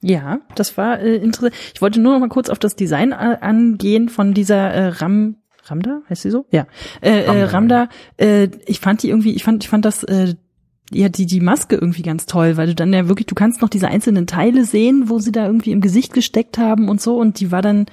Ja, 0.00 0.40
das 0.56 0.76
war 0.76 0.98
äh, 1.00 1.16
interessant. 1.16 1.54
Ich 1.74 1.82
wollte 1.82 2.00
nur 2.00 2.14
noch 2.14 2.20
mal 2.20 2.28
kurz 2.28 2.48
auf 2.50 2.58
das 2.58 2.74
Design 2.74 3.12
äh, 3.12 3.36
angehen 3.40 4.08
von 4.08 4.32
dieser 4.34 4.72
äh, 4.72 4.86
Ram 4.88 5.36
Ramda, 5.70 6.02
heißt 6.08 6.22
sie 6.22 6.30
so? 6.30 6.46
Ja. 6.50 6.66
Äh, 7.00 7.26
Ramda, 7.26 7.34
äh, 7.34 7.44
Ramda, 7.44 7.88
äh, 8.16 8.48
ich 8.66 8.80
fand 8.80 9.02
die 9.02 9.10
irgendwie, 9.10 9.34
ich 9.34 9.44
fand, 9.44 9.64
ich 9.64 9.70
fand 9.70 9.84
das 9.84 10.04
äh, 10.04 10.34
ja 10.90 11.08
die 11.08 11.26
die 11.26 11.40
Maske 11.40 11.76
irgendwie 11.76 12.02
ganz 12.02 12.26
toll, 12.26 12.56
weil 12.56 12.68
du 12.68 12.74
dann 12.74 12.92
ja 12.92 13.08
wirklich, 13.08 13.26
du 13.26 13.34
kannst 13.34 13.60
noch 13.60 13.68
diese 13.68 13.88
einzelnen 13.88 14.26
Teile 14.26 14.64
sehen, 14.64 15.08
wo 15.08 15.18
sie 15.18 15.32
da 15.32 15.46
irgendwie 15.46 15.72
im 15.72 15.80
Gesicht 15.80 16.12
gesteckt 16.12 16.58
haben 16.58 16.88
und 16.88 17.00
so 17.00 17.16
und 17.18 17.40
die 17.40 17.50
war 17.52 17.62
dann 17.62 17.86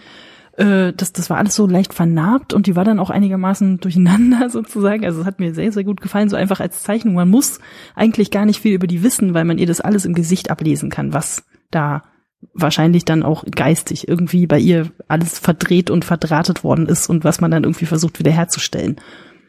äh, 0.58 0.94
das, 0.94 1.12
das 1.14 1.30
war 1.30 1.38
alles 1.38 1.56
so 1.56 1.68
leicht 1.68 1.94
vernarbt 1.94 2.54
und 2.54 2.68
die 2.68 2.76
war 2.76 2.86
dann 2.86 3.00
auch 3.00 3.10
einigermaßen 3.10 3.78
durcheinander 3.82 4.50
sozusagen. 4.50 5.06
Also 5.06 5.22
es 5.22 5.26
hat 5.26 5.40
mir 5.40 5.54
sehr, 5.54 5.72
sehr 5.72 5.84
gut 5.84 6.02
gefallen, 6.02 6.30
so 6.30 6.36
einfach 6.36 6.60
als 6.60 6.84
Zeichnung. 6.84 7.16
Man 7.16 7.30
muss 7.30 7.60
eigentlich 7.96 8.32
gar 8.32 8.46
nicht 8.46 8.62
viel 8.62 8.74
über 8.74 8.88
die 8.88 9.04
wissen, 9.04 9.34
weil 9.34 9.46
man 9.46 9.58
ihr 9.58 9.68
das 9.68 9.82
alles 9.82 10.06
im 10.06 10.14
Gesicht 10.14 10.50
ablesen 10.50 10.90
kann, 10.90 11.14
was 11.14 11.44
da 11.72 12.04
wahrscheinlich 12.54 13.06
dann 13.06 13.24
auch 13.24 13.44
geistig 13.46 14.08
irgendwie 14.08 14.48
bei 14.48 14.60
ihr 14.60 14.92
alles 15.08 15.40
verdreht 15.40 15.90
und 15.90 16.06
verdrahtet 16.06 16.64
worden 16.64 16.88
ist 16.88 17.10
und 17.10 17.24
was 17.24 17.42
man 17.42 17.52
dann 17.52 17.64
irgendwie 17.64 17.86
versucht 17.86 18.20
wiederherzustellen. 18.20 18.98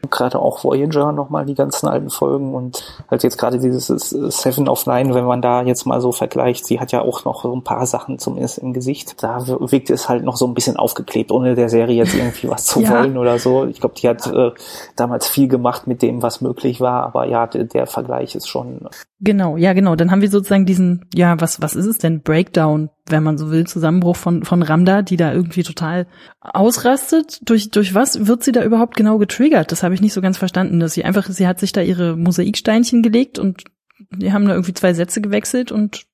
Gerade 0.09 0.39
auch 0.39 0.63
Voyager 0.63 1.11
nochmal 1.11 1.45
die 1.45 1.55
ganzen 1.55 1.87
alten 1.87 2.09
Folgen 2.09 2.53
und 2.53 2.83
halt 3.09 3.23
jetzt 3.23 3.37
gerade 3.37 3.59
dieses 3.59 3.87
Seven 3.87 4.69
of 4.69 4.85
Nine, 4.85 5.13
wenn 5.13 5.25
man 5.25 5.41
da 5.41 5.63
jetzt 5.63 5.85
mal 5.85 5.99
so 6.01 6.11
vergleicht, 6.11 6.65
sie 6.65 6.79
hat 6.79 6.91
ja 6.91 7.01
auch 7.01 7.25
noch 7.25 7.43
so 7.43 7.55
ein 7.55 7.63
paar 7.63 7.85
Sachen 7.85 8.19
zumindest 8.19 8.59
im 8.59 8.73
Gesicht. 8.73 9.21
Da 9.21 9.45
wirkt 9.47 9.89
es 9.89 10.07
halt 10.07 10.23
noch 10.23 10.37
so 10.37 10.47
ein 10.47 10.53
bisschen 10.53 10.77
aufgeklebt, 10.77 11.31
ohne 11.31 11.55
der 11.55 11.69
Serie 11.69 11.95
jetzt 11.95 12.15
irgendwie 12.15 12.49
was 12.49 12.65
zu 12.65 12.81
ja. 12.81 12.91
wollen 12.91 13.17
oder 13.17 13.39
so. 13.39 13.65
Ich 13.65 13.79
glaube, 13.79 13.95
die 13.95 14.07
hat 14.07 14.27
äh, 14.27 14.51
damals 14.95 15.27
viel 15.27 15.47
gemacht 15.47 15.87
mit 15.87 16.01
dem, 16.01 16.21
was 16.21 16.41
möglich 16.41 16.79
war, 16.79 17.03
aber 17.03 17.25
ja, 17.25 17.47
der, 17.47 17.65
der 17.65 17.87
Vergleich 17.87 18.35
ist 18.35 18.47
schon. 18.47 18.87
Genau, 19.19 19.57
ja, 19.57 19.73
genau. 19.73 19.95
Dann 19.95 20.11
haben 20.11 20.21
wir 20.21 20.29
sozusagen 20.29 20.65
diesen, 20.65 21.05
ja, 21.13 21.39
was, 21.39 21.61
was 21.61 21.75
ist 21.75 21.87
es 21.87 21.97
denn? 21.97 22.21
Breakdown, 22.21 22.89
wenn 23.09 23.23
man 23.23 23.37
so 23.37 23.51
will, 23.51 23.65
Zusammenbruch 23.65 24.15
von, 24.15 24.43
von 24.43 24.61
Ramda, 24.61 25.01
die 25.01 25.17
da 25.17 25.33
irgendwie 25.33 25.63
total 25.63 26.07
ausrastet. 26.41 27.39
Durch, 27.43 27.71
durch 27.71 27.93
was 27.93 28.27
wird 28.27 28.43
sie 28.43 28.51
da 28.51 28.63
überhaupt 28.63 28.95
genau 28.95 29.17
getriggert? 29.17 29.71
Das 29.71 29.83
habe 29.83 29.93
ich 29.93 30.01
nicht 30.01 30.13
so 30.13 30.21
ganz 30.21 30.37
verstanden, 30.37 30.79
dass 30.79 30.93
sie 30.93 31.03
einfach, 31.03 31.25
sie 31.27 31.47
hat 31.47 31.59
sich 31.59 31.71
da 31.71 31.81
ihre 31.81 32.15
Mosaiksteinchen 32.15 33.01
gelegt 33.01 33.39
und 33.39 33.63
die 34.11 34.31
haben 34.31 34.45
da 34.45 34.53
irgendwie 34.53 34.73
zwei 34.73 34.93
Sätze 34.93 35.21
gewechselt 35.21 35.71
und 35.71 36.05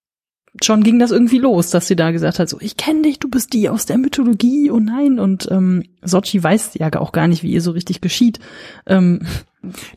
schon 0.62 0.84
ging 0.84 1.00
das 1.00 1.12
irgendwie 1.12 1.40
los, 1.40 1.72
dass 1.72 1.88
sie 1.88 1.96
da 1.96 2.12
gesagt 2.12 2.40
hat, 2.40 2.48
so, 2.48 2.58
ich 2.62 2.78
kenne 2.78 3.04
dich, 3.04 3.20
du 3.20 3.30
bist 3.30 3.54
die 3.54 3.70
aus 3.70 3.86
der 3.86 3.98
Mythologie, 3.98 4.70
oh 4.70 4.80
nein. 4.80 5.20
Und 5.20 5.48
ähm, 5.52 5.84
Sochi 6.04 6.44
weiß 6.44 6.76
ja 6.76 6.94
auch 7.00 7.12
gar 7.12 7.28
nicht, 7.28 7.44
wie 7.44 7.52
ihr 7.52 7.62
so 7.62 7.72
richtig 7.72 8.02
geschieht. 8.02 8.40
Ähm, 8.86 9.22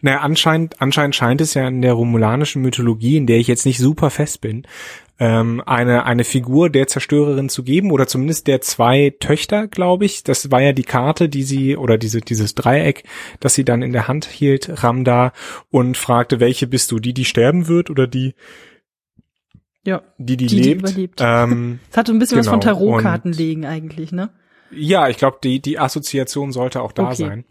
naja, 0.00 0.20
anscheinend, 0.20 0.80
anscheinend 0.80 1.14
scheint 1.14 1.40
es 1.40 1.54
ja 1.54 1.66
in 1.68 1.82
der 1.82 1.92
romulanischen 1.92 2.62
Mythologie, 2.62 3.16
in 3.16 3.26
der 3.26 3.38
ich 3.38 3.48
jetzt 3.48 3.66
nicht 3.66 3.78
super 3.78 4.10
fest 4.10 4.40
bin, 4.40 4.66
ähm, 5.18 5.62
eine, 5.64 6.04
eine 6.04 6.24
Figur 6.24 6.68
der 6.68 6.86
Zerstörerin 6.86 7.48
zu 7.48 7.62
geben 7.62 7.90
oder 7.90 8.06
zumindest 8.06 8.46
der 8.46 8.60
zwei 8.60 9.14
Töchter, 9.18 9.66
glaube 9.66 10.04
ich. 10.04 10.24
Das 10.24 10.50
war 10.50 10.60
ja 10.60 10.72
die 10.72 10.84
Karte, 10.84 11.28
die 11.28 11.42
sie 11.42 11.76
oder 11.76 11.96
diese, 11.96 12.20
dieses 12.20 12.54
Dreieck, 12.54 13.04
das 13.40 13.54
sie 13.54 13.64
dann 13.64 13.82
in 13.82 13.92
der 13.92 14.08
Hand 14.08 14.26
hielt, 14.26 14.82
Ramda, 14.82 15.32
und 15.70 15.96
fragte, 15.96 16.40
welche 16.40 16.66
bist 16.66 16.90
du? 16.92 16.98
Die, 16.98 17.14
die 17.14 17.24
sterben 17.24 17.68
wird 17.68 17.88
oder 17.88 18.06
die, 18.06 18.34
ja, 19.84 20.02
die, 20.18 20.36
die, 20.36 20.46
die 20.46 20.56
lebt. 20.56 20.66
Die 20.66 20.90
überlebt. 20.90 21.20
Ähm, 21.22 21.78
es 21.90 21.96
hatte 21.96 22.12
ein 22.12 22.18
bisschen 22.18 22.40
genau. 22.40 22.52
was 22.52 22.52
von 22.52 22.60
genau. 22.60 22.72
Tarotkarten 22.74 23.32
legen 23.32 23.64
eigentlich, 23.64 24.12
ne? 24.12 24.30
Ja, 24.70 25.08
ich 25.08 25.16
glaube, 25.16 25.38
die, 25.42 25.60
die 25.60 25.78
Assoziation 25.78 26.52
sollte 26.52 26.82
auch 26.82 26.92
da 26.92 27.06
okay. 27.06 27.14
sein. 27.14 27.44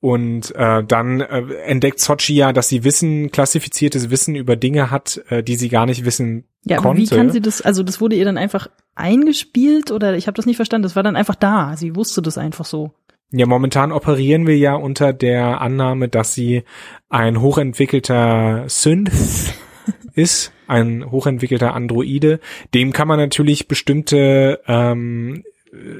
Und 0.00 0.54
äh, 0.54 0.84
dann 0.84 1.20
äh, 1.20 1.54
entdeckt 1.64 2.00
Sochi 2.00 2.34
ja, 2.34 2.52
dass 2.52 2.68
sie 2.68 2.84
Wissen, 2.84 3.30
klassifiziertes 3.30 4.10
Wissen 4.10 4.36
über 4.36 4.56
Dinge 4.56 4.90
hat, 4.90 5.22
äh, 5.28 5.42
die 5.42 5.56
sie 5.56 5.68
gar 5.68 5.86
nicht 5.86 6.04
wissen 6.04 6.47
ja, 6.64 6.76
konnte. 6.76 6.88
Aber 6.88 6.98
wie 6.98 7.06
kann 7.06 7.30
sie 7.30 7.40
das, 7.40 7.60
also 7.60 7.82
das 7.82 8.00
wurde 8.00 8.16
ihr 8.16 8.24
dann 8.24 8.38
einfach 8.38 8.68
eingespielt 8.94 9.90
oder 9.90 10.16
ich 10.16 10.26
habe 10.26 10.36
das 10.36 10.46
nicht 10.46 10.56
verstanden, 10.56 10.82
das 10.82 10.96
war 10.96 11.02
dann 11.02 11.16
einfach 11.16 11.34
da, 11.34 11.76
sie 11.76 11.94
wusste 11.96 12.22
das 12.22 12.38
einfach 12.38 12.64
so. 12.64 12.92
Ja, 13.30 13.46
momentan 13.46 13.92
operieren 13.92 14.46
wir 14.46 14.56
ja 14.56 14.74
unter 14.74 15.12
der 15.12 15.60
Annahme, 15.60 16.08
dass 16.08 16.34
sie 16.34 16.64
ein 17.10 17.40
hochentwickelter 17.40 18.64
Synth 18.68 19.12
ist, 20.14 20.52
ein 20.66 21.10
hochentwickelter 21.10 21.74
Androide. 21.74 22.40
Dem 22.72 22.92
kann 22.92 23.06
man 23.06 23.18
natürlich 23.18 23.68
bestimmte 23.68 24.60
ähm, 24.66 25.44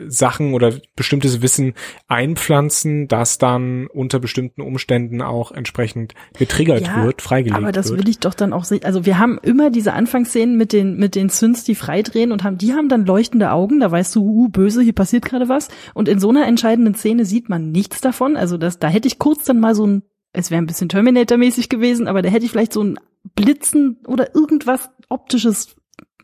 Sachen 0.06 0.54
oder 0.54 0.74
bestimmtes 0.96 1.42
Wissen 1.42 1.74
einpflanzen, 2.06 3.08
das 3.08 3.38
dann 3.38 3.86
unter 3.86 4.18
bestimmten 4.18 4.62
Umständen 4.62 5.22
auch 5.22 5.52
entsprechend 5.52 6.14
getriggert 6.38 6.86
ja, 6.86 7.04
wird, 7.04 7.22
freigelegt 7.22 7.56
wird. 7.56 7.64
Aber 7.64 7.72
das 7.72 7.90
wird. 7.90 8.00
will 8.00 8.08
ich 8.08 8.18
doch 8.18 8.34
dann 8.34 8.52
auch 8.52 8.64
sehen. 8.64 8.84
Also 8.84 9.04
wir 9.04 9.18
haben 9.18 9.38
immer 9.42 9.70
diese 9.70 9.92
Anfangsszenen 9.92 10.56
mit 10.56 10.72
den 10.72 10.96
mit 10.96 11.14
den 11.14 11.28
Synths, 11.28 11.64
die 11.64 11.74
freidrehen 11.74 12.32
und 12.32 12.44
haben, 12.44 12.58
die 12.58 12.72
haben 12.72 12.88
dann 12.88 13.06
leuchtende 13.06 13.50
Augen. 13.50 13.80
Da 13.80 13.90
weißt 13.90 14.14
du, 14.16 14.22
uh, 14.22 14.48
böse, 14.48 14.82
hier 14.82 14.94
passiert 14.94 15.24
gerade 15.24 15.48
was. 15.48 15.68
Und 15.94 16.08
in 16.08 16.18
so 16.18 16.30
einer 16.30 16.46
entscheidenden 16.46 16.94
Szene 16.94 17.24
sieht 17.24 17.48
man 17.48 17.70
nichts 17.70 18.00
davon. 18.00 18.36
Also 18.36 18.56
das, 18.56 18.78
da 18.78 18.88
hätte 18.88 19.08
ich 19.08 19.18
kurz 19.18 19.44
dann 19.44 19.60
mal 19.60 19.74
so 19.74 19.86
ein, 19.86 20.02
es 20.32 20.50
wäre 20.50 20.62
ein 20.62 20.66
bisschen 20.66 20.88
Terminator-mäßig 20.88 21.68
gewesen, 21.68 22.08
aber 22.08 22.22
da 22.22 22.28
hätte 22.28 22.44
ich 22.44 22.50
vielleicht 22.50 22.72
so 22.72 22.82
ein 22.82 22.98
Blitzen 23.34 23.98
oder 24.06 24.34
irgendwas 24.34 24.90
optisches 25.08 25.76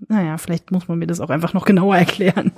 naja, 0.08 0.38
vielleicht 0.38 0.70
muss 0.70 0.88
man 0.88 0.98
mir 0.98 1.06
das 1.06 1.20
auch 1.20 1.30
einfach 1.30 1.54
noch 1.54 1.64
genauer 1.64 1.96
erklären. 1.96 2.52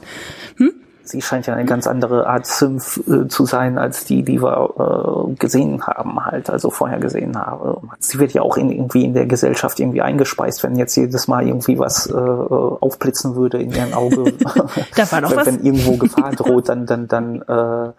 Hm? 0.56 0.72
Sie 1.08 1.22
scheint 1.22 1.46
ja 1.46 1.54
eine 1.54 1.64
ganz 1.64 1.86
andere 1.86 2.26
Art 2.26 2.46
Symph 2.46 3.00
äh, 3.08 3.28
zu 3.28 3.46
sein 3.46 3.78
als 3.78 4.04
die, 4.04 4.22
die 4.22 4.42
wir 4.42 5.28
äh, 5.28 5.34
gesehen 5.34 5.86
haben, 5.86 6.24
halt, 6.24 6.50
also 6.50 6.70
vorher 6.70 6.98
gesehen 6.98 7.38
haben. 7.38 7.90
Sie 7.98 8.18
wird 8.18 8.32
ja 8.32 8.42
auch 8.42 8.56
in, 8.56 8.70
irgendwie 8.70 9.04
in 9.04 9.14
der 9.14 9.26
Gesellschaft 9.26 9.78
irgendwie 9.78 10.02
eingespeist, 10.02 10.62
wenn 10.64 10.76
jetzt 10.76 10.96
jedes 10.96 11.28
Mal 11.28 11.46
irgendwie 11.46 11.78
was 11.78 12.08
äh, 12.08 12.12
aufblitzen 12.12 13.36
würde 13.36 13.58
in 13.58 13.70
ihrem 13.70 13.94
Auge. 13.94 14.32
da 14.96 15.12
war 15.12 15.20
doch 15.22 15.30
wenn, 15.30 15.36
was. 15.36 15.46
wenn 15.46 15.64
irgendwo 15.64 15.96
Gefahr 15.96 16.32
droht, 16.32 16.68
dann, 16.68 16.86
dann, 16.86 17.06
dann, 17.06 17.42
äh, 17.42 17.92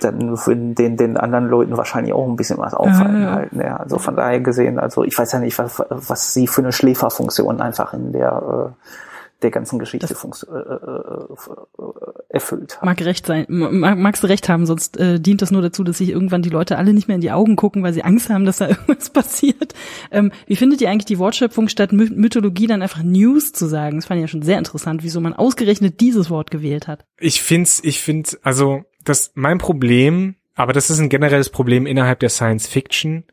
dann 0.00 0.46
würden 0.46 0.74
den, 0.74 0.96
den 0.96 1.16
anderen 1.16 1.48
Leuten 1.48 1.76
wahrscheinlich 1.76 2.14
auch 2.14 2.26
ein 2.26 2.36
bisschen 2.36 2.58
was 2.58 2.72
auffallen 2.72 3.22
ja, 3.22 3.28
ja. 3.28 3.34
halt. 3.34 3.52
Ja, 3.52 3.76
also 3.76 3.98
von 3.98 4.16
daher 4.16 4.40
gesehen, 4.40 4.78
also 4.78 5.04
ich 5.04 5.16
weiß 5.18 5.32
ja 5.32 5.40
nicht, 5.40 5.58
was, 5.58 5.82
was 5.90 6.32
sie 6.32 6.46
für 6.46 6.62
eine 6.62 6.72
Schläferfunktion 6.72 7.60
einfach 7.60 7.92
in 7.92 8.12
der 8.12 8.72
äh, 8.72 9.07
der 9.42 9.50
ganzen 9.50 9.78
Geschichte 9.78 10.12
äh, 10.12 10.56
äh, 10.56 10.62
äh, 10.62 11.84
erfüllt 12.28 12.76
hat. 12.76 12.84
Mag 12.84 13.00
recht 13.00 13.26
sein, 13.26 13.46
mag, 13.48 13.96
magst 13.96 14.22
du 14.22 14.26
recht 14.26 14.48
haben, 14.48 14.66
sonst 14.66 14.96
äh, 14.96 15.20
dient 15.20 15.42
das 15.42 15.50
nur 15.50 15.62
dazu, 15.62 15.84
dass 15.84 15.98
sich 15.98 16.08
irgendwann 16.08 16.42
die 16.42 16.48
Leute 16.48 16.76
alle 16.76 16.92
nicht 16.92 17.08
mehr 17.08 17.14
in 17.14 17.20
die 17.20 17.30
Augen 17.30 17.54
gucken, 17.54 17.82
weil 17.82 17.92
sie 17.92 18.02
Angst 18.02 18.30
haben, 18.30 18.44
dass 18.44 18.58
da 18.58 18.68
irgendwas 18.68 19.10
passiert. 19.10 19.74
Ähm, 20.10 20.32
wie 20.46 20.56
findet 20.56 20.80
ihr 20.80 20.90
eigentlich 20.90 21.04
die 21.04 21.18
Wortschöpfung 21.18 21.68
statt 21.68 21.92
My 21.92 22.08
Mythologie 22.10 22.66
dann 22.66 22.82
einfach 22.82 23.02
News 23.02 23.52
zu 23.52 23.66
sagen? 23.66 23.96
Das 23.96 24.06
fand 24.06 24.18
ich 24.18 24.22
ja 24.22 24.28
schon 24.28 24.42
sehr 24.42 24.58
interessant, 24.58 25.02
wieso 25.04 25.20
man 25.20 25.34
ausgerechnet 25.34 26.00
dieses 26.00 26.30
Wort 26.30 26.50
gewählt 26.50 26.88
hat. 26.88 27.04
Ich 27.18 27.40
find's, 27.40 27.80
ich 27.82 28.00
find, 28.00 28.38
also 28.42 28.82
das 29.04 29.32
mein 29.34 29.58
Problem, 29.58 30.34
aber 30.54 30.72
das 30.72 30.90
ist 30.90 30.98
ein 30.98 31.08
generelles 31.08 31.50
Problem 31.50 31.86
innerhalb 31.86 32.18
der 32.18 32.30
Science 32.30 32.66
Fiction, 32.66 33.24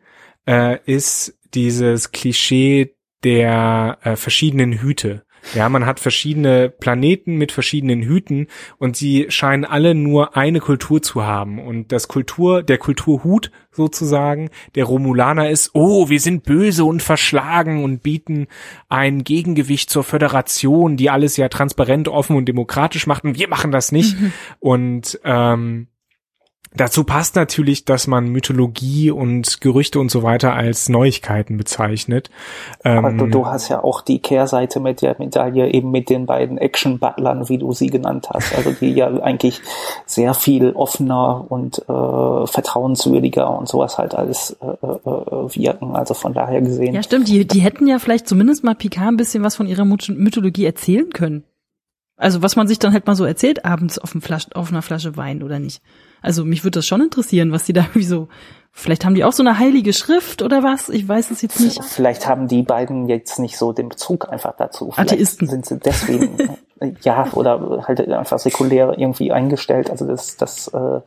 äh, 0.48 0.78
ist 0.86 1.36
dieses 1.56 2.12
Klischee 2.12 2.96
der 3.24 3.98
äh, 4.04 4.16
verschiedenen 4.16 4.74
Hüte. 4.74 5.25
Ja, 5.54 5.70
man 5.70 5.86
hat 5.86 6.00
verschiedene 6.00 6.70
Planeten 6.70 7.36
mit 7.36 7.52
verschiedenen 7.52 8.02
Hüten 8.02 8.48
und 8.78 8.98
sie 8.98 9.28
scheinen 9.30 9.66
alle 9.66 9.94
nur 9.96 10.36
eine 10.36 10.60
Kultur 10.60 11.02
zu 11.02 11.24
haben. 11.24 11.60
Und 11.60 11.92
das 11.92 12.08
Kultur, 12.08 12.64
der 12.64 12.78
Kulturhut 12.78 13.52
sozusagen, 13.72 14.50
der 14.76 14.86
Romulaner 14.86 15.50
ist, 15.50 15.72
oh, 15.74 16.10
wir 16.10 16.20
sind 16.20 16.44
böse 16.44 16.86
und 16.86 17.04
verschlagen 17.04 17.84
und 17.84 18.02
bieten 18.02 18.48
ein 18.90 19.24
Gegengewicht 19.24 19.90
zur 19.90 20.04
Föderation, 20.04 20.98
die 20.98 21.10
alles 21.10 21.38
ja 21.38 21.50
transparent, 21.50 22.08
offen 22.08 22.36
und 22.36 22.46
demokratisch 22.46 23.08
macht. 23.08 23.24
Und 23.24 23.38
wir 23.38 23.48
machen 23.48 23.72
das 23.72 23.92
nicht. 23.92 24.20
Mhm. 24.20 24.34
Und 24.60 25.20
ähm, 25.24 25.88
Dazu 26.78 27.04
passt 27.04 27.36
natürlich, 27.36 27.86
dass 27.86 28.08
man 28.08 28.28
Mythologie 28.28 29.12
und 29.12 29.62
Gerüchte 29.62 30.00
und 30.00 30.12
so 30.12 30.24
weiter 30.24 30.54
als 30.54 30.90
Neuigkeiten 30.90 31.58
bezeichnet. 31.58 32.30
Aber 32.84 33.10
ähm, 33.10 33.18
du, 33.18 33.28
du 33.28 33.46
hast 33.46 33.70
ja 33.70 33.84
auch 33.84 34.02
die 34.02 34.20
Kehrseite 34.20 34.80
mit 34.80 35.02
der 35.02 35.16
Medaille 35.18 35.72
eben 35.74 35.92
mit 35.92 36.10
den 36.10 36.26
beiden 36.26 36.58
Action-Butlern, 36.58 37.50
wie 37.50 37.58
du 37.58 37.72
sie 37.72 37.88
genannt 37.88 38.30
hast. 38.34 38.56
Also 38.56 38.72
die 38.72 38.92
ja 38.92 39.08
eigentlich 39.22 39.62
sehr 40.06 40.34
viel 40.34 40.72
offener 40.72 41.46
und 41.50 41.80
äh, 41.80 42.48
vertrauenswürdiger 42.48 43.50
und 43.58 43.68
sowas 43.68 43.98
halt 43.98 44.16
alles 44.16 44.58
äh, 44.62 44.66
äh, 44.66 45.56
wirken. 45.56 45.96
Also 45.96 46.14
von 46.14 46.34
daher 46.34 46.62
gesehen. 46.62 46.94
Ja, 46.94 47.04
stimmt. 47.04 47.28
Die, 47.28 47.46
die 47.46 47.60
hätten 47.60 47.88
ja 47.88 48.00
vielleicht 48.00 48.28
zumindest 48.28 48.64
mal 48.64 48.76
Picard 48.76 49.08
ein 49.08 49.18
bisschen 49.18 49.44
was 49.44 49.56
von 49.56 49.68
ihrer 49.68 49.86
Mythologie 49.86 50.66
erzählen 50.66 51.10
können. 51.10 51.44
Also 52.18 52.42
was 52.42 52.56
man 52.56 52.68
sich 52.68 52.80
dann 52.80 52.94
halt 52.94 53.08
mal 53.08 53.16
so 53.16 53.26
erzählt 53.26 53.66
abends 53.66 54.00
auf, 54.00 54.12
Flasch, 54.22 54.48
auf 54.54 54.70
einer 54.70 54.82
Flasche 54.82 55.18
Wein 55.18 55.44
oder 55.44 55.60
nicht. 55.60 55.82
Also 56.26 56.44
mich 56.44 56.64
würde 56.64 56.80
das 56.80 56.88
schon 56.88 57.02
interessieren, 57.02 57.52
was 57.52 57.66
die 57.66 57.74
da 57.74 57.82
irgendwie 57.92 58.04
so. 58.04 58.28
Vielleicht 58.72 59.06
haben 59.06 59.16
die 59.16 59.24
auch 59.24 59.32
so 59.32 59.42
eine 59.42 59.58
heilige 59.58 59.94
Schrift 59.94 60.42
oder 60.42 60.62
was? 60.62 60.90
Ich 60.90 61.08
weiß 61.08 61.32
es 61.32 61.42
jetzt 61.42 61.62
nicht. 61.62 61.82
Vielleicht 61.82 62.28
haben 62.28 62.50
die 62.50 62.62
beiden 62.62 63.08
jetzt 63.08 63.40
nicht 63.40 63.58
so 63.58 63.72
den 63.72 63.88
Bezug 63.88 64.28
einfach 64.28 64.54
dazu. 64.58 64.92
Vielleicht 64.92 65.14
Atheisten. 65.14 65.48
sind 65.48 65.66
sie 65.66 65.80
deswegen 65.80 66.58
ja, 67.02 67.28
oder 67.34 67.84
halt 67.88 68.08
einfach 68.10 68.38
säkulär 68.40 68.98
irgendwie 68.98 69.32
eingestellt. 69.32 69.90
Also 69.90 70.06
dass, 70.06 70.36
dass 70.36 70.68
äh, 70.70 71.00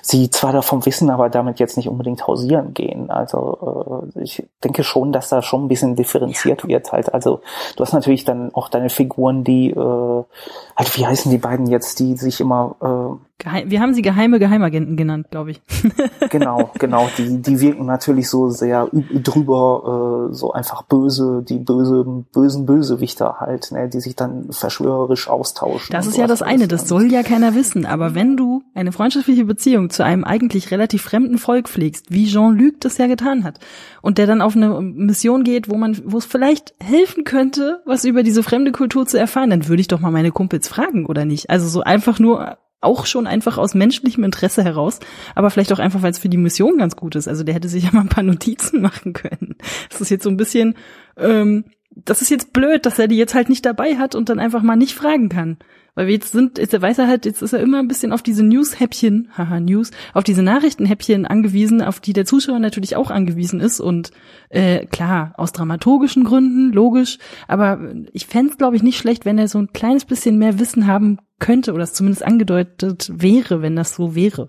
sie 0.00 0.30
zwar 0.30 0.52
davon 0.52 0.84
wissen, 0.86 1.10
aber 1.10 1.28
damit 1.28 1.58
jetzt 1.58 1.76
nicht 1.76 1.88
unbedingt 1.88 2.26
hausieren 2.26 2.72
gehen. 2.72 3.10
Also 3.10 4.12
äh, 4.14 4.22
ich 4.22 4.46
denke 4.62 4.84
schon, 4.84 5.12
dass 5.12 5.28
da 5.28 5.42
schon 5.42 5.64
ein 5.64 5.68
bisschen 5.68 5.96
differenziert 5.96 6.66
wird 6.68 6.92
halt. 6.92 7.12
Also 7.12 7.40
du 7.76 7.84
hast 7.84 7.92
natürlich 7.92 8.24
dann 8.24 8.54
auch 8.54 8.68
deine 8.68 8.90
Figuren, 8.90 9.42
die 9.42 9.70
äh, 9.70 9.76
halt, 9.76 10.96
wie 10.96 11.06
heißen 11.06 11.30
die 11.30 11.38
beiden 11.38 11.66
jetzt, 11.66 11.98
die 11.98 12.16
sich 12.16 12.40
immer 12.40 12.76
äh, 12.80 13.31
Geheim, 13.42 13.70
wir 13.70 13.80
haben 13.80 13.92
sie 13.92 14.02
geheime 14.02 14.38
Geheimagenten 14.38 14.96
genannt, 14.96 15.26
glaube 15.32 15.50
ich. 15.50 15.60
genau, 16.30 16.70
genau. 16.78 17.08
Die, 17.18 17.42
die 17.42 17.60
wirken 17.60 17.86
natürlich 17.86 18.28
so 18.28 18.50
sehr 18.50 18.88
drüber, 18.92 20.28
äh, 20.30 20.34
so 20.34 20.52
einfach 20.52 20.82
böse, 20.82 21.42
die 21.42 21.58
böse, 21.58 22.04
bösen 22.32 22.66
Bösewichter 22.66 23.40
halt, 23.40 23.72
ne, 23.72 23.88
die 23.88 24.00
sich 24.00 24.14
dann 24.14 24.52
verschwörerisch 24.52 25.28
austauschen. 25.28 25.92
Das 25.92 26.06
ist 26.06 26.16
ja 26.16 26.28
das 26.28 26.42
eine, 26.42 26.68
das 26.68 26.86
soll 26.86 27.10
ja 27.10 27.24
keiner 27.24 27.56
wissen. 27.56 27.84
Aber 27.84 28.14
wenn 28.14 28.36
du 28.36 28.62
eine 28.74 28.92
freundschaftliche 28.92 29.44
Beziehung 29.44 29.90
zu 29.90 30.04
einem 30.04 30.22
eigentlich 30.22 30.70
relativ 30.70 31.02
fremden 31.02 31.38
Volk 31.38 31.68
pflegst, 31.68 32.12
wie 32.12 32.28
Jean-Luc 32.28 32.80
das 32.80 32.96
ja 32.98 33.08
getan 33.08 33.42
hat, 33.42 33.58
und 34.02 34.18
der 34.18 34.28
dann 34.28 34.40
auf 34.40 34.54
eine 34.54 34.80
Mission 34.80 35.42
geht, 35.42 35.68
wo 35.68 35.76
man, 35.76 36.00
wo 36.04 36.18
es 36.18 36.26
vielleicht 36.26 36.74
helfen 36.80 37.24
könnte, 37.24 37.82
was 37.86 38.04
über 38.04 38.22
diese 38.22 38.44
fremde 38.44 38.70
Kultur 38.70 39.04
zu 39.04 39.18
erfahren, 39.18 39.50
dann 39.50 39.66
würde 39.66 39.80
ich 39.80 39.88
doch 39.88 39.98
mal 39.98 40.12
meine 40.12 40.30
Kumpels 40.30 40.68
fragen, 40.68 41.06
oder 41.06 41.24
nicht? 41.24 41.50
Also 41.50 41.66
so 41.66 41.80
einfach 41.80 42.20
nur 42.20 42.56
auch 42.82 43.06
schon 43.06 43.26
einfach 43.26 43.58
aus 43.58 43.74
menschlichem 43.74 44.24
Interesse 44.24 44.62
heraus, 44.62 45.00
aber 45.34 45.50
vielleicht 45.50 45.72
auch 45.72 45.78
einfach, 45.78 46.02
weil 46.02 46.10
es 46.10 46.18
für 46.18 46.28
die 46.28 46.36
Mission 46.36 46.78
ganz 46.78 46.96
gut 46.96 47.14
ist. 47.14 47.28
Also 47.28 47.44
der 47.44 47.54
hätte 47.54 47.68
sich 47.68 47.84
ja 47.84 47.90
mal 47.92 48.00
ein 48.00 48.08
paar 48.08 48.24
Notizen 48.24 48.80
machen 48.82 49.12
können. 49.12 49.56
Das 49.90 50.00
ist 50.00 50.10
jetzt 50.10 50.24
so 50.24 50.30
ein 50.30 50.36
bisschen, 50.36 50.74
ähm, 51.16 51.64
das 51.94 52.22
ist 52.22 52.30
jetzt 52.30 52.52
blöd, 52.52 52.86
dass 52.86 52.98
er 52.98 53.08
die 53.08 53.16
jetzt 53.16 53.34
halt 53.34 53.48
nicht 53.48 53.64
dabei 53.64 53.96
hat 53.96 54.14
und 54.14 54.28
dann 54.28 54.38
einfach 54.38 54.62
mal 54.62 54.76
nicht 54.76 54.94
fragen 54.94 55.28
kann. 55.28 55.58
Weil 55.94 56.06
wir 56.06 56.14
jetzt 56.14 56.32
sind, 56.32 56.56
jetzt 56.56 56.80
weiß 56.80 56.98
er 56.98 57.06
halt, 57.06 57.26
jetzt 57.26 57.42
ist 57.42 57.52
er 57.52 57.60
immer 57.60 57.78
ein 57.78 57.88
bisschen 57.88 58.12
auf 58.12 58.22
diese 58.22 58.42
News-Häppchen, 58.42 59.28
haha, 59.36 59.60
News, 59.60 59.90
auf 60.14 60.24
diese 60.24 60.42
Nachrichtenhäppchen 60.42 61.26
angewiesen, 61.26 61.82
auf 61.82 62.00
die 62.00 62.14
der 62.14 62.24
Zuschauer 62.24 62.60
natürlich 62.60 62.96
auch 62.96 63.10
angewiesen 63.10 63.60
ist. 63.60 63.78
Und 63.78 64.10
äh, 64.48 64.86
klar, 64.86 65.34
aus 65.36 65.52
dramaturgischen 65.52 66.24
Gründen, 66.24 66.72
logisch, 66.72 67.18
aber 67.46 67.92
ich 68.14 68.26
fände 68.26 68.52
es, 68.52 68.58
glaube 68.58 68.76
ich, 68.76 68.82
nicht 68.82 68.96
schlecht, 68.96 69.26
wenn 69.26 69.36
er 69.36 69.48
so 69.48 69.58
ein 69.58 69.74
kleines 69.74 70.06
bisschen 70.06 70.38
mehr 70.38 70.58
Wissen 70.58 70.86
haben 70.86 71.18
könnte 71.42 71.74
oder 71.74 71.82
es 71.82 71.92
zumindest 71.92 72.24
angedeutet 72.24 73.10
wäre, 73.12 73.60
wenn 73.60 73.76
das 73.76 73.96
so 73.96 74.14
wäre. 74.14 74.48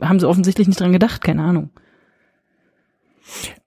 Haben 0.00 0.20
sie 0.20 0.28
offensichtlich 0.28 0.68
nicht 0.68 0.78
dran 0.78 0.92
gedacht, 0.92 1.22
keine 1.22 1.42
Ahnung. 1.42 1.70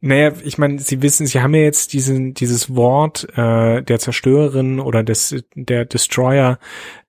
Naja, 0.01 0.33
ich 0.43 0.57
meine, 0.57 0.79
Sie 0.79 1.01
wissen, 1.01 1.25
Sie 1.25 1.41
haben 1.41 1.55
ja 1.55 1.61
jetzt 1.61 1.93
diesen, 1.93 2.33
dieses 2.33 2.75
Wort 2.75 3.27
äh, 3.35 3.81
der 3.81 3.99
Zerstörerin 3.99 4.79
oder 4.79 5.03
des 5.03 5.43
der 5.55 5.85
Destroyer 5.85 6.59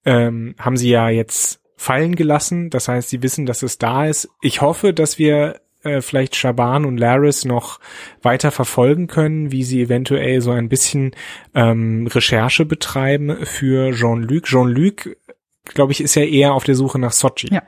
ähm, 0.05 0.55
haben 0.59 0.77
Sie 0.77 0.91
ja 0.91 1.09
jetzt 1.09 1.61
fallen 1.77 2.15
gelassen. 2.15 2.71
Das 2.71 2.89
heißt, 2.89 3.11
Sie 3.11 3.23
wissen, 3.23 3.45
dass 3.45 3.63
es 3.63 3.79
da 3.79 4.07
ist. 4.07 4.29
Ich 4.41 4.61
hoffe, 4.61 4.95
dass 4.95 5.19
wir 5.19 5.61
äh, 5.85 6.01
vielleicht 6.01 6.35
Shaban 6.35 6.85
und 6.85 6.97
Laris 6.97 7.45
noch 7.45 7.79
weiter 8.23 8.51
verfolgen 8.51 9.07
können, 9.07 9.53
wie 9.53 9.63
sie 9.63 9.83
eventuell 9.83 10.41
so 10.41 10.51
ein 10.51 10.69
bisschen 10.69 11.13
ähm, 11.55 12.07
Recherche 12.07 12.65
betreiben 12.65 13.45
für 13.45 13.93
Jean-Luc. 13.93 14.45
Jean-Luc, 14.45 15.17
glaube 15.65 15.93
ich, 15.93 16.01
ist 16.01 16.15
ja 16.15 16.25
eher 16.25 16.55
auf 16.55 16.65
der 16.65 16.75
Suche 16.75 16.99
nach 16.99 17.13
Sochi. 17.13 17.49
Ja. 17.53 17.63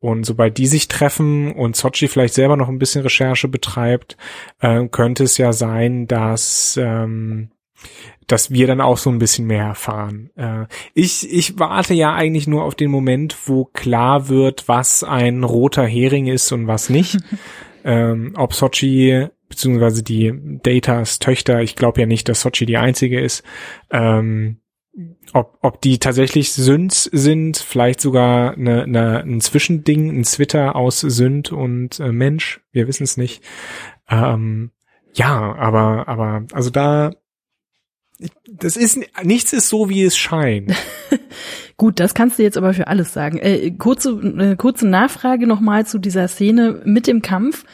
Und 0.00 0.24
sobald 0.24 0.58
die 0.58 0.66
sich 0.66 0.88
treffen 0.88 1.52
und 1.52 1.76
Sochi 1.76 2.08
vielleicht 2.08 2.34
selber 2.34 2.56
noch 2.56 2.68
ein 2.68 2.78
bisschen 2.78 3.02
Recherche 3.02 3.48
betreibt, 3.48 4.16
äh, 4.60 4.86
könnte 4.88 5.24
es 5.24 5.38
ja 5.38 5.52
sein, 5.52 6.06
dass 6.06 6.78
ähm, 6.82 7.50
dass 8.26 8.50
wir 8.50 8.66
dann 8.66 8.80
auch 8.80 8.96
so 8.96 9.10
ein 9.10 9.18
bisschen 9.18 9.46
mehr 9.46 9.64
erfahren. 9.64 10.30
Äh, 10.36 10.66
ich, 10.94 11.30
ich 11.30 11.58
warte 11.58 11.94
ja 11.94 12.14
eigentlich 12.14 12.46
nur 12.46 12.64
auf 12.64 12.74
den 12.74 12.90
Moment, 12.90 13.36
wo 13.46 13.66
klar 13.66 14.28
wird, 14.28 14.68
was 14.68 15.04
ein 15.04 15.44
roter 15.44 15.86
Hering 15.86 16.26
ist 16.26 16.50
und 16.52 16.66
was 16.66 16.88
nicht. 16.88 17.18
ähm, 17.84 18.32
ob 18.36 18.54
Sochi 18.54 19.28
beziehungsweise 19.48 20.02
die 20.02 20.32
Datas 20.62 21.18
Töchter, 21.18 21.60
ich 21.60 21.76
glaube 21.76 22.00
ja 22.00 22.06
nicht, 22.06 22.28
dass 22.28 22.40
Sochi 22.40 22.66
die 22.66 22.78
einzige 22.78 23.20
ist, 23.20 23.44
ähm, 23.90 24.58
ob, 25.32 25.58
ob 25.60 25.80
die 25.80 25.98
tatsächlich 25.98 26.52
Synths 26.52 27.04
sind, 27.04 27.56
vielleicht 27.56 28.00
sogar 28.00 28.54
eine, 28.54 28.84
eine, 28.84 29.22
ein 29.24 29.40
Zwischending, 29.40 30.20
ein 30.20 30.24
Zwitter 30.24 30.76
aus 30.76 31.00
Sünd 31.00 31.52
und 31.52 31.98
äh, 32.00 32.12
Mensch, 32.12 32.60
wir 32.72 32.86
wissen 32.86 33.04
es 33.04 33.16
nicht. 33.16 33.42
Ähm, 34.08 34.70
ja, 35.14 35.54
aber, 35.56 36.08
aber, 36.08 36.44
also 36.52 36.70
da, 36.70 37.12
das 38.50 38.76
ist, 38.76 38.98
nichts 39.22 39.52
ist 39.52 39.68
so, 39.68 39.88
wie 39.88 40.02
es 40.02 40.16
scheint. 40.16 40.72
Gut, 41.76 41.98
das 41.98 42.14
kannst 42.14 42.38
du 42.38 42.44
jetzt 42.44 42.56
aber 42.56 42.72
für 42.72 42.86
alles 42.86 43.12
sagen. 43.12 43.38
Äh, 43.38 43.72
kurze, 43.72 44.10
äh, 44.10 44.56
kurze 44.56 44.86
Nachfrage 44.86 45.46
nochmal 45.46 45.86
zu 45.86 45.98
dieser 45.98 46.28
Szene 46.28 46.82
mit 46.84 47.08
dem 47.08 47.22
Kampf. 47.22 47.64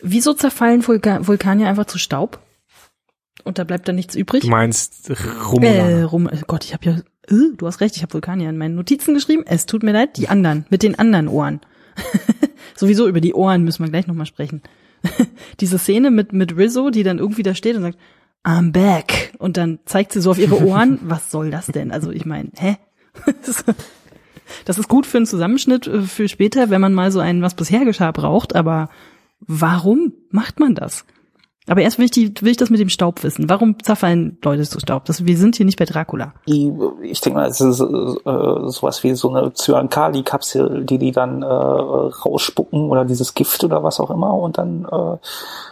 Wieso 0.00 0.34
zerfallen 0.34 0.86
Vulka 0.86 1.26
Vulkanier 1.26 1.68
einfach 1.68 1.86
zu 1.86 1.98
Staub? 1.98 2.40
Und 3.44 3.58
da 3.58 3.64
bleibt 3.64 3.88
dann 3.88 3.96
nichts 3.96 4.14
übrig. 4.14 4.42
Du 4.42 4.48
meinst 4.48 5.10
Romulaner. 5.50 5.90
Äh, 5.90 6.02
Rum, 6.02 6.28
oh 6.32 6.36
Gott, 6.46 6.64
ich 6.64 6.72
habe 6.72 6.84
ja, 6.84 6.92
äh, 7.28 7.56
du 7.56 7.66
hast 7.66 7.80
recht, 7.80 7.96
ich 7.96 8.02
habe 8.02 8.12
Vulkanier 8.12 8.48
in 8.48 8.58
meinen 8.58 8.74
Notizen 8.74 9.14
geschrieben. 9.14 9.44
Es 9.46 9.66
tut 9.66 9.82
mir 9.82 9.92
leid, 9.92 10.16
die 10.16 10.28
anderen, 10.28 10.66
mit 10.70 10.82
den 10.82 10.98
anderen 10.98 11.28
Ohren. 11.28 11.60
Sowieso 12.76 13.08
über 13.08 13.20
die 13.20 13.34
Ohren 13.34 13.64
müssen 13.64 13.84
wir 13.84 13.90
gleich 13.90 14.06
nochmal 14.06 14.26
sprechen. 14.26 14.62
Diese 15.60 15.78
Szene 15.78 16.10
mit, 16.10 16.32
mit 16.32 16.56
Rizzo, 16.56 16.90
die 16.90 17.02
dann 17.02 17.18
irgendwie 17.18 17.42
da 17.42 17.54
steht 17.54 17.76
und 17.76 17.82
sagt, 17.82 17.98
I'm 18.44 18.72
back. 18.72 19.34
Und 19.38 19.56
dann 19.56 19.80
zeigt 19.84 20.12
sie 20.12 20.20
so 20.20 20.30
auf 20.30 20.38
ihre 20.38 20.64
Ohren, 20.64 20.98
was 21.02 21.30
soll 21.30 21.50
das 21.50 21.66
denn? 21.66 21.90
Also 21.90 22.10
ich 22.10 22.24
meine, 22.24 22.50
hä? 22.56 22.76
Das 24.64 24.78
ist 24.78 24.88
gut 24.88 25.06
für 25.06 25.18
einen 25.18 25.26
Zusammenschnitt 25.26 25.86
äh, 25.86 26.02
für 26.02 26.28
später, 26.28 26.70
wenn 26.70 26.80
man 26.80 26.94
mal 26.94 27.12
so 27.12 27.20
einen 27.20 27.42
was 27.42 27.54
bisher 27.54 27.84
geschah 27.84 28.10
braucht, 28.10 28.54
aber 28.54 28.88
warum 29.40 30.12
macht 30.30 30.60
man 30.60 30.74
das? 30.74 31.04
Aber 31.68 31.80
erst 31.80 31.98
will 31.98 32.06
ich, 32.06 32.10
die, 32.10 32.34
will 32.40 32.50
ich 32.50 32.56
das 32.56 32.70
mit 32.70 32.80
dem 32.80 32.88
Staub 32.88 33.22
wissen. 33.22 33.48
Warum 33.48 33.80
zerfallen 33.82 34.38
Leute 34.42 34.64
zu 34.64 34.80
Staub? 34.80 35.04
Das, 35.04 35.24
wir 35.24 35.36
sind 35.36 35.56
hier 35.56 35.66
nicht 35.66 35.78
bei 35.78 35.84
Dracula. 35.84 36.34
Die, 36.48 36.72
ich 37.02 37.20
denke 37.20 37.38
mal, 37.38 37.48
es 37.48 37.60
ist 37.60 37.80
äh, 37.80 37.84
sowas 37.84 39.04
wie 39.04 39.14
so 39.14 39.32
eine 39.32 39.52
Cyankali-Kapsel, 39.52 40.84
die 40.84 40.98
die 40.98 41.12
dann 41.12 41.42
äh, 41.42 41.46
rausspucken 41.46 42.90
oder 42.90 43.04
dieses 43.04 43.34
Gift 43.34 43.62
oder 43.62 43.84
was 43.84 44.00
auch 44.00 44.10
immer 44.10 44.34
und 44.34 44.58
dann, 44.58 44.84
äh, 44.90 45.18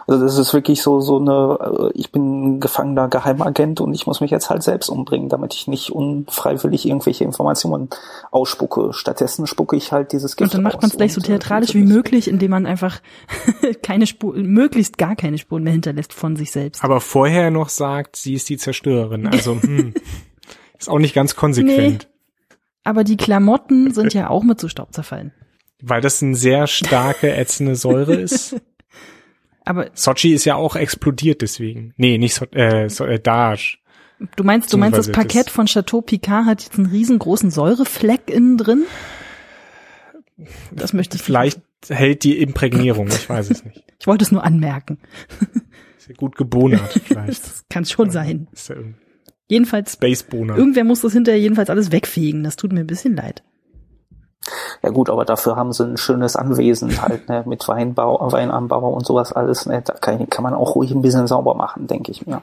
also 0.07 0.25
das 0.25 0.39
ist 0.39 0.55
wirklich 0.55 0.81
so 0.81 1.01
so 1.01 1.19
eine, 1.19 1.59
äh, 1.61 1.99
ich 1.99 2.13
bin 2.13 2.57
ein 2.57 2.61
gefangener 2.61 3.09
Geheimagent 3.09 3.81
und 3.81 3.93
ich 3.95 4.07
muss 4.07 4.21
mich 4.21 4.31
jetzt 4.31 4.49
halt 4.49 4.63
selbst 4.63 4.89
umbringen, 4.89 5.29
damit 5.29 5.55
ich 5.55 5.67
nicht 5.67 5.91
unfreiwillig 5.91 6.87
irgendwelche 6.87 7.25
Informationen 7.25 7.89
ausspucke. 8.31 8.93
Stattdessen 8.93 9.47
spucke 9.47 9.77
ich 9.77 9.91
halt 9.93 10.13
dieses 10.13 10.37
Gift 10.37 10.51
Und 10.51 10.55
dann 10.55 10.63
macht 10.63 10.81
man 10.81 10.91
es 10.91 10.97
gleich 10.97 11.15
so 11.15 11.21
äh, 11.21 11.25
theatralisch 11.25 11.75
wie 11.75 11.83
möglich, 11.83 12.29
indem 12.29 12.53
man 12.53 12.67
einfach 12.67 13.01
keine 13.83 14.07
Spur, 14.07 14.35
möglichst 14.37 14.99
gar 14.99 15.17
keine 15.17 15.39
Spuren 15.39 15.65
mehr 15.65 15.80
hinterlässt 15.81 16.13
von 16.13 16.37
sich 16.37 16.51
selbst. 16.51 16.85
Aber 16.85 17.01
vorher 17.01 17.51
noch 17.51 17.69
sagt, 17.69 18.17
sie 18.17 18.35
ist 18.35 18.49
die 18.49 18.57
Zerstörerin. 18.57 19.27
Also, 19.27 19.61
hm, 19.61 19.95
ist 20.79 20.89
auch 20.89 20.99
nicht 20.99 21.15
ganz 21.15 21.35
konsequent. 21.35 22.09
Aber 22.85 23.05
die 23.05 23.17
Klamotten 23.17 23.93
sind 23.93 24.15
ja 24.15 24.31
auch 24.31 24.43
mit 24.43 24.61
zu 24.61 24.69
Staub 24.69 24.93
zerfallen. 24.95 25.33
Weil 25.83 26.01
das 26.01 26.23
eine 26.23 26.35
sehr 26.35 26.67
starke, 26.67 27.35
ätzende 27.35 27.77
Säure 27.77 28.15
ist. 28.15 28.57
Aber 29.65 29.91
Sochi 29.95 30.33
ist 30.35 30.45
ja 30.45 30.57
auch 30.57 30.77
explodiert 30.77 31.43
deswegen. 31.43 31.93
Nee, 31.97 32.19
nicht 32.19 32.35
so, 32.35 32.47
äh, 32.47 32.89
so, 32.89 33.05
äh, 33.05 33.21
Daesh. 33.21 33.83
du 34.37 34.45
meinst, 34.45 34.73
du 34.73 34.79
meinst, 34.79 34.99
das 34.99 35.13
Parkett 35.13 35.51
von 35.51 35.67
Chateau 35.67 36.01
Picard 36.01 36.47
hat 36.47 36.63
jetzt 36.63 36.79
einen 36.79 36.87
riesengroßen 36.87 37.51
Säurefleck 37.51 38.31
innen 38.31 38.57
drin? 38.57 38.85
Das 40.73 40.93
möchte 40.93 41.17
ich 41.17 41.23
Vielleicht 41.23 41.61
hält 41.89 42.25
die 42.25 42.41
Imprägnierung, 42.41 43.09
ich 43.09 43.29
weiß 43.29 43.51
es 43.51 43.65
nicht. 43.65 43.85
Ich 44.01 44.07
wollte 44.07 44.25
es 44.25 44.33
nur 44.33 44.43
anmerken. 44.45 44.99
Ist 45.99 46.09
ja 46.09 46.15
gut 46.15 46.35
gebonert, 46.37 46.91
vielleicht. 47.05 47.45
Das 47.45 47.65
kann 47.69 47.85
schon 47.85 48.11
sein. 48.11 48.49
Ist 48.53 48.71
ja 48.71 48.77
Jedenfalls, 49.49 49.93
Space-Boner. 49.93 50.57
irgendwer 50.57 50.85
muss 50.85 51.03
das 51.03 51.13
hinterher 51.13 51.39
jedenfalls 51.41 51.69
alles 51.69 51.93
wegfegen. 51.93 52.43
Das 52.43 52.57
tut 52.57 52.73
mir 52.73 52.81
ein 52.81 52.87
bisschen 52.87 53.15
leid. 53.17 53.43
Ja 54.83 54.89
gut, 54.89 55.11
aber 55.11 55.27
dafür 55.27 55.57
haben 55.57 55.73
sie 55.75 55.85
ein 55.85 55.97
schönes 55.99 56.35
Anwesen 56.35 57.03
halt, 57.03 57.29
ne, 57.29 57.45
mit 57.47 57.69
Weinbau, 57.69 58.33
Weinanbau 58.33 58.91
und 58.95 59.05
sowas 59.05 59.33
alles, 59.35 59.67
ne, 59.67 59.83
da 59.85 59.93
kann, 59.93 60.31
kann 60.31 60.45
man 60.45 60.55
auch 60.55 60.77
ruhig 60.77 60.93
ein 60.93 61.03
bisschen 61.03 61.27
sauber 61.27 61.55
machen, 61.55 61.87
denke 61.87 62.11
ich 62.11 62.27
mir. 62.27 62.43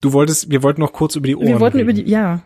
Du 0.00 0.12
wolltest, 0.12 0.50
wir 0.50 0.64
wollten 0.64 0.80
noch 0.80 0.92
kurz 0.92 1.14
über 1.14 1.28
die 1.28 1.36
Ohren 1.36 1.46
Wir 1.46 1.60
wollten 1.60 1.76
reden. 1.76 1.90
über 1.90 2.02
die, 2.02 2.10
ja. 2.10 2.40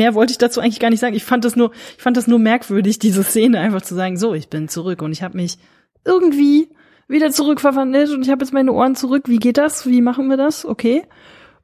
Mehr 0.00 0.14
wollte 0.14 0.30
ich 0.30 0.38
dazu 0.38 0.60
eigentlich 0.60 0.80
gar 0.80 0.88
nicht 0.88 1.00
sagen. 1.00 1.14
Ich 1.14 1.24
fand 1.24 1.44
das 1.44 1.56
nur, 1.56 1.72
ich 1.98 2.02
fand 2.02 2.16
das 2.16 2.26
nur 2.26 2.38
merkwürdig, 2.38 2.98
diese 2.98 3.22
Szene 3.22 3.60
einfach 3.60 3.82
zu 3.82 3.94
sagen, 3.94 4.16
so, 4.16 4.32
ich 4.32 4.48
bin 4.48 4.66
zurück 4.66 5.02
und 5.02 5.12
ich 5.12 5.22
habe 5.22 5.36
mich 5.36 5.58
irgendwie 6.06 6.70
wieder 7.06 7.30
zurückverwandelt 7.30 8.08
und 8.08 8.22
ich 8.22 8.30
habe 8.30 8.42
jetzt 8.42 8.54
meine 8.54 8.72
Ohren 8.72 8.96
zurück. 8.96 9.24
Wie 9.26 9.36
geht 9.36 9.58
das? 9.58 9.84
Wie 9.84 10.00
machen 10.00 10.28
wir 10.28 10.38
das? 10.38 10.64
Okay. 10.64 11.02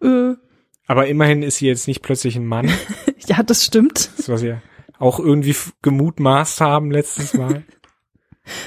Äh, 0.03 0.35
Aber 0.87 1.07
immerhin 1.07 1.43
ist 1.43 1.57
sie 1.57 1.67
jetzt 1.67 1.89
nicht 1.89 2.03
plötzlich 2.03 2.37
ein 2.37 2.45
Mann, 2.45 2.69
ja, 3.27 3.43
das 3.43 3.65
stimmt. 3.65 4.11
das 4.19 4.29
was 4.29 4.43
wir 4.43 4.61
auch 4.99 5.19
irgendwie 5.19 5.57
gemutmaßt 5.81 6.61
haben 6.61 6.91
letztes 6.91 7.33
Mal. 7.33 7.65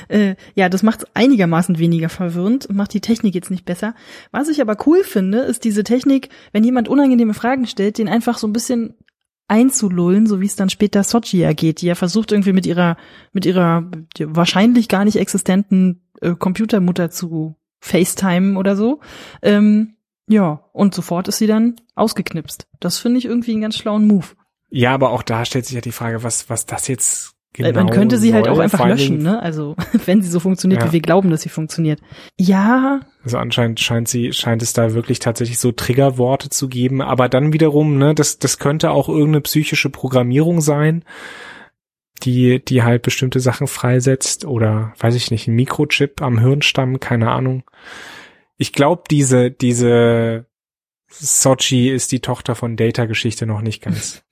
Äh, 0.09 0.35
ja, 0.55 0.67
das 0.67 0.83
macht 0.83 1.05
einigermaßen 1.13 1.79
weniger 1.79 2.09
verwirrend 2.09 2.65
und 2.65 2.75
macht 2.75 2.93
die 2.93 2.99
Technik 2.99 3.33
jetzt 3.33 3.49
nicht 3.49 3.63
besser. 3.63 3.95
Was 4.31 4.49
ich 4.49 4.59
aber 4.59 4.75
cool 4.85 5.05
finde, 5.05 5.39
ist 5.39 5.63
diese 5.63 5.85
Technik, 5.85 6.27
wenn 6.51 6.65
jemand 6.65 6.89
unangenehme 6.89 7.33
Fragen 7.33 7.65
stellt, 7.65 7.97
den 7.97 8.09
einfach 8.09 8.37
so 8.37 8.45
ein 8.45 8.51
bisschen 8.51 8.95
einzulullen, 9.49 10.27
so 10.27 10.39
wie 10.41 10.45
es 10.45 10.55
dann 10.55 10.69
später 10.69 11.03
Sochi 11.03 11.41
ergeht, 11.41 11.81
die 11.81 11.87
ja 11.87 11.95
versucht 11.95 12.31
irgendwie 12.31 12.53
mit 12.53 12.65
ihrer, 12.65 12.97
mit 13.33 13.45
ihrer 13.45 13.89
wahrscheinlich 14.19 14.87
gar 14.87 15.05
nicht 15.05 15.17
existenten 15.17 16.01
äh, 16.21 16.35
Computermutter 16.35 17.09
zu 17.09 17.55
FaceTime 17.81 18.57
oder 18.57 18.75
so. 18.75 18.99
Ähm, 19.41 19.95
ja, 20.27 20.63
und 20.73 20.93
sofort 20.93 21.27
ist 21.27 21.39
sie 21.39 21.47
dann 21.47 21.75
ausgeknipst. 21.95 22.67
Das 22.79 22.99
finde 22.99 23.17
ich 23.17 23.25
irgendwie 23.25 23.51
einen 23.51 23.61
ganz 23.61 23.77
schlauen 23.77 24.05
Move. 24.05 24.27
Ja, 24.69 24.93
aber 24.93 25.09
auch 25.09 25.23
da 25.23 25.43
stellt 25.45 25.65
sich 25.65 25.75
ja 25.75 25.81
die 25.81 25.91
Frage, 25.91 26.23
was, 26.23 26.49
was 26.49 26.67
das 26.67 26.87
jetzt 26.87 27.33
genau 27.53 27.71
Man 27.71 27.89
könnte 27.89 28.17
sie 28.17 28.33
halt 28.33 28.47
auch 28.47 28.59
einfach 28.59 28.85
löschen, 28.85 29.19
ne? 29.19 29.41
Also, 29.41 29.75
wenn 30.05 30.21
sie 30.21 30.29
so 30.29 30.39
funktioniert, 30.39 30.81
Ja. 30.81 30.87
wie 30.87 30.93
wir 30.93 31.01
glauben, 31.01 31.29
dass 31.29 31.41
sie 31.41 31.49
funktioniert. 31.49 31.99
Ja, 32.37 33.01
Also 33.23 33.37
anscheinend 33.37 33.79
scheint 33.79 34.07
sie, 34.07 34.33
scheint 34.33 34.61
es 34.61 34.73
da 34.73 34.93
wirklich 34.93 35.19
tatsächlich 35.19 35.59
so 35.59 35.71
Triggerworte 35.71 36.49
zu 36.49 36.67
geben, 36.67 37.01
aber 37.01 37.29
dann 37.29 37.53
wiederum, 37.53 37.97
ne, 37.97 38.13
das, 38.15 38.39
das 38.39 38.59
könnte 38.59 38.91
auch 38.91 39.09
irgendeine 39.09 39.41
psychische 39.41 39.89
Programmierung 39.89 40.61
sein, 40.61 41.03
die, 42.23 42.63
die 42.63 42.83
halt 42.83 43.01
bestimmte 43.01 43.39
Sachen 43.39 43.67
freisetzt 43.67 44.45
oder, 44.45 44.93
weiß 44.99 45.15
ich 45.15 45.31
nicht, 45.31 45.47
ein 45.47 45.55
Mikrochip 45.55 46.21
am 46.21 46.37
Hirnstamm, 46.39 46.99
keine 46.99 47.31
Ahnung. 47.31 47.63
Ich 48.57 48.73
glaube, 48.73 49.03
diese, 49.09 49.51
diese 49.51 50.45
Sochi 51.09 51.89
ist 51.89 52.11
die 52.11 52.19
Tochter 52.19 52.55
von 52.55 52.75
Data-Geschichte 52.75 53.45
noch 53.45 53.61
nicht 53.61 53.81
ganz. 53.81 54.21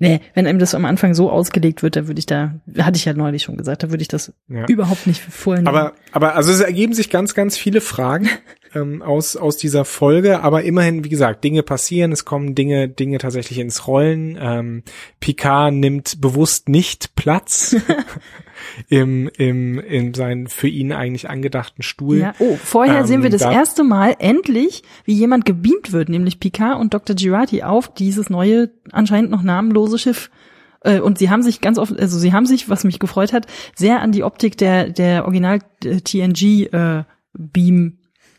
Nee, 0.00 0.20
wenn 0.34 0.46
einem 0.46 0.58
das 0.58 0.74
am 0.74 0.84
Anfang 0.84 1.14
so 1.14 1.30
ausgelegt 1.30 1.82
wird, 1.82 1.94
da 1.94 2.08
würde 2.08 2.18
ich 2.18 2.26
da, 2.26 2.54
hatte 2.78 2.96
ich 2.96 3.04
ja 3.04 3.12
neulich 3.12 3.44
schon 3.44 3.56
gesagt, 3.56 3.82
da 3.82 3.90
würde 3.90 4.02
ich 4.02 4.08
das 4.08 4.32
ja. 4.48 4.66
überhaupt 4.66 5.06
nicht 5.06 5.20
vorhin. 5.22 5.68
Aber, 5.68 5.92
aber 6.10 6.34
also 6.34 6.50
es 6.50 6.60
ergeben 6.60 6.92
sich 6.92 7.08
ganz, 7.08 7.34
ganz 7.34 7.56
viele 7.56 7.80
Fragen 7.80 8.28
ähm, 8.74 9.02
aus, 9.02 9.36
aus 9.36 9.56
dieser 9.56 9.84
Folge, 9.84 10.42
aber 10.42 10.62
immerhin, 10.62 11.04
wie 11.04 11.08
gesagt, 11.08 11.44
Dinge 11.44 11.62
passieren, 11.62 12.12
es 12.12 12.24
kommen 12.24 12.54
Dinge, 12.54 12.88
Dinge 12.88 13.18
tatsächlich 13.18 13.58
ins 13.58 13.86
Rollen. 13.86 14.38
Ähm, 14.40 14.82
Picard 15.20 15.74
nimmt 15.74 16.20
bewusst 16.20 16.68
nicht 16.68 17.14
Platz. 17.16 17.76
im, 18.88 19.28
im, 19.36 19.78
in 19.78 20.14
seinen 20.14 20.46
für 20.46 20.68
ihn 20.68 20.92
eigentlich 20.92 21.28
angedachten 21.28 21.82
Stuhl. 21.82 22.18
Ja. 22.18 22.34
Oh, 22.38 22.56
vorher 22.56 23.00
ähm, 23.00 23.06
sehen 23.06 23.22
wir 23.22 23.30
das 23.30 23.42
da 23.42 23.52
erste 23.52 23.84
Mal 23.84 24.16
endlich, 24.18 24.82
wie 25.04 25.14
jemand 25.14 25.44
gebeamt 25.44 25.92
wird, 25.92 26.08
nämlich 26.08 26.40
Picard 26.40 26.78
und 26.78 26.94
Dr. 26.94 27.16
Girardi 27.16 27.62
auf 27.62 27.92
dieses 27.92 28.30
neue, 28.30 28.70
anscheinend 28.92 29.30
noch 29.30 29.42
namenlose 29.42 29.98
Schiff. 29.98 30.30
Äh, 30.82 31.00
und 31.00 31.18
sie 31.18 31.30
haben 31.30 31.42
sich 31.42 31.60
ganz 31.60 31.78
oft, 31.78 31.98
also 31.98 32.18
sie 32.18 32.32
haben 32.32 32.46
sich, 32.46 32.68
was 32.68 32.84
mich 32.84 32.98
gefreut 32.98 33.32
hat, 33.32 33.46
sehr 33.74 34.00
an 34.00 34.12
die 34.12 34.24
Optik 34.24 34.56
der, 34.56 34.90
der 34.90 35.24
Original 35.24 35.60
TNG 35.82 36.72
äh, 36.72 37.04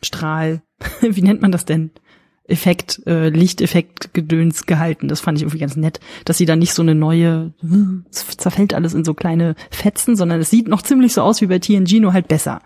Beamstrahl, 0.01 0.61
wie 1.01 1.21
nennt 1.21 1.41
man 1.41 1.51
das 1.51 1.65
denn? 1.65 1.91
Effekt, 2.47 3.01
äh, 3.05 3.29
Lichteffekt 3.29 4.13
Gedöns 4.13 4.65
gehalten. 4.65 5.07
Das 5.07 5.21
fand 5.21 5.37
ich 5.37 5.43
irgendwie 5.43 5.59
ganz 5.59 5.77
nett, 5.77 5.99
dass 6.25 6.37
sie 6.37 6.45
da 6.45 6.55
nicht 6.55 6.73
so 6.73 6.81
eine 6.81 6.95
neue, 6.95 7.53
zerfällt 8.09 8.73
alles 8.73 8.93
in 8.93 9.05
so 9.05 9.13
kleine 9.13 9.55
Fetzen, 9.69 10.17
sondern 10.17 10.41
es 10.41 10.49
sieht 10.49 10.67
noch 10.67 10.81
ziemlich 10.81 11.13
so 11.13 11.21
aus 11.21 11.39
wie 11.39 11.45
bei 11.45 11.59
TNG, 11.59 12.01
nur 12.01 12.13
halt 12.13 12.27
besser. 12.27 12.61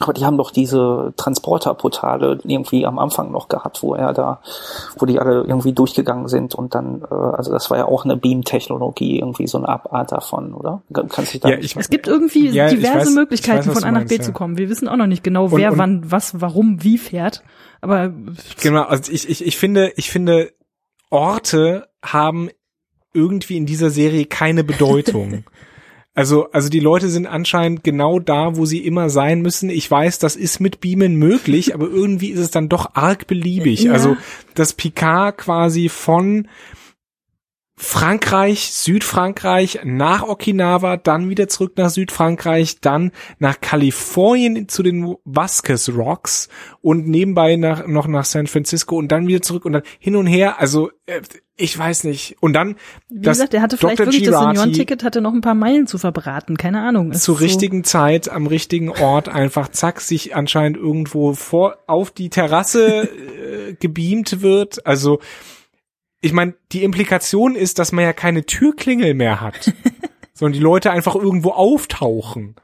Aber 0.00 0.14
die 0.14 0.24
haben 0.24 0.38
doch 0.38 0.50
diese 0.50 1.12
Transporterportale 1.16 2.38
irgendwie 2.42 2.86
am 2.86 2.98
Anfang 2.98 3.30
noch 3.30 3.48
gehabt, 3.48 3.82
wo 3.82 3.94
er 3.94 4.14
da, 4.14 4.40
wo 4.98 5.04
die 5.04 5.20
alle 5.20 5.42
irgendwie 5.42 5.74
durchgegangen 5.74 6.26
sind 6.26 6.54
und 6.54 6.74
dann, 6.74 7.02
äh, 7.02 7.14
also 7.14 7.52
das 7.52 7.70
war 7.70 7.76
ja 7.76 7.84
auch 7.84 8.04
eine 8.04 8.16
Beam-Technologie, 8.16 9.18
irgendwie 9.18 9.46
so 9.46 9.58
eine 9.58 9.68
Abart 9.68 10.10
davon, 10.10 10.54
oder? 10.54 10.82
Kannst 11.10 11.34
du 11.34 11.38
da 11.38 11.50
ja, 11.50 11.58
ich, 11.58 11.76
es 11.76 11.90
gibt 11.90 12.08
irgendwie 12.08 12.48
ja, 12.48 12.68
diverse 12.68 13.08
weiß, 13.08 13.14
Möglichkeiten, 13.14 13.68
weiß, 13.68 13.78
von 13.78 13.84
A 13.84 13.92
nach 13.92 14.06
B 14.06 14.16
ja. 14.16 14.22
zu 14.22 14.32
kommen. 14.32 14.56
Wir 14.56 14.70
wissen 14.70 14.88
auch 14.88 14.96
noch 14.96 15.06
nicht 15.06 15.22
genau, 15.22 15.52
wer 15.52 15.72
und, 15.72 15.78
wann, 15.78 16.10
was, 16.10 16.40
warum, 16.40 16.82
wie 16.82 16.96
fährt. 16.96 17.42
Aber 17.82 18.10
genau, 18.62 18.84
also 18.84 19.12
ich, 19.12 19.28
ich, 19.28 19.44
ich 19.44 19.58
finde, 19.58 19.92
ich 19.96 20.10
finde, 20.10 20.50
Orte 21.10 21.88
haben 22.02 22.48
irgendwie 23.12 23.58
in 23.58 23.66
dieser 23.66 23.90
Serie 23.90 24.24
keine 24.24 24.64
Bedeutung. 24.64 25.44
Also, 26.14 26.50
also 26.50 26.68
die 26.68 26.80
Leute 26.80 27.08
sind 27.08 27.26
anscheinend 27.26 27.84
genau 27.84 28.18
da, 28.18 28.56
wo 28.56 28.66
sie 28.66 28.78
immer 28.78 29.10
sein 29.10 29.42
müssen. 29.42 29.70
Ich 29.70 29.88
weiß, 29.88 30.18
das 30.18 30.34
ist 30.34 30.60
mit 30.60 30.80
Beamen 30.80 31.14
möglich, 31.14 31.72
aber 31.72 31.88
irgendwie 31.88 32.30
ist 32.30 32.40
es 32.40 32.50
dann 32.50 32.68
doch 32.68 32.94
arg 32.94 33.26
beliebig. 33.28 33.84
Ja. 33.84 33.92
Also, 33.92 34.16
dass 34.54 34.72
Picard 34.72 35.38
quasi 35.38 35.88
von 35.88 36.48
Frankreich, 37.82 38.72
Südfrankreich, 38.72 39.80
nach 39.84 40.22
Okinawa, 40.22 40.98
dann 40.98 41.30
wieder 41.30 41.48
zurück 41.48 41.72
nach 41.76 41.88
Südfrankreich, 41.88 42.82
dann 42.82 43.10
nach 43.38 43.58
Kalifornien 43.62 44.68
zu 44.68 44.82
den 44.82 45.16
Vasquez 45.24 45.88
Rocks 45.88 46.50
und 46.82 47.08
nebenbei 47.08 47.56
nach, 47.56 47.86
noch 47.86 48.06
nach 48.06 48.26
San 48.26 48.48
Francisco 48.48 48.96
und 48.96 49.08
dann 49.08 49.26
wieder 49.26 49.40
zurück 49.40 49.64
und 49.64 49.72
dann 49.72 49.82
hin 49.98 50.14
und 50.14 50.26
her. 50.26 50.60
Also 50.60 50.90
äh, 51.06 51.22
ich 51.56 51.76
weiß 51.76 52.04
nicht. 52.04 52.36
Und 52.40 52.52
dann 52.52 52.76
Wie 53.08 53.22
das 53.22 53.38
gesagt, 53.38 53.54
er 53.54 53.62
hatte 53.62 53.78
vielleicht 53.78 53.98
Dr. 53.98 54.12
wirklich 54.12 54.24
Girardi 54.24 54.54
das 54.56 54.62
Senioren-Ticket, 54.62 55.02
hatte 55.02 55.22
noch 55.22 55.32
ein 55.32 55.40
paar 55.40 55.54
Meilen 55.54 55.86
zu 55.86 55.96
verbraten, 55.96 56.58
keine 56.58 56.82
Ahnung. 56.82 57.12
Zur 57.12 57.36
so 57.36 57.40
richtigen 57.40 57.82
Zeit, 57.82 58.28
am 58.28 58.46
richtigen 58.46 58.90
Ort 58.90 59.30
einfach 59.30 59.68
zack, 59.68 60.02
sich 60.02 60.36
anscheinend 60.36 60.76
irgendwo 60.76 61.32
vor 61.32 61.78
auf 61.86 62.10
die 62.10 62.28
Terrasse 62.28 63.08
äh, 63.08 63.72
gebeamt 63.72 64.42
wird. 64.42 64.86
Also 64.86 65.20
ich 66.20 66.32
meine, 66.32 66.54
die 66.72 66.84
Implikation 66.84 67.54
ist, 67.54 67.78
dass 67.78 67.92
man 67.92 68.04
ja 68.04 68.12
keine 68.12 68.44
Türklingel 68.44 69.14
mehr 69.14 69.40
hat, 69.40 69.72
sondern 70.34 70.52
die 70.54 70.60
Leute 70.60 70.90
einfach 70.90 71.14
irgendwo 71.14 71.50
auftauchen. 71.50 72.56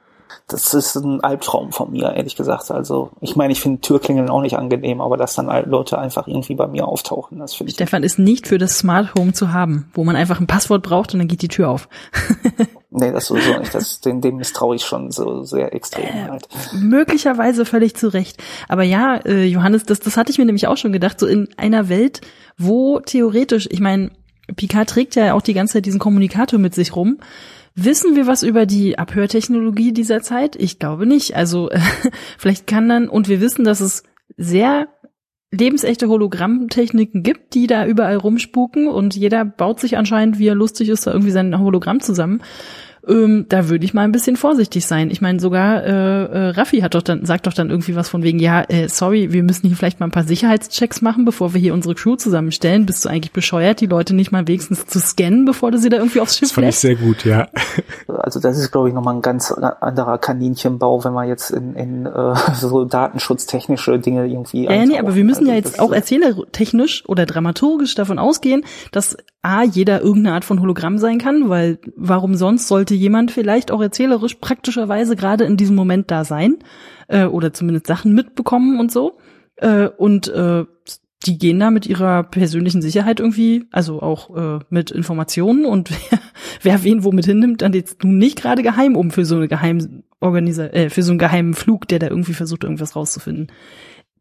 Das 0.48 0.74
ist 0.74 0.94
ein 0.96 1.22
Albtraum 1.22 1.72
von 1.72 1.90
mir, 1.90 2.12
ehrlich 2.14 2.36
gesagt. 2.36 2.70
Also, 2.70 3.11
ich 3.20 3.34
meine, 3.34 3.52
ich 3.52 3.61
finde 3.61 3.80
Türklingeln 3.80 4.28
auch 4.28 4.42
nicht 4.42 4.57
angenehm, 4.57 5.00
aber 5.00 5.16
dass 5.16 5.34
dann 5.34 5.46
Leute 5.68 5.98
einfach 5.98 6.28
irgendwie 6.28 6.54
bei 6.54 6.68
mir 6.68 6.86
auftauchen, 6.86 7.38
das 7.38 7.54
finde 7.54 7.70
ich. 7.70 7.74
Stefan 7.74 8.02
ist 8.02 8.18
nicht 8.18 8.46
für 8.46 8.59
das 8.59 8.78
Smart 8.78 9.14
Home 9.18 9.32
zu 9.32 9.52
haben, 9.52 9.90
wo 9.92 10.04
man 10.04 10.14
einfach 10.14 10.40
ein 10.40 10.46
Passwort 10.46 10.82
braucht 10.82 11.14
und 11.14 11.18
dann 11.18 11.28
geht 11.28 11.42
die 11.42 11.48
Tür 11.48 11.70
auf. 11.70 11.88
nee, 12.91 13.12
das 13.12 13.26
sowieso 13.26 13.59
nicht. 13.59 13.74
Das, 13.74 14.01
dem, 14.01 14.20
dem 14.20 14.37
misstraue 14.37 14.76
ich 14.76 14.84
schon 14.84 15.11
so 15.11 15.43
sehr 15.43 15.74
extrem 15.74 16.05
äh, 16.05 16.28
halt. 16.28 16.49
Möglicherweise 16.72 17.64
völlig 17.64 17.97
zu 17.97 18.12
Recht. 18.12 18.43
Aber 18.68 18.82
ja, 18.82 19.16
äh, 19.16 19.45
Johannes, 19.45 19.84
das, 19.84 20.01
das 20.01 20.16
hatte 20.16 20.30
ich 20.30 20.39
mir 20.39 20.45
nämlich 20.45 20.66
auch 20.66 20.76
schon 20.76 20.93
gedacht, 20.93 21.20
so 21.20 21.26
in 21.26 21.49
einer 21.57 21.89
Welt, 21.89 22.20
wo 22.57 23.01
theoretisch, 23.01 23.68
ich 23.70 23.80
meine, 23.80 24.11
Picard 24.55 24.89
trägt 24.89 25.16
ja 25.16 25.34
auch 25.34 25.43
die 25.43 25.55
ganze 25.55 25.74
Zeit 25.74 25.87
diesen 25.87 26.01
Kommunikator 26.01 26.59
mit 26.59 26.74
sich 26.74 26.95
rum. 26.95 27.18
Wissen 27.74 28.16
wir 28.16 28.26
was 28.26 28.43
über 28.43 28.64
die 28.64 28.99
Abhörtechnologie 28.99 29.93
dieser 29.93 30.22
Zeit? 30.22 30.57
Ich 30.57 30.78
glaube 30.78 31.07
nicht. 31.07 31.37
Also 31.37 31.70
äh, 31.70 31.80
vielleicht 32.39 32.66
kann 32.66 32.89
dann, 32.89 33.09
und 33.09 33.28
wir 33.28 33.41
wissen, 33.41 33.64
dass 33.64 33.80
es 33.80 34.03
sehr 34.37 34.89
lebensechte 35.57 36.09
Hologrammtechniken 36.09 37.22
gibt, 37.22 37.54
die 37.54 37.66
da 37.66 37.86
überall 37.86 38.16
rumspuken 38.16 38.88
und 38.88 39.16
jeder 39.16 39.44
baut 39.44 39.80
sich 39.80 39.96
anscheinend, 39.96 40.38
wie 40.38 40.48
er 40.48 40.54
lustig 40.54 40.88
ist, 40.88 41.07
da 41.07 41.12
irgendwie 41.12 41.32
sein 41.32 41.59
Hologramm 41.59 42.00
zusammen 42.00 42.42
ähm, 43.09 43.46
da 43.48 43.68
würde 43.68 43.84
ich 43.84 43.94
mal 43.94 44.02
ein 44.02 44.12
bisschen 44.12 44.36
vorsichtig 44.36 44.86
sein. 44.86 45.11
Ich 45.11 45.20
meine, 45.20 45.38
sogar 45.38 45.84
äh, 45.84 46.24
äh, 46.24 46.48
Raffi 46.50 46.80
hat 46.80 46.94
doch 46.94 47.02
dann, 47.02 47.24
sagt 47.24 47.46
doch 47.46 47.52
dann 47.52 47.70
irgendwie 47.70 47.94
was 47.94 48.09
von 48.09 48.22
wegen, 48.22 48.38
ja, 48.38 48.62
äh, 48.62 48.88
sorry, 48.88 49.32
wir 49.32 49.42
müssen 49.42 49.68
hier 49.68 49.76
vielleicht 49.76 50.00
mal 50.00 50.07
ein 50.07 50.12
paar 50.12 50.24
Sicherheitschecks 50.24 51.02
machen, 51.02 51.24
bevor 51.24 51.54
wir 51.54 51.61
hier 51.61 51.74
unsere 51.74 51.94
Crew 51.94 52.16
zusammenstellen. 52.16 52.86
Bist 52.86 53.04
du 53.04 53.09
eigentlich 53.09 53.32
bescheuert, 53.32 53.80
die 53.80 53.86
Leute 53.86 54.14
nicht 54.14 54.32
mal 54.32 54.48
wenigstens 54.48 54.86
zu 54.86 54.98
scannen, 54.98 55.44
bevor 55.44 55.70
du 55.70 55.78
sie 55.78 55.88
da 55.88 55.98
irgendwie 55.98 56.20
aufs 56.20 56.36
Schiff 56.36 56.48
Das 56.48 56.52
fand 56.52 56.66
lässt? 56.66 56.84
ich 56.84 56.96
sehr 56.96 56.96
gut, 56.96 57.24
ja. 57.24 57.48
Also 58.09 58.40
das 58.40 58.59
ist, 58.59 58.72
glaube 58.72 58.88
ich, 58.88 58.94
nochmal 58.94 59.14
ein 59.14 59.22
ganz 59.22 59.52
anderer 59.52 60.18
Kaninchenbau, 60.18 61.04
wenn 61.04 61.12
man 61.12 61.28
jetzt 61.28 61.50
in, 61.50 61.74
in 61.74 62.07
äh, 62.07 62.34
so 62.54 62.84
datenschutztechnische 62.84 63.98
Dinge 63.98 64.26
irgendwie. 64.26 64.64
Ja, 64.64 64.84
nee, 64.84 64.98
aber 64.98 65.14
wir 65.14 65.24
müssen 65.24 65.40
also, 65.40 65.50
ja 65.50 65.57
jetzt 65.57 65.78
auch 65.78 65.92
erzählertechnisch 65.92 67.04
oder 67.07 67.26
dramaturgisch 67.26 67.94
davon 67.94 68.18
ausgehen, 68.18 68.64
dass 68.90 69.16
A, 69.42 69.62
jeder 69.62 70.00
irgendeine 70.00 70.34
Art 70.34 70.44
von 70.44 70.61
Hologramm 70.61 70.98
sein 70.98 71.18
kann, 71.18 71.48
weil 71.48 71.78
warum 71.94 72.34
sonst 72.34 72.66
sollte 72.66 72.95
jemand 72.97 73.30
vielleicht 73.30 73.70
auch 73.70 73.80
erzählerisch 73.80 74.36
praktischerweise 74.36 75.16
gerade 75.16 75.44
in 75.44 75.57
diesem 75.57 75.76
Moment 75.76 76.11
da 76.11 76.24
sein 76.24 76.59
äh, 77.09 77.24
oder 77.24 77.53
zumindest 77.53 77.86
Sachen 77.86 78.14
mitbekommen 78.14 78.80
und 78.80 78.90
so. 78.90 79.18
Äh, 79.57 79.88
und 79.88 80.28
äh, 80.28 80.64
die 81.24 81.38
gehen 81.38 81.59
da 81.59 81.70
mit 81.70 81.86
ihrer 81.86 82.22
persönlichen 82.22 82.82
Sicherheit 82.82 83.20
irgendwie, 83.20 83.64
also 83.72 84.01
auch 84.01 84.36
äh, 84.36 84.64
mit 84.70 84.90
Informationen 84.90 85.64
und 85.64 85.90
wer, 86.11 86.20
wer 86.62 86.84
wen 86.84 87.05
womit 87.05 87.26
hinnimmt, 87.26 87.62
dann 87.62 87.72
jetzt 87.72 88.05
nun 88.05 88.18
nicht 88.18 88.40
gerade 88.40 88.62
geheim 88.62 88.97
um 88.97 89.11
für 89.11 89.24
so 89.24 89.36
eine 89.36 89.49
geheim 89.49 90.03
äh, 90.20 90.90
für 90.90 91.03
so 91.03 91.12
einen 91.12 91.18
geheimen 91.18 91.55
Flug, 91.55 91.88
der 91.88 91.99
da 91.99 92.09
irgendwie 92.09 92.34
versucht, 92.34 92.64
irgendwas 92.64 92.97
rauszufinden. 92.97 93.49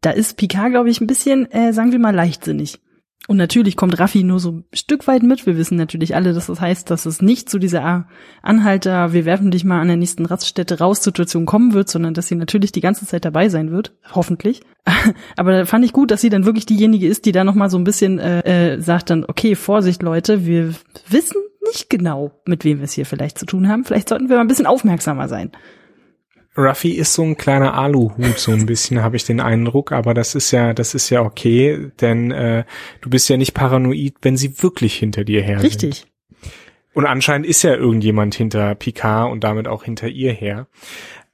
Da 0.00 0.10
ist 0.10 0.36
Picard, 0.36 0.70
glaube 0.70 0.90
ich, 0.90 1.00
ein 1.00 1.06
bisschen, 1.06 1.50
äh, 1.50 1.72
sagen 1.72 1.92
wir 1.92 1.98
mal, 1.98 2.14
leichtsinnig. 2.14 2.80
Und 3.28 3.36
natürlich 3.36 3.76
kommt 3.76 3.98
Raffi 3.98 4.22
nur 4.22 4.38
so 4.38 4.52
ein 4.52 4.64
Stück 4.72 5.06
weit 5.08 5.22
mit. 5.22 5.46
Wir 5.46 5.56
wissen 5.56 5.76
natürlich 5.76 6.14
alle, 6.14 6.32
dass 6.32 6.46
das 6.46 6.60
heißt, 6.60 6.90
dass 6.90 7.06
es 7.06 7.20
nicht 7.20 7.50
zu 7.50 7.58
dieser 7.58 8.06
Anhalter, 8.42 9.12
wir 9.12 9.24
werfen 9.24 9.50
dich 9.50 9.64
mal 9.64 9.80
an 9.80 9.88
der 9.88 9.96
nächsten 9.96 10.26
Raststätte 10.26 10.78
raus 10.78 11.02
Situation 11.02 11.44
kommen 11.44 11.72
wird, 11.72 11.88
sondern 11.88 12.14
dass 12.14 12.28
sie 12.28 12.36
natürlich 12.36 12.72
die 12.72 12.80
ganze 12.80 13.06
Zeit 13.06 13.24
dabei 13.24 13.48
sein 13.48 13.72
wird, 13.72 13.94
hoffentlich. 14.12 14.62
Aber 15.36 15.52
da 15.52 15.64
fand 15.64 15.84
ich 15.84 15.92
gut, 15.92 16.10
dass 16.10 16.20
sie 16.20 16.30
dann 16.30 16.44
wirklich 16.44 16.66
diejenige 16.66 17.08
ist, 17.08 17.26
die 17.26 17.32
da 17.32 17.42
nochmal 17.42 17.70
so 17.70 17.78
ein 17.78 17.84
bisschen 17.84 18.18
äh, 18.18 18.74
äh, 18.74 18.80
sagt 18.80 19.10
dann, 19.10 19.24
okay, 19.24 19.56
Vorsicht 19.56 20.02
Leute, 20.02 20.46
wir 20.46 20.74
wissen 21.08 21.40
nicht 21.66 21.90
genau, 21.90 22.30
mit 22.46 22.64
wem 22.64 22.78
wir 22.78 22.84
es 22.84 22.92
hier 22.92 23.06
vielleicht 23.06 23.38
zu 23.38 23.46
tun 23.46 23.68
haben. 23.68 23.84
Vielleicht 23.84 24.08
sollten 24.08 24.28
wir 24.28 24.36
mal 24.36 24.42
ein 24.42 24.48
bisschen 24.48 24.66
aufmerksamer 24.66 25.28
sein. 25.28 25.50
Ruffy 26.56 26.92
ist 26.92 27.14
so 27.14 27.22
ein 27.22 27.36
kleiner 27.36 27.74
Aluhut, 27.74 28.38
so 28.38 28.52
ein 28.52 28.66
bisschen 28.66 29.02
habe 29.02 29.16
ich 29.16 29.24
den 29.24 29.40
Eindruck, 29.40 29.92
aber 29.92 30.14
das 30.14 30.34
ist 30.34 30.50
ja, 30.50 30.72
das 30.72 30.94
ist 30.94 31.10
ja 31.10 31.22
okay, 31.22 31.90
denn 32.00 32.30
äh, 32.30 32.64
du 33.00 33.10
bist 33.10 33.28
ja 33.28 33.36
nicht 33.36 33.54
paranoid, 33.54 34.14
wenn 34.22 34.36
sie 34.36 34.62
wirklich 34.62 34.96
hinter 34.96 35.24
dir 35.24 35.42
her 35.42 35.58
sind. 35.60 35.66
Richtig. 35.66 36.06
Und 36.94 37.04
anscheinend 37.04 37.46
ist 37.46 37.62
ja 37.62 37.74
irgendjemand 37.74 38.34
hinter 38.34 38.74
Picard 38.74 39.30
und 39.30 39.44
damit 39.44 39.68
auch 39.68 39.84
hinter 39.84 40.08
ihr 40.08 40.32
her. 40.32 40.66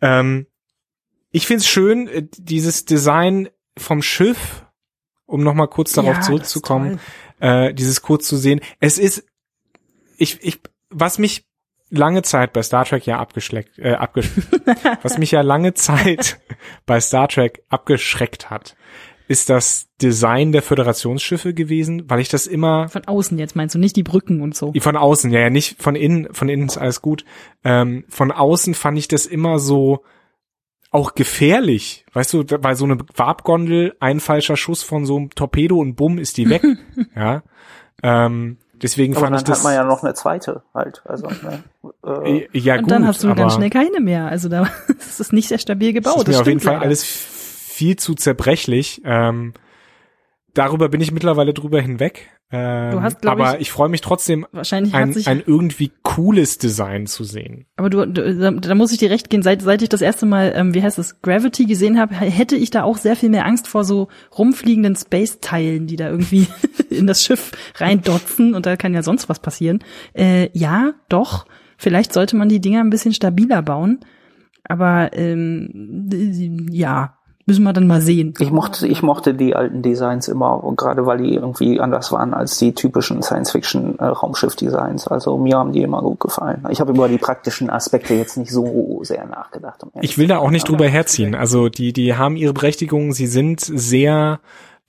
Ähm, 0.01 0.47
ich 1.31 1.47
find's 1.47 1.67
schön, 1.67 2.09
äh, 2.09 2.27
dieses 2.37 2.85
Design 2.85 3.49
vom 3.79 4.03
Schiff, 4.03 4.67
um 5.25 5.43
nochmal 5.43 5.69
kurz 5.69 5.93
darauf 5.93 6.17
ja, 6.17 6.21
zurückzukommen, 6.21 7.01
äh, 7.39 7.73
dieses 7.75 8.03
kurz 8.03 8.27
zu 8.27 8.37
sehen. 8.37 8.61
Es 8.81 8.99
ist, 8.99 9.25
ich, 10.17 10.43
ich, 10.43 10.61
was 10.91 11.19
mich 11.19 11.47
lange 11.93 12.23
Zeit 12.23 12.53
bei 12.53 12.63
Star 12.63 12.85
Trek 12.85 13.07
ja 13.07 13.19
abgeschleckt, 13.19 13.79
äh, 13.79 13.93
abgesch 13.93 14.31
was 15.03 15.19
mich 15.19 15.31
ja 15.31 15.43
lange 15.43 15.75
Zeit 15.75 16.41
bei 16.87 17.01
Star 17.01 17.29
Trek 17.29 17.63
abgeschreckt 17.69 18.51
hat, 18.51 18.77
ist 19.29 19.51
das 19.51 19.89
Design 20.01 20.53
der 20.53 20.63
Föderationsschiffe 20.63 21.55
gewesen, 21.55 22.05
weil 22.09 22.21
ich 22.21 22.29
das 22.29 22.47
immer 22.47 22.89
von 22.89 23.05
außen 23.07 23.39
jetzt 23.39 23.57
meinst 23.57 23.75
du 23.75 23.79
nicht 23.79 23.97
die 23.97 24.03
Brücken 24.03 24.41
und 24.41 24.57
so 24.57 24.73
von 24.81 24.97
außen 24.97 25.31
ja 25.31 25.41
ja 25.41 25.51
nicht 25.51 25.81
von 25.81 25.95
innen 25.95 26.33
von 26.33 26.49
innen 26.49 26.69
ist 26.69 26.79
alles 26.79 27.03
gut 27.03 27.25
ähm, 27.63 28.05
von 28.09 28.33
außen 28.33 28.75
fand 28.75 28.99
ich 28.99 29.09
das 29.09 29.27
immer 29.27 29.59
so 29.59 30.03
auch 30.93 31.15
gefährlich, 31.15 32.05
weißt 32.13 32.35
du, 32.35 32.45
weil 32.61 32.77
so 32.77 32.85
eine 32.85 32.99
Warpgondel, 33.17 33.97
ein 33.99 34.21
falscher 34.21 34.59
Schuss 34.59 34.83
von 34.83 35.07
so 35.07 35.17
einem 35.17 35.31
Torpedo 35.31 35.79
und 35.79 35.97
bumm 35.97 36.19
ist 36.19 36.37
die 36.37 36.51
weg, 36.51 36.63
ja. 37.17 37.43
Ähm, 38.03 38.59
deswegen 38.83 39.15
Aber 39.15 39.27
fand 39.27 39.35
dann 39.35 39.41
ich 39.41 39.45
das. 39.45 39.59
hat 39.59 39.65
man 39.65 39.75
ja 39.75 39.85
noch 39.85 40.03
eine 40.03 40.15
zweite 40.15 40.63
halt. 40.75 41.03
Also, 41.07 41.29
ne, 41.29 41.63
äh, 42.25 42.39
äh, 42.39 42.49
ja, 42.59 42.75
und 42.75 42.83
gut, 42.83 42.91
dann 42.91 43.07
hast 43.07 43.23
du 43.23 43.35
ganz 43.35 43.55
schnell 43.55 43.71
keine 43.71 44.01
mehr. 44.01 44.27
Also 44.27 44.49
da 44.49 44.67
ist 44.99 45.21
es 45.21 45.33
nicht 45.33 45.49
sehr 45.49 45.59
stabil 45.59 45.93
das 45.93 46.03
gebaut. 46.03 46.23
ist 46.23 46.27
mir 46.29 46.33
das 46.33 46.41
auf 46.43 46.47
jeden 46.47 46.61
Fall 46.61 46.75
leider. 46.75 46.85
alles 46.87 47.05
viel 47.05 47.97
zu 47.97 48.15
zerbrechlich. 48.15 49.01
Ähm, 49.05 49.55
darüber 50.55 50.89
bin 50.89 51.01
ich 51.01 51.13
mittlerweile 51.13 51.53
drüber 51.55 51.81
hinweg. 51.81 52.29
Ähm, 52.55 52.91
Du 52.93 53.01
hast, 53.03 53.27
aber 53.27 53.55
ich- 53.55 53.63
ich 53.63 53.73
freue 53.73 53.89
mich 53.89 54.03
trotzdem, 54.03 54.47
Wahrscheinlich 54.53 54.93
ein, 54.95 55.15
ein 55.27 55.43
irgendwie 55.47 55.91
cooles 56.03 56.59
Design 56.59 57.07
zu 57.07 57.25
sehen. 57.25 57.65
Aber 57.77 57.89
du, 57.89 58.07
du 58.07 58.37
da, 58.37 58.51
da 58.51 58.75
muss 58.75 58.93
ich 58.93 58.99
dir 58.99 59.11
recht 59.11 59.31
gehen, 59.31 59.43
seit, 59.43 59.63
seit 59.63 59.81
ich 59.83 59.89
das 59.89 60.03
erste 60.03 60.27
Mal, 60.27 60.53
ähm, 60.55 60.75
wie 60.75 60.83
heißt 60.83 60.99
es, 60.99 61.23
Gravity 61.23 61.65
gesehen 61.65 61.99
habe, 61.99 62.15
hätte 62.15 62.57
ich 62.57 62.71
da 62.71 62.83
auch 62.83 62.99
sehr 62.99 63.17
viel 63.17 63.31
mehr 63.31 63.47
Angst 63.47 63.69
vor 63.69 63.85
so 63.85 64.09
rumfliegenden 64.37 64.97
Space-Teilen, 64.97 65.87
die 65.87 65.97
da 65.97 66.11
irgendwie 66.11 66.47
in 66.91 67.07
das 67.07 67.25
Schiff 67.25 67.53
reindotzen 67.77 68.55
und 68.55 68.67
da 68.67 68.77
kann 68.77 68.93
ja 68.95 69.03
sonst 69.03 69.29
was 69.31 69.41
passieren. 69.41 69.79
Äh, 70.13 70.51
ja, 70.53 70.93
doch. 71.09 71.47
Vielleicht 71.79 72.13
sollte 72.13 72.37
man 72.37 72.49
die 72.51 72.61
Dinger 72.61 72.81
ein 72.81 72.91
bisschen 72.91 73.15
stabiler 73.15 73.63
bauen. 73.63 74.01
Aber 74.65 75.11
ähm, 75.15 76.67
ja, 76.71 77.19
müssen 77.47 77.65
wir 77.65 77.73
dann 77.73 77.87
mal 77.87 78.01
sehen. 78.01 78.35
Ich 78.39 78.51
mochte, 78.51 78.87
ich 78.87 79.03
mochte 79.03 79.35
die 79.35 79.57
alten 79.57 79.83
Designs 79.83 80.29
immer, 80.29 80.63
und 80.63 80.77
gerade 80.77 81.07
weil 81.07 81.19
die 81.19 81.35
irgendwie 81.35 81.81
anders 81.81 82.13
waren 82.13 82.35
als 82.35 82.59
die 82.59 82.75
typischen 82.75 83.23
Science-Fiction-Raumschiff-Designs. 83.23 85.09
Also 85.09 85.39
mir 85.39 85.57
haben 85.57 85.73
die 85.73 85.83
immer 85.83 86.03
gut 86.03 86.21
gefallen. 86.21 86.65
Ich 86.71 86.81
habe 86.81 86.93
über 86.93 87.09
die 87.09 87.19
praktischen 87.19 87.71
Aspekte 87.71 88.15
jetzt 88.15 88.37
nicht 88.37 88.51
so 88.51 89.01
sehr 89.03 89.27
nachgedacht. 89.27 89.83
Um 89.83 89.91
Ich 90.01 90.19
will 90.19 90.27
da 90.29 90.39
auch 90.39 90.51
nicht 90.51 90.69
drüber 90.69 90.87
herziehen. 90.87 91.35
Also 91.35 91.69
die, 91.69 91.93
die 91.93 92.15
haben 92.15 92.37
ihre 92.37 92.53
Berechtigung, 92.53 93.13
sie 93.13 93.27
sind 93.27 93.61
sehr 93.61 94.41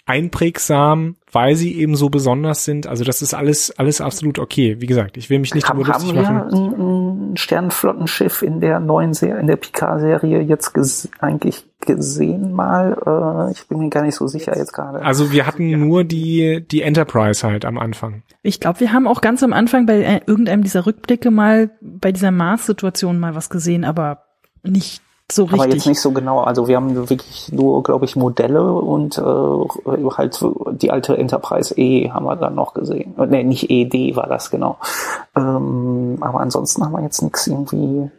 einprägsam, 0.06 1.16
weil 1.32 1.56
sie 1.56 1.80
eben 1.80 1.96
so 1.96 2.10
besonders 2.10 2.66
sind. 2.66 2.88
Also 2.88 3.04
das 3.04 3.22
ist 3.22 3.34
alles, 3.34 3.72
alles 3.78 4.02
absolut 4.02 4.38
okay. 4.38 4.82
Wie 4.82 4.86
gesagt, 4.86 5.16
ich 5.18 5.30
will 5.30 5.40
mich 5.40 5.56
nicht 5.56 5.70
Haben, 5.70 5.80
drüber 5.80 5.94
haben 5.94 6.04
lustig 6.04 6.22
wir 6.22 6.32
machen. 6.32 6.54
ein, 6.54 7.32
ein 7.32 7.38
Sternenflottenschiff 7.38 8.42
in 8.42 8.60
der 8.60 8.80
neuen 8.80 9.14
Serie, 9.14 9.40
in 9.40 9.48
der 9.48 9.56
Picard-Serie 9.56 10.42
jetzt 10.42 11.10
eigentlich 11.20 11.66
gesehen 11.86 12.54
mal? 12.54 12.98
Äh, 13.06 13.52
ich 13.52 13.68
bin 13.68 13.80
mir 13.80 13.90
gar 13.90 14.04
nicht 14.04 14.16
so 14.16 14.28
sicher 14.28 14.58
jetzt 14.58 14.74
gerade. 14.74 15.02
Also 15.02 15.32
wir 15.32 15.46
hatten 15.46 15.88
nur 15.88 16.04
die, 16.04 16.66
die 16.70 16.82
Enterprise 16.82 17.46
halt 17.46 17.66
am 17.66 17.78
Anfang. 17.78 18.24
Ich 18.42 18.60
glaube, 18.60 18.80
wir 18.80 18.94
haben 18.94 19.08
auch 19.08 19.22
ganz 19.22 19.44
am 19.44 19.54
Anfang 19.54 19.86
bei 19.86 20.02
äh, 20.02 20.22
irgendeinem 20.26 20.64
dieser 20.64 20.86
Rückblicke 20.86 21.32
mal 21.32 21.72
bei 21.82 22.12
dieser 22.12 22.32
Mars-Situation 22.32 23.20
mal 23.20 23.36
was 23.36 23.50
gesehen, 23.50 23.84
aber 23.86 24.24
nicht 24.64 25.02
so 25.32 25.46
Aber 25.48 25.64
jetzt 25.64 25.76
richtig. 25.76 25.86
nicht 25.88 26.02
so 26.02 26.12
genau. 26.12 26.42
Also 26.42 26.68
wir 26.68 26.76
haben 26.76 26.96
wirklich 26.96 27.52
nur, 27.52 27.82
glaube 27.84 28.06
ich, 28.06 28.16
Modelle 28.16 28.74
und 28.74 29.18
äh, 29.18 29.22
halt 29.22 30.46
die 30.82 30.92
alte 30.92 31.18
Enterprise 31.18 31.74
E 31.78 32.12
haben 32.12 32.26
wir 32.26 32.36
dann 32.36 32.56
noch 32.56 32.74
gesehen. 32.74 33.16
Äh, 33.18 33.28
Nee, 33.28 33.44
nicht 33.44 33.70
ED 33.70 34.16
war 34.16 34.28
das 34.28 34.52
genau. 34.52 34.78
Ähm, 35.36 36.18
aber 36.22 36.40
ansonsten 36.42 36.84
haben 36.84 36.92
wir 36.92 37.02
jetzt 37.02 37.22
nichts 37.22 37.48
irgendwie 37.48 38.12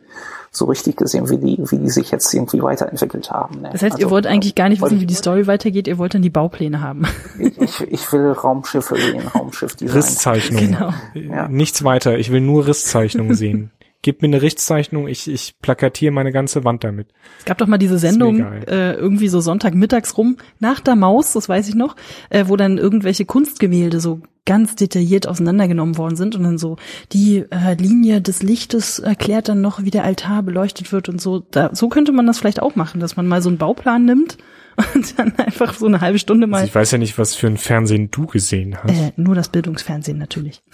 so 0.56 0.66
richtig 0.66 0.96
gesehen, 0.96 1.28
wie 1.30 1.38
die, 1.38 1.58
wie 1.70 1.78
die 1.78 1.90
sich 1.90 2.10
jetzt 2.10 2.32
irgendwie 2.32 2.62
weiterentwickelt 2.62 3.30
haben. 3.30 3.60
Ne? 3.62 3.70
Das 3.72 3.82
heißt, 3.82 3.98
ihr 3.98 4.06
Also, 4.06 4.10
wollt 4.10 4.26
eigentlich 4.26 4.54
gar 4.54 4.68
nicht 4.68 4.80
wissen, 4.80 5.00
wie 5.00 5.06
die 5.06 5.14
Story 5.14 5.46
weitergeht, 5.46 5.88
ihr 5.88 5.98
wollt 5.98 6.14
dann 6.14 6.22
die 6.22 6.30
Baupläne 6.30 6.80
haben. 6.80 7.06
Ich, 7.38 7.80
ich 7.80 8.12
will 8.12 8.30
Raumschiffe 8.32 8.96
sehen, 8.96 9.26
Raumschiffdesign. 9.28 9.96
Risszeichnungen. 9.96 10.72
Genau. 10.72 10.94
Ja. 11.14 11.48
Nichts 11.48 11.82
weiter. 11.84 12.18
Ich 12.18 12.30
will 12.30 12.40
nur 12.40 12.66
Risszeichnungen 12.66 13.34
sehen. 13.34 13.70
Gib 14.04 14.20
mir 14.20 14.28
eine 14.28 14.42
Risszeichnung, 14.42 15.08
ich, 15.08 15.28
ich 15.28 15.58
plakatiere 15.62 16.12
meine 16.12 16.30
ganze 16.30 16.62
Wand 16.62 16.84
damit. 16.84 17.08
Es 17.38 17.46
gab 17.46 17.56
doch 17.56 17.66
mal 17.66 17.78
diese 17.78 17.98
Sendung, 17.98 18.38
äh, 18.42 18.92
irgendwie 18.92 19.28
so 19.28 19.40
Sonntagmittags 19.40 20.18
rum, 20.18 20.36
nach 20.60 20.80
der 20.80 20.94
Maus, 20.94 21.32
das 21.32 21.48
weiß 21.48 21.70
ich 21.70 21.74
noch, 21.74 21.96
äh, 22.28 22.44
wo 22.48 22.56
dann 22.56 22.76
irgendwelche 22.76 23.24
Kunstgemälde 23.24 24.00
so 24.00 24.20
ganz 24.44 24.76
detailliert 24.76 25.26
auseinandergenommen 25.26 25.96
worden 25.96 26.16
sind 26.16 26.36
und 26.36 26.42
dann 26.42 26.58
so 26.58 26.76
die 27.12 27.46
äh, 27.50 27.72
Linie 27.78 28.20
des 28.20 28.42
Lichtes 28.42 28.98
erklärt 28.98 29.48
dann 29.48 29.62
noch, 29.62 29.84
wie 29.84 29.90
der 29.90 30.04
Altar 30.04 30.42
beleuchtet 30.42 30.92
wird 30.92 31.08
und 31.08 31.18
so. 31.18 31.38
Da, 31.38 31.70
so 31.72 31.88
könnte 31.88 32.12
man 32.12 32.26
das 32.26 32.38
vielleicht 32.38 32.60
auch 32.60 32.76
machen, 32.76 33.00
dass 33.00 33.16
man 33.16 33.26
mal 33.26 33.40
so 33.40 33.48
einen 33.48 33.56
Bauplan 33.56 34.04
nimmt 34.04 34.36
und 34.94 35.18
dann 35.18 35.34
einfach 35.38 35.72
so 35.72 35.86
eine 35.86 36.02
halbe 36.02 36.18
Stunde 36.18 36.44
Also 36.44 36.50
mal, 36.50 36.66
ich 36.66 36.74
weiß 36.74 36.90
ja 36.90 36.98
nicht, 36.98 37.16
was 37.16 37.34
für 37.34 37.46
ein 37.46 37.56
Fernsehen 37.56 38.10
du 38.10 38.26
gesehen 38.26 38.76
hast. 38.82 38.90
äh, 38.92 39.12
nur 39.16 39.34
das 39.34 39.48
Bildungsfernsehen 39.48 40.18
natürlich. 40.18 40.62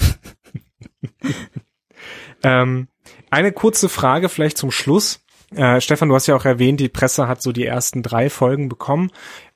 Ähm, 2.43 2.89
eine 3.31 3.53
kurze 3.53 3.89
Frage 3.89 4.29
vielleicht 4.29 4.59
zum 4.59 4.71
Schluss. 4.71 5.25
Äh, 5.55 5.81
Stefan, 5.81 6.09
du 6.09 6.15
hast 6.15 6.27
ja 6.27 6.37
auch 6.37 6.45
erwähnt, 6.45 6.81
die 6.81 6.89
Presse 6.89 7.29
hat 7.29 7.43
so 7.43 7.53
die 7.53 7.67
ersten 7.67 8.03
drei 8.03 8.31
Folgen 8.31 8.69
bekommen. 8.69 9.11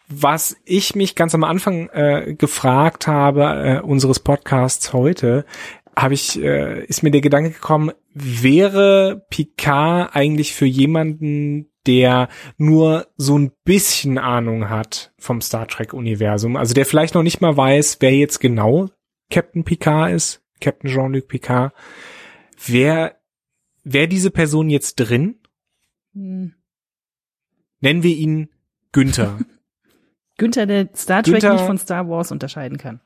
Was 0.08 0.56
ich 0.64 0.94
mich 0.94 1.14
ganz 1.14 1.34
am 1.34 1.44
Anfang 1.44 1.88
äh, 1.90 2.34
gefragt 2.36 3.06
habe 3.06 3.42
äh, 3.42 3.80
unseres 3.80 4.20
Podcasts 4.20 4.92
heute, 4.92 5.44
habe 5.96 6.14
ich 6.14 6.42
äh, 6.42 6.84
ist 6.84 7.02
mir 7.02 7.10
der 7.10 7.20
Gedanke 7.20 7.50
gekommen, 7.50 7.92
wäre 8.12 9.24
Picard 9.30 10.14
eigentlich 10.14 10.52
für 10.52 10.66
jemanden, 10.66 11.70
der 11.86 12.28
nur 12.56 13.06
so 13.16 13.38
ein 13.38 13.52
bisschen 13.64 14.18
Ahnung 14.18 14.68
hat 14.68 15.12
vom 15.18 15.40
Star 15.40 15.68
Trek 15.68 15.92
Universum, 15.92 16.56
also 16.56 16.74
der 16.74 16.86
vielleicht 16.86 17.14
noch 17.14 17.22
nicht 17.22 17.40
mal 17.40 17.56
weiß, 17.56 17.98
wer 18.00 18.12
jetzt 18.12 18.40
genau 18.40 18.90
Captain 19.30 19.64
Picard 19.64 20.12
ist, 20.12 20.42
Captain 20.60 20.90
Jean-Luc 20.90 21.28
Picard, 21.28 21.72
wer 22.66 23.16
wäre 23.84 24.08
diese 24.08 24.30
Person 24.30 24.68
jetzt 24.70 24.96
drin? 24.96 25.38
Hm. 26.14 26.54
Nennen 27.80 28.02
wir 28.02 28.16
ihn 28.16 28.48
Günther. 28.92 29.38
Günther, 30.38 30.66
der 30.66 30.88
Star 30.96 31.22
Trek 31.22 31.34
Günther- 31.42 31.52
nicht 31.54 31.64
von 31.66 31.78
Star 31.78 32.08
Wars 32.08 32.32
unterscheiden 32.32 32.78
kann. 32.78 33.00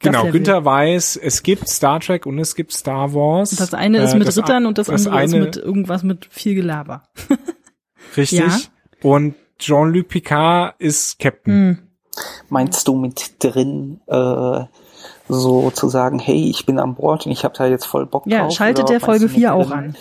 Das 0.00 0.10
genau, 0.12 0.30
Günther 0.32 0.64
weiß, 0.64 1.16
es 1.16 1.42
gibt 1.44 1.68
Star 1.68 2.00
Trek 2.00 2.26
und 2.26 2.38
es 2.38 2.54
gibt 2.56 2.72
Star 2.72 3.14
Wars. 3.14 3.52
Und 3.52 3.60
das 3.60 3.72
eine 3.74 3.98
ist 4.02 4.14
Äh, 4.14 4.18
mit 4.18 4.26
das 4.26 4.36
Rittern 4.38 4.66
und 4.66 4.78
das, 4.78 4.88
das 4.88 5.06
andere 5.06 5.24
ist 5.24 5.34
eine- 5.34 5.44
mit 5.44 5.56
irgendwas 5.56 6.02
mit 6.02 6.26
viel 6.26 6.54
Gelaber. 6.56 7.04
Richtig. 8.16 8.40
Ja. 8.40 8.58
Und 9.02 9.34
Jean-Luc 9.58 10.08
Picard 10.08 10.74
ist 10.80 11.18
Captain. 11.20 11.54
Hm. 11.54 11.78
Meinst 12.48 12.86
du 12.88 12.96
mit 12.96 13.36
drin, 13.38 14.00
äh, 14.06 14.64
so 15.28 15.70
zu 15.70 15.88
sagen, 15.88 16.18
hey, 16.18 16.48
ich 16.50 16.66
bin 16.66 16.78
an 16.78 16.94
Bord 16.94 17.26
und 17.26 17.32
ich 17.32 17.44
habe 17.44 17.54
da 17.56 17.66
jetzt 17.66 17.86
voll 17.86 18.06
Bock 18.06 18.24
Ja, 18.26 18.42
drauf? 18.44 18.52
schaltet 18.56 18.84
oder 18.84 18.92
der 18.94 19.00
Folge 19.00 19.20
du 19.20 19.26
mit 19.26 19.34
4 19.36 19.54
auch 19.54 19.70
an. 19.70 19.96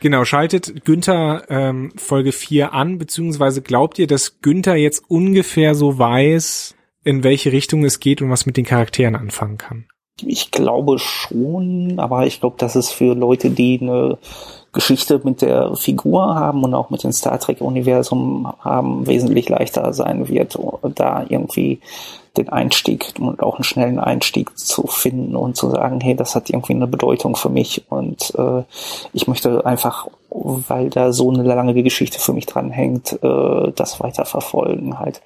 Genau, 0.00 0.24
schaltet 0.24 0.84
Günther 0.84 1.44
ähm, 1.48 1.92
Folge 1.96 2.32
4 2.32 2.74
an, 2.74 2.98
beziehungsweise 2.98 3.62
glaubt 3.62 3.98
ihr, 3.98 4.06
dass 4.06 4.40
Günther 4.42 4.76
jetzt 4.76 5.04
ungefähr 5.08 5.74
so 5.74 5.98
weiß, 5.98 6.74
in 7.04 7.24
welche 7.24 7.52
Richtung 7.52 7.84
es 7.84 8.00
geht 8.00 8.20
und 8.20 8.30
was 8.30 8.44
mit 8.46 8.56
den 8.56 8.64
Charakteren 8.66 9.16
anfangen 9.16 9.56
kann? 9.58 9.86
Ich 10.22 10.50
glaube 10.50 10.98
schon, 10.98 11.98
aber 11.98 12.26
ich 12.26 12.40
glaube, 12.40 12.56
dass 12.58 12.74
es 12.76 12.90
für 12.90 13.14
Leute, 13.14 13.50
die 13.50 13.78
eine 13.80 14.18
Geschichte 14.74 15.20
mit 15.24 15.40
der 15.40 15.74
Figur 15.76 16.34
haben 16.34 16.62
und 16.64 16.74
auch 16.74 16.90
mit 16.90 17.02
dem 17.02 17.12
Star 17.12 17.38
Trek-Universum 17.38 18.52
haben, 18.60 19.06
wesentlich 19.06 19.48
leichter 19.48 19.92
sein 19.94 20.28
wird, 20.28 20.58
da 20.94 21.24
irgendwie 21.28 21.80
den 22.36 22.48
Einstieg 22.48 23.14
und 23.18 23.42
auch 23.42 23.56
einen 23.56 23.64
schnellen 23.64 23.98
Einstieg 23.98 24.58
zu 24.58 24.86
finden 24.86 25.36
und 25.36 25.56
zu 25.56 25.70
sagen, 25.70 26.00
hey, 26.00 26.16
das 26.16 26.34
hat 26.34 26.50
irgendwie 26.50 26.74
eine 26.74 26.88
Bedeutung 26.88 27.36
für 27.36 27.48
mich 27.48 27.84
und 27.88 28.34
äh, 28.36 28.64
ich 29.12 29.28
möchte 29.28 29.64
einfach, 29.64 30.08
weil 30.30 30.90
da 30.90 31.12
so 31.12 31.30
eine 31.30 31.44
lange 31.44 31.80
Geschichte 31.82 32.18
für 32.18 32.32
mich 32.32 32.46
dranhängt, 32.46 33.18
äh, 33.22 33.72
das 33.74 34.00
weiterverfolgen 34.00 34.98
halt. 34.98 35.22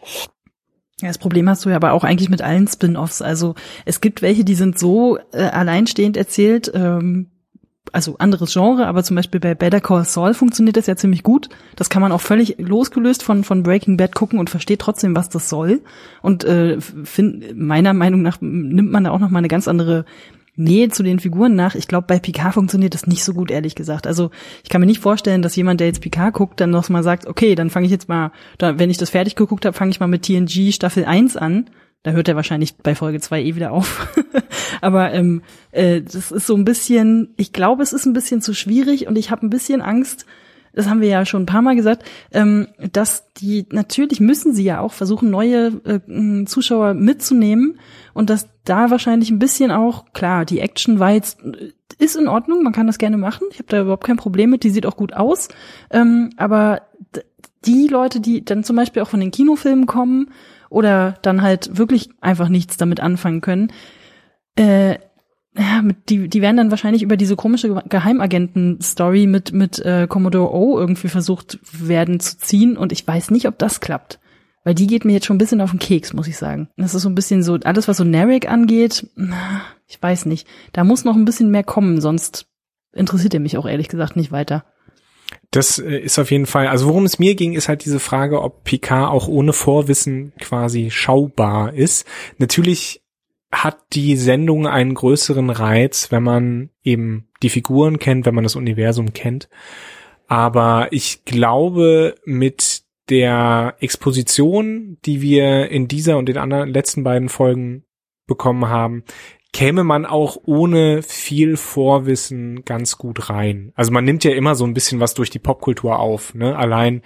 Ja, 1.01 1.09
das 1.09 1.19
Problem 1.19 1.49
hast 1.49 1.65
du 1.65 1.71
ja 1.71 1.77
aber 1.77 1.93
auch 1.93 2.05
eigentlich 2.05 2.29
mit 2.29 2.43
allen 2.43 2.67
Spin-offs. 2.67 3.23
Also 3.23 3.55
es 3.85 4.01
gibt 4.01 4.21
welche, 4.21 4.45
die 4.45 4.57
sind 4.57 4.79
so 4.79 5.19
äh, 5.33 5.45
alleinstehend 5.45 6.17
erzählt, 6.17 6.71
ähm, 6.75 7.31
also 7.93 8.17
anderes 8.19 8.53
Genre, 8.53 8.87
aber 8.87 9.03
zum 9.03 9.17
Beispiel 9.17 9.41
bei 9.41 9.55
Better 9.55 9.81
Call 9.81 10.05
Saul 10.05 10.35
funktioniert 10.35 10.77
das 10.77 10.87
ja 10.87 10.97
ziemlich 10.97 11.23
gut. 11.23 11.49
Das 11.77 11.91
kann 11.91 12.03
man 12.03 12.13
auch 12.13 12.21
völlig 12.21 12.57
losgelöst 12.59 13.23
von 13.23 13.45
von 13.45 13.63
Breaking 13.63 13.97
Bad 13.97 14.15
gucken 14.15 14.39
und 14.39 14.51
versteht 14.51 14.81
trotzdem, 14.81 15.17
was 15.17 15.29
das 15.29 15.49
soll. 15.49 15.81
Und 16.23 16.45
äh, 16.45 16.81
find, 16.81 17.57
meiner 17.57 17.93
Meinung 17.95 18.23
nach 18.23 18.39
nimmt 18.41 18.91
man 18.91 19.05
da 19.05 19.11
auch 19.11 19.19
noch 19.19 19.31
mal 19.31 19.39
eine 19.39 19.49
ganz 19.49 19.69
andere 19.69 20.05
Nähe 20.59 20.89
zu 20.89 21.03
den 21.03 21.21
Figuren 21.21 21.55
nach. 21.55 21.77
Ich 21.77 21.87
glaube, 21.87 22.07
bei 22.09 22.19
Picard 22.19 22.55
funktioniert 22.55 22.93
das 22.93 23.07
nicht 23.07 23.23
so 23.23 23.33
gut, 23.33 23.51
ehrlich 23.51 23.77
gesagt. 23.77 24.07
Also 24.07 24.31
ich 24.65 24.69
kann 24.69 24.81
mir 24.81 24.87
nicht 24.87 25.01
vorstellen, 25.01 25.41
dass 25.41 25.55
jemand, 25.55 25.81
der 25.81 25.87
jetzt 25.87 26.01
Picard 26.01 26.35
guckt, 26.35 26.61
dann 26.61 26.71
noch 26.71 26.89
mal 26.89 27.05
sagt, 27.05 27.27
okay, 27.27 27.55
dann 27.55 27.71
fange 27.71 27.87
ich 27.87 27.93
jetzt 27.93 28.09
mal, 28.09 28.33
wenn 28.59 28.91
ich 28.91 28.99
das 28.99 29.11
fertig 29.11 29.37
geguckt 29.37 29.65
habe, 29.65 29.77
fange 29.77 29.93
ich 29.93 30.01
mal 30.01 30.09
mit 30.09 30.23
TNG 30.23 30.73
Staffel 30.73 31.05
1 31.05 31.37
an. 31.37 31.71
Da 32.05 32.13
hört 32.13 32.29
er 32.29 32.37
wahrscheinlich 32.37 32.77
bei 32.77 32.95
Folge 32.95 33.21
2 33.21 33.43
eh 33.43 33.55
wieder 33.55 33.73
auf. 33.73 34.09
Aber 34.81 35.13
ähm, 35.13 35.43
äh, 35.73 36.01
das 36.01 36.31
ist 36.31 36.47
so 36.47 36.55
ein 36.55 36.65
bisschen, 36.65 37.35
ich 37.37 37.53
glaube, 37.53 37.83
es 37.83 37.93
ist 37.93 38.07
ein 38.07 38.13
bisschen 38.13 38.41
zu 38.41 38.55
schwierig 38.55 39.09
und 39.09 39.17
ich 39.17 39.31
habe 39.31 39.47
ein 39.47 39.51
bisschen 39.51 39.83
Angst, 39.83 40.25
das 40.75 40.89
haben 40.89 41.01
wir 41.01 41.09
ja 41.09 41.27
schon 41.27 41.43
ein 41.43 41.47
paar 41.47 41.63
Mal 41.63 41.75
gesagt, 41.75 42.05
ähm, 42.31 42.69
dass 42.93 43.33
die, 43.33 43.67
natürlich 43.73 44.21
müssen 44.21 44.55
sie 44.55 44.63
ja 44.63 44.81
auch 44.81 44.93
versuchen, 44.93 45.29
neue 45.29 45.73
äh, 45.85 46.45
Zuschauer 46.45 46.95
mitzunehmen 46.95 47.81
und 48.15 48.31
dass 48.31 48.49
da 48.65 48.91
wahrscheinlich 48.91 49.31
ein 49.31 49.41
bisschen 49.41 49.73
auch, 49.73 50.13
klar, 50.13 50.45
die 50.45 50.61
Action 50.61 51.01
war 51.01 51.11
jetzt, 51.11 51.41
ist 51.99 52.17
in 52.17 52.29
Ordnung, 52.29 52.63
man 52.63 52.73
kann 52.73 52.87
das 52.87 52.99
gerne 52.99 53.17
machen, 53.17 53.49
ich 53.51 53.59
habe 53.59 53.69
da 53.69 53.81
überhaupt 53.81 54.05
kein 54.05 54.19
Problem 54.19 54.51
mit, 54.51 54.63
die 54.63 54.71
sieht 54.71 54.87
auch 54.87 54.97
gut 54.97 55.15
aus, 55.15 55.49
ähm, 55.91 56.31
aber 56.37 56.83
die 57.65 57.89
Leute, 57.89 58.21
die 58.21 58.45
dann 58.45 58.63
zum 58.63 58.77
Beispiel 58.77 59.03
auch 59.03 59.09
von 59.09 59.21
den 59.21 59.33
Kinofilmen 59.33 59.87
kommen 59.87 60.31
oder 60.71 61.15
dann 61.23 61.43
halt 61.43 61.79
wirklich 61.79 62.11
einfach 62.21 62.49
nichts 62.49 62.77
damit 62.77 63.01
anfangen 63.01 63.41
können, 63.41 63.73
Äh, 64.59 64.99
ja, 65.57 65.83
mit, 65.83 66.09
die, 66.09 66.29
die 66.29 66.43
werden 66.43 66.57
dann 66.57 66.71
wahrscheinlich 66.71 67.03
über 67.03 67.17
diese 67.17 67.37
komische 67.37 67.83
Geheimagenten-Story 67.89 69.27
mit, 69.27 69.53
mit 69.53 69.79
äh, 69.79 70.07
Commodore 70.09 70.53
O 70.53 70.79
irgendwie 70.79 71.09
versucht 71.09 71.59
werden 71.73 72.21
zu 72.21 72.39
ziehen 72.39 72.77
und 72.77 72.93
ich 72.93 73.07
weiß 73.07 73.31
nicht, 73.31 73.47
ob 73.47 73.59
das 73.59 73.81
klappt. 73.81 74.19
Weil 74.65 74.75
die 74.75 74.87
geht 74.87 75.05
mir 75.05 75.13
jetzt 75.13 75.27
schon 75.27 75.37
ein 75.37 75.39
bisschen 75.39 75.61
auf 75.61 75.71
den 75.71 75.79
Keks, 75.79 76.13
muss 76.13 76.29
ich 76.29 76.37
sagen. 76.37 76.69
Das 76.77 76.95
ist 76.95 77.03
so 77.03 77.09
ein 77.09 77.15
bisschen 77.15 77.43
so, 77.43 77.55
alles 77.65 77.89
was 77.89 77.97
so 77.97 78.05
Narek 78.05 78.51
angeht, 78.51 79.07
ich 79.87 80.03
weiß 80.03 80.27
nicht. 80.27 80.47
Da 80.73 80.85
muss 80.85 81.05
noch 81.05 81.17
ein 81.17 81.25
bisschen 81.25 81.51
mehr 81.51 81.65
kommen, 81.65 82.01
sonst 82.01 82.47
interessiert 82.93 83.35
er 83.35 83.41
mich 83.41 83.57
auch 83.57 83.67
ehrlich 83.67 83.89
gesagt 83.89 84.17
nicht 84.17 84.33
weiter. 84.33 84.65
Das 85.51 85.79
äh, 85.79 85.99
ist 85.99 86.19
auf 86.19 86.31
jeden 86.31 86.47
Fall, 86.47 86.69
also 86.69 86.87
worum 86.89 87.05
es 87.05 87.19
mir 87.19 87.35
ging, 87.35 87.55
ist 87.55 87.69
halt 87.69 87.85
diese 87.85 88.01
Frage, 88.01 88.43
ob 88.43 88.65
Picard 88.65 89.11
auch 89.11 89.29
ohne 89.29 89.53
Vorwissen 89.53 90.33
quasi 90.41 90.91
schaubar 90.91 91.73
ist. 91.75 92.07
Natürlich 92.39 93.03
hat 93.51 93.79
die 93.95 94.17
Sendung 94.17 94.67
einen 94.67 94.95
größeren 94.95 95.51
Reiz, 95.51 96.13
wenn 96.13 96.23
man 96.23 96.71
eben 96.83 97.29
die 97.43 97.49
Figuren 97.49 97.99
kennt, 97.99 98.27
wenn 98.27 98.35
man 98.35 98.45
das 98.45 98.57
Universum 98.57 99.15
kennt. 99.15 99.49
Aber 100.27 100.89
ich 100.91 101.25
glaube, 101.25 102.17
mit 102.27 102.83
der 103.09 103.77
Exposition, 103.81 104.99
die 105.07 105.23
wir 105.23 105.71
in 105.71 105.89
dieser 105.89 106.19
und 106.19 106.29
den 106.29 106.37
anderen 106.37 106.69
letzten 106.69 107.05
beiden 107.05 107.31
Folgen 107.31 107.85
bekommen 108.27 108.69
haben, 108.69 109.05
käme 109.53 109.85
man 109.85 110.05
auch 110.07 110.37
ohne 110.45 111.03
viel 111.03 111.57
Vorwissen 111.57 112.65
ganz 112.65 112.99
gut 112.99 113.31
rein. 113.31 113.73
Also 113.75 113.93
man 113.93 114.05
nimmt 114.05 114.25
ja 114.25 114.33
immer 114.33 114.55
so 114.55 114.65
ein 114.65 114.75
bisschen 114.75 115.01
was 115.01 115.15
durch 115.15 115.31
die 115.31 115.39
Popkultur 115.39 115.99
auf, 115.99 116.35
ne? 116.35 116.57
Allein 116.57 117.03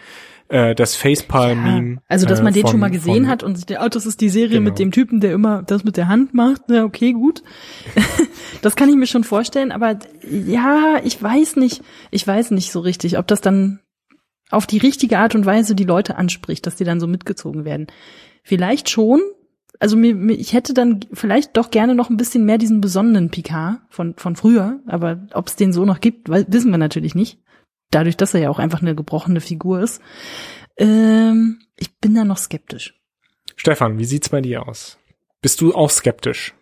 äh, 0.53 0.75
das 0.75 0.95
Facepalm-Meme. 0.97 1.95
Ja, 1.95 2.03
also, 2.09 2.27
dass 2.27 2.43
man 2.43 2.53
äh, 2.53 2.57
den 2.57 2.67
schon 2.67 2.81
mal 2.81 2.91
gesehen 2.91 3.27
hat 3.27 3.43
und 3.43 3.71
der, 3.71 3.83
oh, 3.83 3.89
das 3.89 4.05
ist 4.05 4.21
die 4.21 4.29
Serie 4.29 4.59
genau. 4.59 4.71
mit 4.71 4.79
dem 4.79 4.91
Typen, 4.91 5.21
der 5.21 5.33
immer 5.33 5.63
das 5.63 5.83
mit 5.83 5.97
der 5.97 6.09
Hand 6.09 6.35
macht. 6.35 6.63
Ja, 6.69 6.85
okay, 6.85 7.13
gut. 7.13 7.43
das 8.63 8.77
kann 8.77 8.91
ich 8.91 8.97
mir 8.97 9.07
schon 9.07 9.25
vorstellen, 9.25 9.73
aber 9.73 9.99
ja, 10.29 11.01
ich 11.05 11.23
weiß 11.23 11.57
nicht, 11.57 11.83
ich 12.11 12.27
weiß 12.27 12.51
nicht 12.51 12.71
so 12.71 12.81
richtig, 12.81 13.19
ob 13.19 13.27
das 13.29 13.41
dann 13.41 13.81
auf 14.51 14.67
die 14.67 14.79
richtige 14.79 15.19
Art 15.19 15.35
und 15.35 15.47
Weise 15.47 15.75
die 15.75 15.85
Leute 15.85 16.17
anspricht, 16.17 16.67
dass 16.67 16.77
die 16.77 16.85
dann 16.85 17.01
so 17.01 17.07
mitgezogen 17.07 17.65
werden. 17.65 17.87
Vielleicht 18.43 18.91
schon. 18.91 19.23
Also 19.83 19.97
mir, 19.97 20.15
mir, 20.15 20.35
ich 20.35 20.53
hätte 20.53 20.75
dann 20.75 21.01
vielleicht 21.13 21.57
doch 21.57 21.73
gerne 21.73 21.97
noch 21.97 22.09
ein 22.09 22.17
bisschen 22.17 22.45
mehr 22.45 22.57
diesen 22.57 22.81
besonnenen 22.81 23.31
Picard 23.31 23.81
von, 23.89 24.15
von 24.17 24.37
früher, 24.37 24.79
aber 24.87 25.27
ob 25.35 25.49
es 25.49 25.57
den 25.57 25.73
so 25.73 25.85
noch 25.85 26.01
gibt, 26.01 26.29
wissen 26.29 26.71
wir 26.71 26.79
natürlich 26.79 27.17
nicht 27.17 27.39
dadurch, 27.91 28.17
dass 28.17 28.35
er 28.35 28.41
ja 28.41 28.51
auch 28.51 28.59
einfach 28.59 28.83
eine 28.83 28.95
gebrochene 28.95 29.41
Figur 29.41 29.81
ist. 29.81 30.01
Ähm, 30.77 31.61
ich 31.77 31.97
bin 31.99 32.15
da 32.15 32.25
noch 32.25 32.39
skeptisch. 32.39 32.99
Stefan, 33.57 33.99
wie 33.99 34.05
sieht's 34.05 34.29
bei 34.29 34.41
dir 34.41 34.67
aus? 34.67 34.99
Bist 35.41 35.61
du 35.61 35.75
auch 35.75 35.91
skeptisch? 35.91 36.55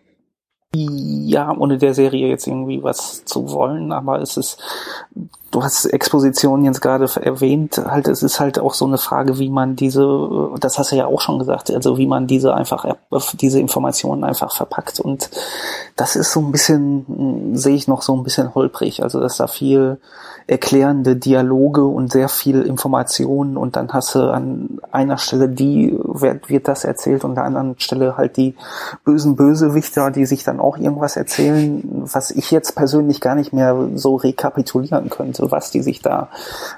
Ja, 0.74 1.56
ohne 1.56 1.78
der 1.78 1.94
Serie 1.94 2.28
jetzt 2.28 2.46
irgendwie 2.46 2.82
was 2.82 3.24
zu 3.24 3.50
wollen, 3.50 3.92
aber 3.92 4.20
es 4.20 4.36
ist, 4.36 4.62
du 5.50 5.62
hast 5.62 5.84
Exposition 5.86 6.64
jetzt 6.64 6.80
gerade 6.80 7.08
erwähnt, 7.20 7.80
halt, 7.84 8.08
es 8.08 8.22
ist 8.22 8.38
halt 8.38 8.58
auch 8.58 8.74
so 8.74 8.86
eine 8.86 8.98
Frage, 8.98 9.38
wie 9.38 9.50
man 9.50 9.76
diese, 9.76 10.50
das 10.60 10.78
hast 10.78 10.92
du 10.92 10.96
ja 10.96 11.06
auch 11.06 11.20
schon 11.20 11.38
gesagt, 11.38 11.70
also 11.70 11.98
wie 11.98 12.06
man 12.06 12.26
diese 12.26 12.54
einfach, 12.54 12.86
diese 13.34 13.58
Informationen 13.58 14.24
einfach 14.24 14.54
verpackt. 14.54 15.00
Und 15.00 15.30
das 15.96 16.16
ist 16.16 16.32
so 16.32 16.40
ein 16.40 16.52
bisschen, 16.52 17.56
sehe 17.56 17.74
ich 17.74 17.88
noch 17.88 18.02
so 18.02 18.16
ein 18.16 18.22
bisschen 18.22 18.54
holprig, 18.54 19.02
also 19.02 19.20
dass 19.20 19.38
da 19.38 19.46
viel 19.46 19.98
erklärende 20.46 21.14
Dialoge 21.16 21.84
und 21.84 22.10
sehr 22.10 22.28
viel 22.28 22.62
Informationen 22.62 23.56
und 23.56 23.76
dann 23.76 23.92
hast 23.92 24.16
du 24.16 24.32
an 24.32 24.80
einer 24.90 25.16
Stelle 25.16 25.48
die, 25.48 25.96
wird, 26.02 26.48
wird 26.48 26.66
das 26.66 26.84
erzählt 26.84 27.22
und 27.24 27.30
an 27.30 27.34
der 27.36 27.44
anderen 27.44 27.78
Stelle 27.78 28.16
halt 28.16 28.36
die 28.36 28.56
bösen 29.04 29.36
Bösewichter, 29.36 30.10
die 30.10 30.26
sich 30.26 30.42
dann 30.42 30.58
auch 30.58 30.76
irgendwas 30.76 31.16
erzählen, 31.16 31.82
was 32.12 32.32
ich 32.32 32.50
jetzt 32.50 32.74
persönlich 32.74 33.20
gar 33.20 33.36
nicht 33.36 33.52
mehr 33.52 33.90
so 33.94 34.16
rekapitulieren 34.16 35.08
könnte, 35.08 35.39
was 35.48 35.70
die 35.70 35.82
sich 35.82 36.00
da 36.02 36.28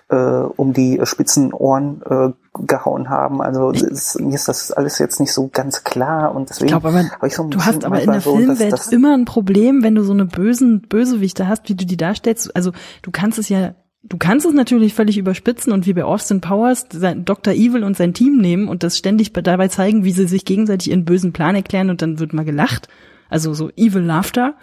äh, 0.08 0.16
um 0.16 0.72
die 0.72 1.00
spitzen 1.04 1.52
Ohren 1.52 2.02
äh, 2.08 2.32
gehauen 2.66 3.08
haben. 3.08 3.40
Also 3.40 3.70
ist, 3.70 4.20
mir 4.20 4.34
ist 4.34 4.48
das 4.48 4.72
alles 4.72 4.98
jetzt 4.98 5.20
nicht 5.20 5.32
so 5.32 5.48
ganz 5.52 5.84
klar 5.84 6.34
und 6.34 6.50
deswegen 6.50 6.74
habe 6.74 7.26
ich 7.26 7.34
so 7.34 7.44
ein 7.44 7.50
Du 7.50 7.60
hast 7.60 7.84
aber 7.84 8.00
in 8.00 8.10
der 8.10 8.20
so, 8.20 8.36
Filmwelt 8.36 8.72
dass, 8.72 8.86
dass 8.86 8.92
immer 8.92 9.14
ein 9.14 9.24
Problem, 9.24 9.82
wenn 9.82 9.94
du 9.94 10.02
so 10.02 10.12
eine 10.12 10.26
bösen 10.26 10.82
Bösewichte 10.82 11.48
hast, 11.48 11.68
wie 11.68 11.74
du 11.74 11.86
die 11.86 11.96
darstellst. 11.96 12.54
Also 12.54 12.72
du 13.02 13.10
kannst 13.10 13.38
es 13.38 13.48
ja 13.48 13.74
Du 14.04 14.18
kannst 14.18 14.44
es 14.44 14.52
natürlich 14.52 14.94
völlig 14.94 15.16
überspitzen 15.16 15.72
und 15.72 15.86
wie 15.86 15.92
bei 15.92 16.02
Austin 16.02 16.40
Powers 16.40 16.86
sein 16.90 17.24
Dr. 17.24 17.54
Evil 17.54 17.84
und 17.84 17.96
sein 17.96 18.14
Team 18.14 18.38
nehmen 18.38 18.66
und 18.66 18.82
das 18.82 18.98
ständig 18.98 19.32
dabei 19.32 19.68
zeigen, 19.68 20.02
wie 20.02 20.10
sie 20.10 20.26
sich 20.26 20.44
gegenseitig 20.44 20.90
ihren 20.90 21.04
bösen 21.04 21.32
Plan 21.32 21.54
erklären 21.54 21.88
und 21.88 22.02
dann 22.02 22.18
wird 22.18 22.32
mal 22.32 22.44
gelacht. 22.44 22.88
Also 23.30 23.54
so 23.54 23.70
Evil 23.76 24.02
Laughter. 24.02 24.54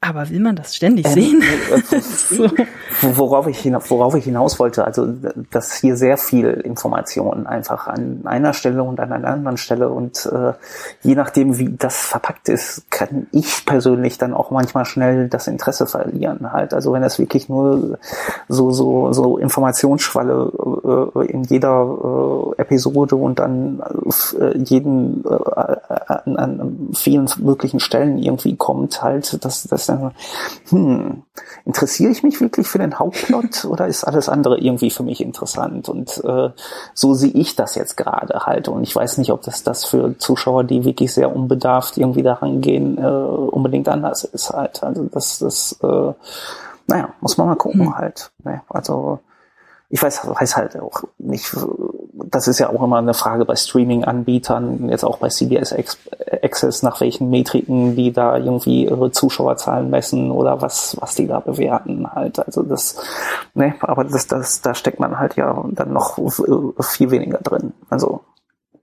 Aber 0.00 0.30
will 0.30 0.38
man 0.38 0.54
das 0.54 0.76
ständig 0.76 1.06
ähm, 1.06 1.12
sehen? 1.12 1.42
Äh, 1.42 2.00
so. 2.00 2.48
worauf, 3.16 3.48
ich 3.48 3.58
hinaus, 3.58 3.90
worauf 3.90 4.14
ich 4.14 4.24
hinaus 4.24 4.60
wollte, 4.60 4.84
also 4.84 5.12
dass 5.50 5.74
hier 5.74 5.96
sehr 5.96 6.16
viel 6.16 6.46
Information 6.46 7.48
einfach 7.48 7.88
an 7.88 8.20
einer 8.24 8.52
Stelle 8.52 8.84
und 8.84 9.00
an 9.00 9.12
einer 9.12 9.26
anderen 9.26 9.56
Stelle 9.56 9.88
und 9.88 10.24
äh, 10.26 10.52
je 11.02 11.16
nachdem, 11.16 11.58
wie 11.58 11.74
das 11.76 11.96
verpackt 11.96 12.48
ist, 12.48 12.88
kann 12.92 13.26
ich 13.32 13.66
persönlich 13.66 14.18
dann 14.18 14.34
auch 14.34 14.52
manchmal 14.52 14.84
schnell 14.84 15.28
das 15.28 15.48
Interesse 15.48 15.88
verlieren. 15.88 16.52
Halt, 16.52 16.74
also 16.74 16.92
wenn 16.92 17.02
es 17.02 17.18
wirklich 17.18 17.48
nur 17.48 17.98
so 18.48 18.70
so 18.70 19.12
so 19.12 19.36
Informationsschwalle 19.36 21.10
äh, 21.16 21.26
in 21.26 21.42
jeder 21.42 22.54
äh, 22.56 22.60
Episode 22.62 23.16
und 23.16 23.40
dann 23.40 23.82
äh, 24.38 24.58
jeden 24.58 25.24
äh, 25.24 25.34
an, 26.06 26.36
an 26.36 26.88
vielen 26.94 27.28
möglichen 27.38 27.80
Stellen 27.80 28.18
irgendwie 28.18 28.54
kommt, 28.54 29.02
halt, 29.02 29.44
dass 29.44 29.64
das 29.64 29.87
dann, 29.88 30.12
hm, 30.68 31.22
interessiere 31.64 32.10
ich 32.12 32.22
mich 32.22 32.40
wirklich 32.40 32.66
für 32.66 32.78
den 32.78 32.98
Hauptplot 32.98 33.64
oder 33.68 33.86
ist 33.86 34.04
alles 34.04 34.28
andere 34.28 34.58
irgendwie 34.58 34.90
für 34.90 35.02
mich 35.02 35.20
interessant? 35.20 35.88
Und 35.88 36.22
äh, 36.24 36.50
so 36.94 37.14
sehe 37.14 37.32
ich 37.32 37.56
das 37.56 37.74
jetzt 37.74 37.96
gerade 37.96 38.40
halt. 38.46 38.68
Und 38.68 38.82
ich 38.82 38.94
weiß 38.94 39.18
nicht, 39.18 39.32
ob 39.32 39.42
das 39.42 39.62
das 39.62 39.84
für 39.84 40.16
Zuschauer, 40.18 40.64
die 40.64 40.84
wirklich 40.84 41.12
sehr 41.12 41.34
unbedarft 41.34 41.96
irgendwie 41.96 42.22
daran 42.22 42.60
gehen, 42.60 42.98
äh, 42.98 43.06
unbedingt 43.06 43.88
anders 43.88 44.24
ist 44.24 44.50
halt. 44.50 44.82
Also 44.82 45.04
das, 45.04 45.38
das, 45.38 45.78
äh, 45.82 46.12
naja, 46.86 47.10
muss 47.20 47.36
man 47.36 47.48
mal 47.48 47.56
gucken 47.56 47.86
hm. 47.86 47.96
halt. 47.96 48.30
Ne? 48.44 48.62
Also 48.68 49.20
ich 49.90 50.02
weiß, 50.02 50.26
weiß 50.26 50.56
halt 50.56 50.78
auch 50.78 51.04
nicht, 51.18 51.54
das 52.30 52.48
ist 52.48 52.58
ja 52.58 52.68
auch 52.68 52.82
immer 52.82 52.98
eine 52.98 53.14
Frage 53.14 53.44
bei 53.44 53.56
Streaming-Anbietern, 53.56 54.88
jetzt 54.88 55.04
auch 55.04 55.18
bei 55.18 55.28
CBS 55.28 55.74
Access, 56.42 56.82
nach 56.82 57.00
welchen 57.00 57.30
Metriken 57.30 57.96
die 57.96 58.12
da 58.12 58.36
irgendwie 58.36 58.84
ihre 58.84 59.10
Zuschauerzahlen 59.10 59.90
messen 59.90 60.30
oder 60.30 60.60
was, 60.60 60.96
was 61.00 61.14
die 61.14 61.26
da 61.26 61.40
bewerten 61.40 62.10
halt. 62.10 62.38
Also 62.44 62.62
das, 62.62 62.96
ne, 63.54 63.74
aber 63.80 64.04
das, 64.04 64.26
das, 64.26 64.60
da 64.60 64.74
steckt 64.74 65.00
man 65.00 65.18
halt 65.18 65.36
ja 65.36 65.64
dann 65.72 65.92
noch 65.92 66.18
viel 66.80 67.10
weniger 67.10 67.38
drin. 67.38 67.72
Also 67.88 68.20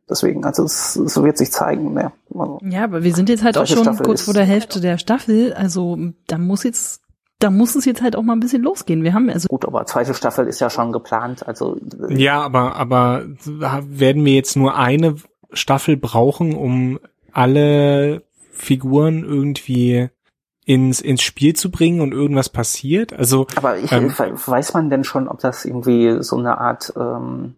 deswegen, 0.10 0.46
also 0.46 0.64
es, 0.64 0.96
es 0.96 1.22
wird 1.22 1.38
sich 1.38 1.52
zeigen. 1.52 1.94
Ne? 1.94 2.12
Also, 2.34 2.60
ja, 2.64 2.84
aber 2.84 3.04
wir 3.04 3.14
sind 3.14 3.30
jetzt 3.30 3.44
halt 3.44 3.58
auch 3.58 3.68
schon 3.68 3.84
Staffel 3.84 4.06
kurz 4.06 4.24
vor 4.24 4.34
der 4.34 4.46
Hälfte 4.46 4.80
der 4.82 4.98
Staffel, 4.98 5.54
also 5.54 5.98
da 6.28 6.38
muss 6.38 6.64
jetzt 6.64 7.05
da 7.40 7.50
muss 7.50 7.76
es 7.76 7.86
jetzt 7.86 8.02
halt 8.02 8.16
auch 8.16 8.24
mal 8.24 8.34
ein 8.34 8.40
bisschen 8.40 8.64
losgehen. 8.64 9.04
Wir 9.04 9.14
haben 9.14 9.30
also 9.30 9.48
gut, 9.48 9.66
aber 9.66 9.86
zweite 9.86 10.14
Staffel 10.14 10.48
ist 10.48 10.62
ja 10.62 10.70
schon 10.70 10.92
geplant. 10.92 11.48
Also 11.48 11.78
ja, 12.10 12.42
aber 12.42 12.76
aber 12.76 13.26
werden 13.82 14.24
wir 14.26 14.34
jetzt 14.34 14.56
nur 14.56 14.78
eine 14.78 15.16
Staffel 15.52 15.98
brauchen, 15.98 16.56
um 16.56 17.00
alle 17.32 18.24
Figuren 18.52 19.24
irgendwie 19.24 20.10
ins 20.66 21.02
ins 21.02 21.22
Spiel 21.22 21.56
zu 21.56 21.70
bringen 21.72 22.02
und 22.02 22.14
irgendwas 22.14 22.50
passiert? 22.50 23.12
Also 23.14 23.48
aber 23.56 23.78
ich, 23.78 23.92
ähm, 23.92 24.12
weiß 24.18 24.74
man 24.74 24.90
denn 24.90 25.04
schon, 25.04 25.28
ob 25.28 25.40
das 25.40 25.66
irgendwie 25.66 26.24
so 26.24 26.38
eine 26.38 26.58
Art 26.58 26.94
ähm, 26.96 27.56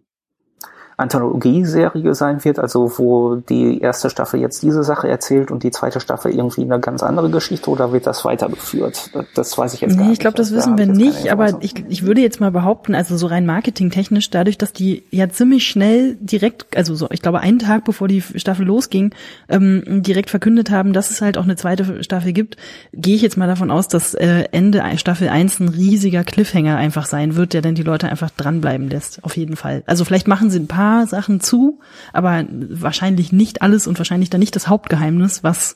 Anthologieserie 0.98 2.12
sein 2.12 2.44
wird, 2.44 2.58
also 2.58 2.98
wo 2.98 3.36
die 3.36 3.80
erste 3.80 4.10
Staffel 4.10 4.40
jetzt 4.40 4.64
diese 4.64 4.82
Sache 4.82 5.08
erzählt 5.08 5.52
und 5.52 5.62
die 5.62 5.70
zweite 5.70 6.00
Staffel 6.00 6.34
irgendwie 6.34 6.62
eine 6.62 6.80
ganz 6.80 7.04
andere 7.04 7.30
Geschichte 7.30 7.70
oder 7.70 7.92
wird 7.92 8.04
das 8.08 8.24
weitergeführt? 8.24 9.10
Das 9.36 9.56
weiß 9.56 9.74
ich 9.74 9.80
jetzt 9.80 9.92
nee, 9.92 9.98
gar 9.98 10.04
nicht. 10.06 10.14
Ich 10.14 10.18
glaube, 10.18 10.36
das 10.36 10.52
wissen 10.52 10.76
da 10.76 10.78
wir 10.78 10.92
nicht, 10.92 11.30
aber 11.30 11.58
ich, 11.60 11.84
ich 11.88 12.04
würde 12.04 12.20
jetzt 12.20 12.40
mal 12.40 12.50
behaupten, 12.50 12.96
also 12.96 13.16
so 13.16 13.28
rein 13.28 13.46
marketingtechnisch, 13.46 14.28
dadurch, 14.30 14.58
dass 14.58 14.72
die 14.72 15.04
ja 15.12 15.28
ziemlich 15.28 15.68
schnell 15.68 16.16
direkt, 16.20 16.76
also 16.76 16.96
so, 16.96 17.06
ich 17.12 17.22
glaube, 17.22 17.38
einen 17.38 17.60
Tag 17.60 17.84
bevor 17.84 18.08
die 18.08 18.20
Staffel 18.20 18.66
losging, 18.66 19.14
ähm, 19.48 20.02
direkt 20.02 20.30
verkündet 20.30 20.72
haben, 20.72 20.92
dass 20.92 21.12
es 21.12 21.22
halt 21.22 21.38
auch 21.38 21.44
eine 21.44 21.54
zweite 21.54 22.02
Staffel 22.02 22.32
gibt, 22.32 22.56
gehe 22.92 23.14
ich 23.14 23.22
jetzt 23.22 23.36
mal 23.36 23.46
davon 23.46 23.70
aus, 23.70 23.86
dass 23.86 24.14
äh, 24.14 24.46
Ende 24.50 24.82
Staffel 24.96 25.28
1 25.28 25.60
ein 25.60 25.68
riesiger 25.68 26.24
Cliffhanger 26.24 26.76
einfach 26.76 27.06
sein 27.06 27.36
wird, 27.36 27.52
der 27.52 27.62
dann 27.62 27.76
die 27.76 27.84
Leute 27.84 28.08
einfach 28.08 28.30
dranbleiben 28.30 28.90
lässt, 28.90 29.22
auf 29.22 29.36
jeden 29.36 29.54
Fall. 29.54 29.84
Also 29.86 30.04
vielleicht 30.04 30.26
machen 30.26 30.50
sie 30.50 30.58
ein 30.58 30.66
paar 30.66 30.87
paar 30.88 31.06
Sachen 31.06 31.40
zu, 31.40 31.80
aber 32.12 32.44
wahrscheinlich 32.50 33.32
nicht 33.32 33.62
alles 33.62 33.86
und 33.86 33.98
wahrscheinlich 33.98 34.30
dann 34.30 34.40
nicht 34.40 34.56
das 34.56 34.68
Hauptgeheimnis, 34.68 35.44
was 35.44 35.74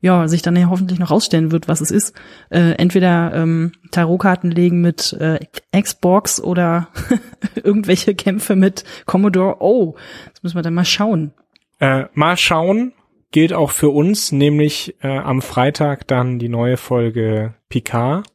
ja 0.00 0.26
sich 0.26 0.42
dann 0.42 0.56
ja 0.56 0.68
hoffentlich 0.68 0.98
noch 0.98 1.10
rausstellen 1.10 1.50
wird, 1.50 1.68
was 1.68 1.80
es 1.80 1.90
ist. 1.90 2.14
Äh, 2.50 2.72
entweder 2.72 3.32
ähm, 3.34 3.72
Tarotkarten 3.90 4.50
legen 4.50 4.80
mit 4.80 5.12
äh, 5.14 5.38
Xbox 5.78 6.40
oder 6.40 6.88
irgendwelche 7.62 8.14
Kämpfe 8.14 8.56
mit 8.56 8.84
Commodore. 9.06 9.56
Oh, 9.60 9.96
das 10.32 10.42
müssen 10.42 10.56
wir 10.56 10.62
dann 10.62 10.74
mal 10.74 10.84
schauen. 10.84 11.32
Äh, 11.78 12.04
mal 12.14 12.36
schauen. 12.36 12.92
gilt 13.30 13.52
auch 13.52 13.70
für 13.70 13.90
uns, 13.90 14.32
nämlich 14.32 14.94
äh, 15.02 15.08
am 15.08 15.42
Freitag 15.42 16.06
dann 16.06 16.38
die 16.38 16.48
neue 16.48 16.76
Folge 16.76 17.54
Picard. 17.68 18.26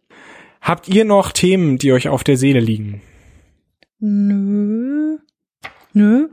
Habt 0.61 0.89
ihr 0.89 1.05
noch 1.05 1.31
Themen, 1.31 1.77
die 1.77 1.93
euch 1.93 2.09
auf 2.09 2.23
der 2.23 2.37
Seele 2.37 2.59
liegen? 2.59 3.01
Nö. 3.99 5.17
Nö. 5.93 6.29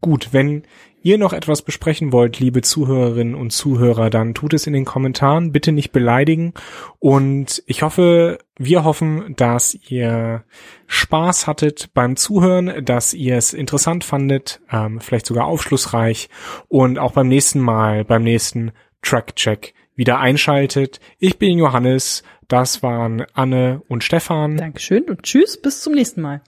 Gut, 0.00 0.28
wenn 0.32 0.62
ihr 1.02 1.18
noch 1.18 1.32
etwas 1.32 1.62
besprechen 1.62 2.12
wollt, 2.12 2.40
liebe 2.40 2.62
Zuhörerinnen 2.62 3.34
und 3.34 3.52
Zuhörer, 3.52 4.10
dann 4.10 4.34
tut 4.34 4.54
es 4.54 4.66
in 4.66 4.72
den 4.72 4.84
Kommentaren. 4.84 5.52
Bitte 5.52 5.72
nicht 5.72 5.92
beleidigen. 5.92 6.52
Und 6.98 7.62
ich 7.66 7.82
hoffe, 7.82 8.38
wir 8.58 8.84
hoffen, 8.84 9.34
dass 9.36 9.74
ihr 9.88 10.44
Spaß 10.86 11.46
hattet 11.46 11.90
beim 11.94 12.16
Zuhören, 12.16 12.84
dass 12.84 13.14
ihr 13.14 13.36
es 13.36 13.52
interessant 13.52 14.04
fandet, 14.04 14.60
ähm, 14.70 15.00
vielleicht 15.00 15.26
sogar 15.26 15.46
aufschlussreich 15.46 16.28
und 16.68 16.98
auch 16.98 17.12
beim 17.12 17.28
nächsten 17.28 17.60
Mal, 17.60 18.04
beim 18.04 18.22
nächsten 18.22 18.72
Track-Check 19.02 19.74
wieder 19.94 20.18
einschaltet. 20.18 21.00
Ich 21.18 21.38
bin 21.38 21.58
Johannes, 21.58 22.22
das 22.48 22.82
waren 22.82 23.24
Anne 23.32 23.82
und 23.88 24.04
Stefan. 24.04 24.56
Dankeschön 24.56 25.04
und 25.04 25.22
tschüss, 25.22 25.60
bis 25.60 25.82
zum 25.82 25.94
nächsten 25.94 26.20
Mal. 26.20 26.42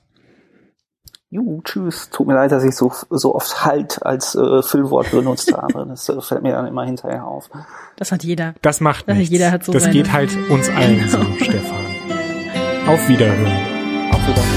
Juhu, 1.32 1.62
tschüss. 1.64 2.10
Tut 2.10 2.26
mir 2.26 2.34
leid, 2.34 2.52
dass 2.52 2.62
ich 2.62 2.76
so, 2.76 2.92
so 3.08 3.34
oft 3.34 3.64
halt 3.64 4.04
als 4.04 4.34
äh, 4.34 4.62
Füllwort 4.62 5.10
benutzt 5.12 5.50
habe. 5.56 5.86
Das 5.88 6.06
äh, 6.10 6.20
fällt 6.20 6.42
mir 6.42 6.52
dann 6.52 6.66
immer 6.66 6.84
hinterher 6.84 7.24
auf. 7.26 7.48
Das 7.96 8.12
hat 8.12 8.22
jeder. 8.22 8.52
Das 8.60 8.80
macht 8.82 9.08
Ja, 9.08 9.14
nichts. 9.14 9.30
jeder 9.30 9.50
hat 9.50 9.64
so 9.64 9.72
das 9.72 9.84
seine- 9.84 9.94
geht 9.94 10.12
halt 10.12 10.28
uns 10.50 10.68
allen 10.68 11.08
so, 11.08 11.18
Stefan. 11.42 11.86
Auf 12.86 13.08
Wiederhören. 13.08 14.10
Auf 14.12 14.28
Wiedersehen. 14.28 14.51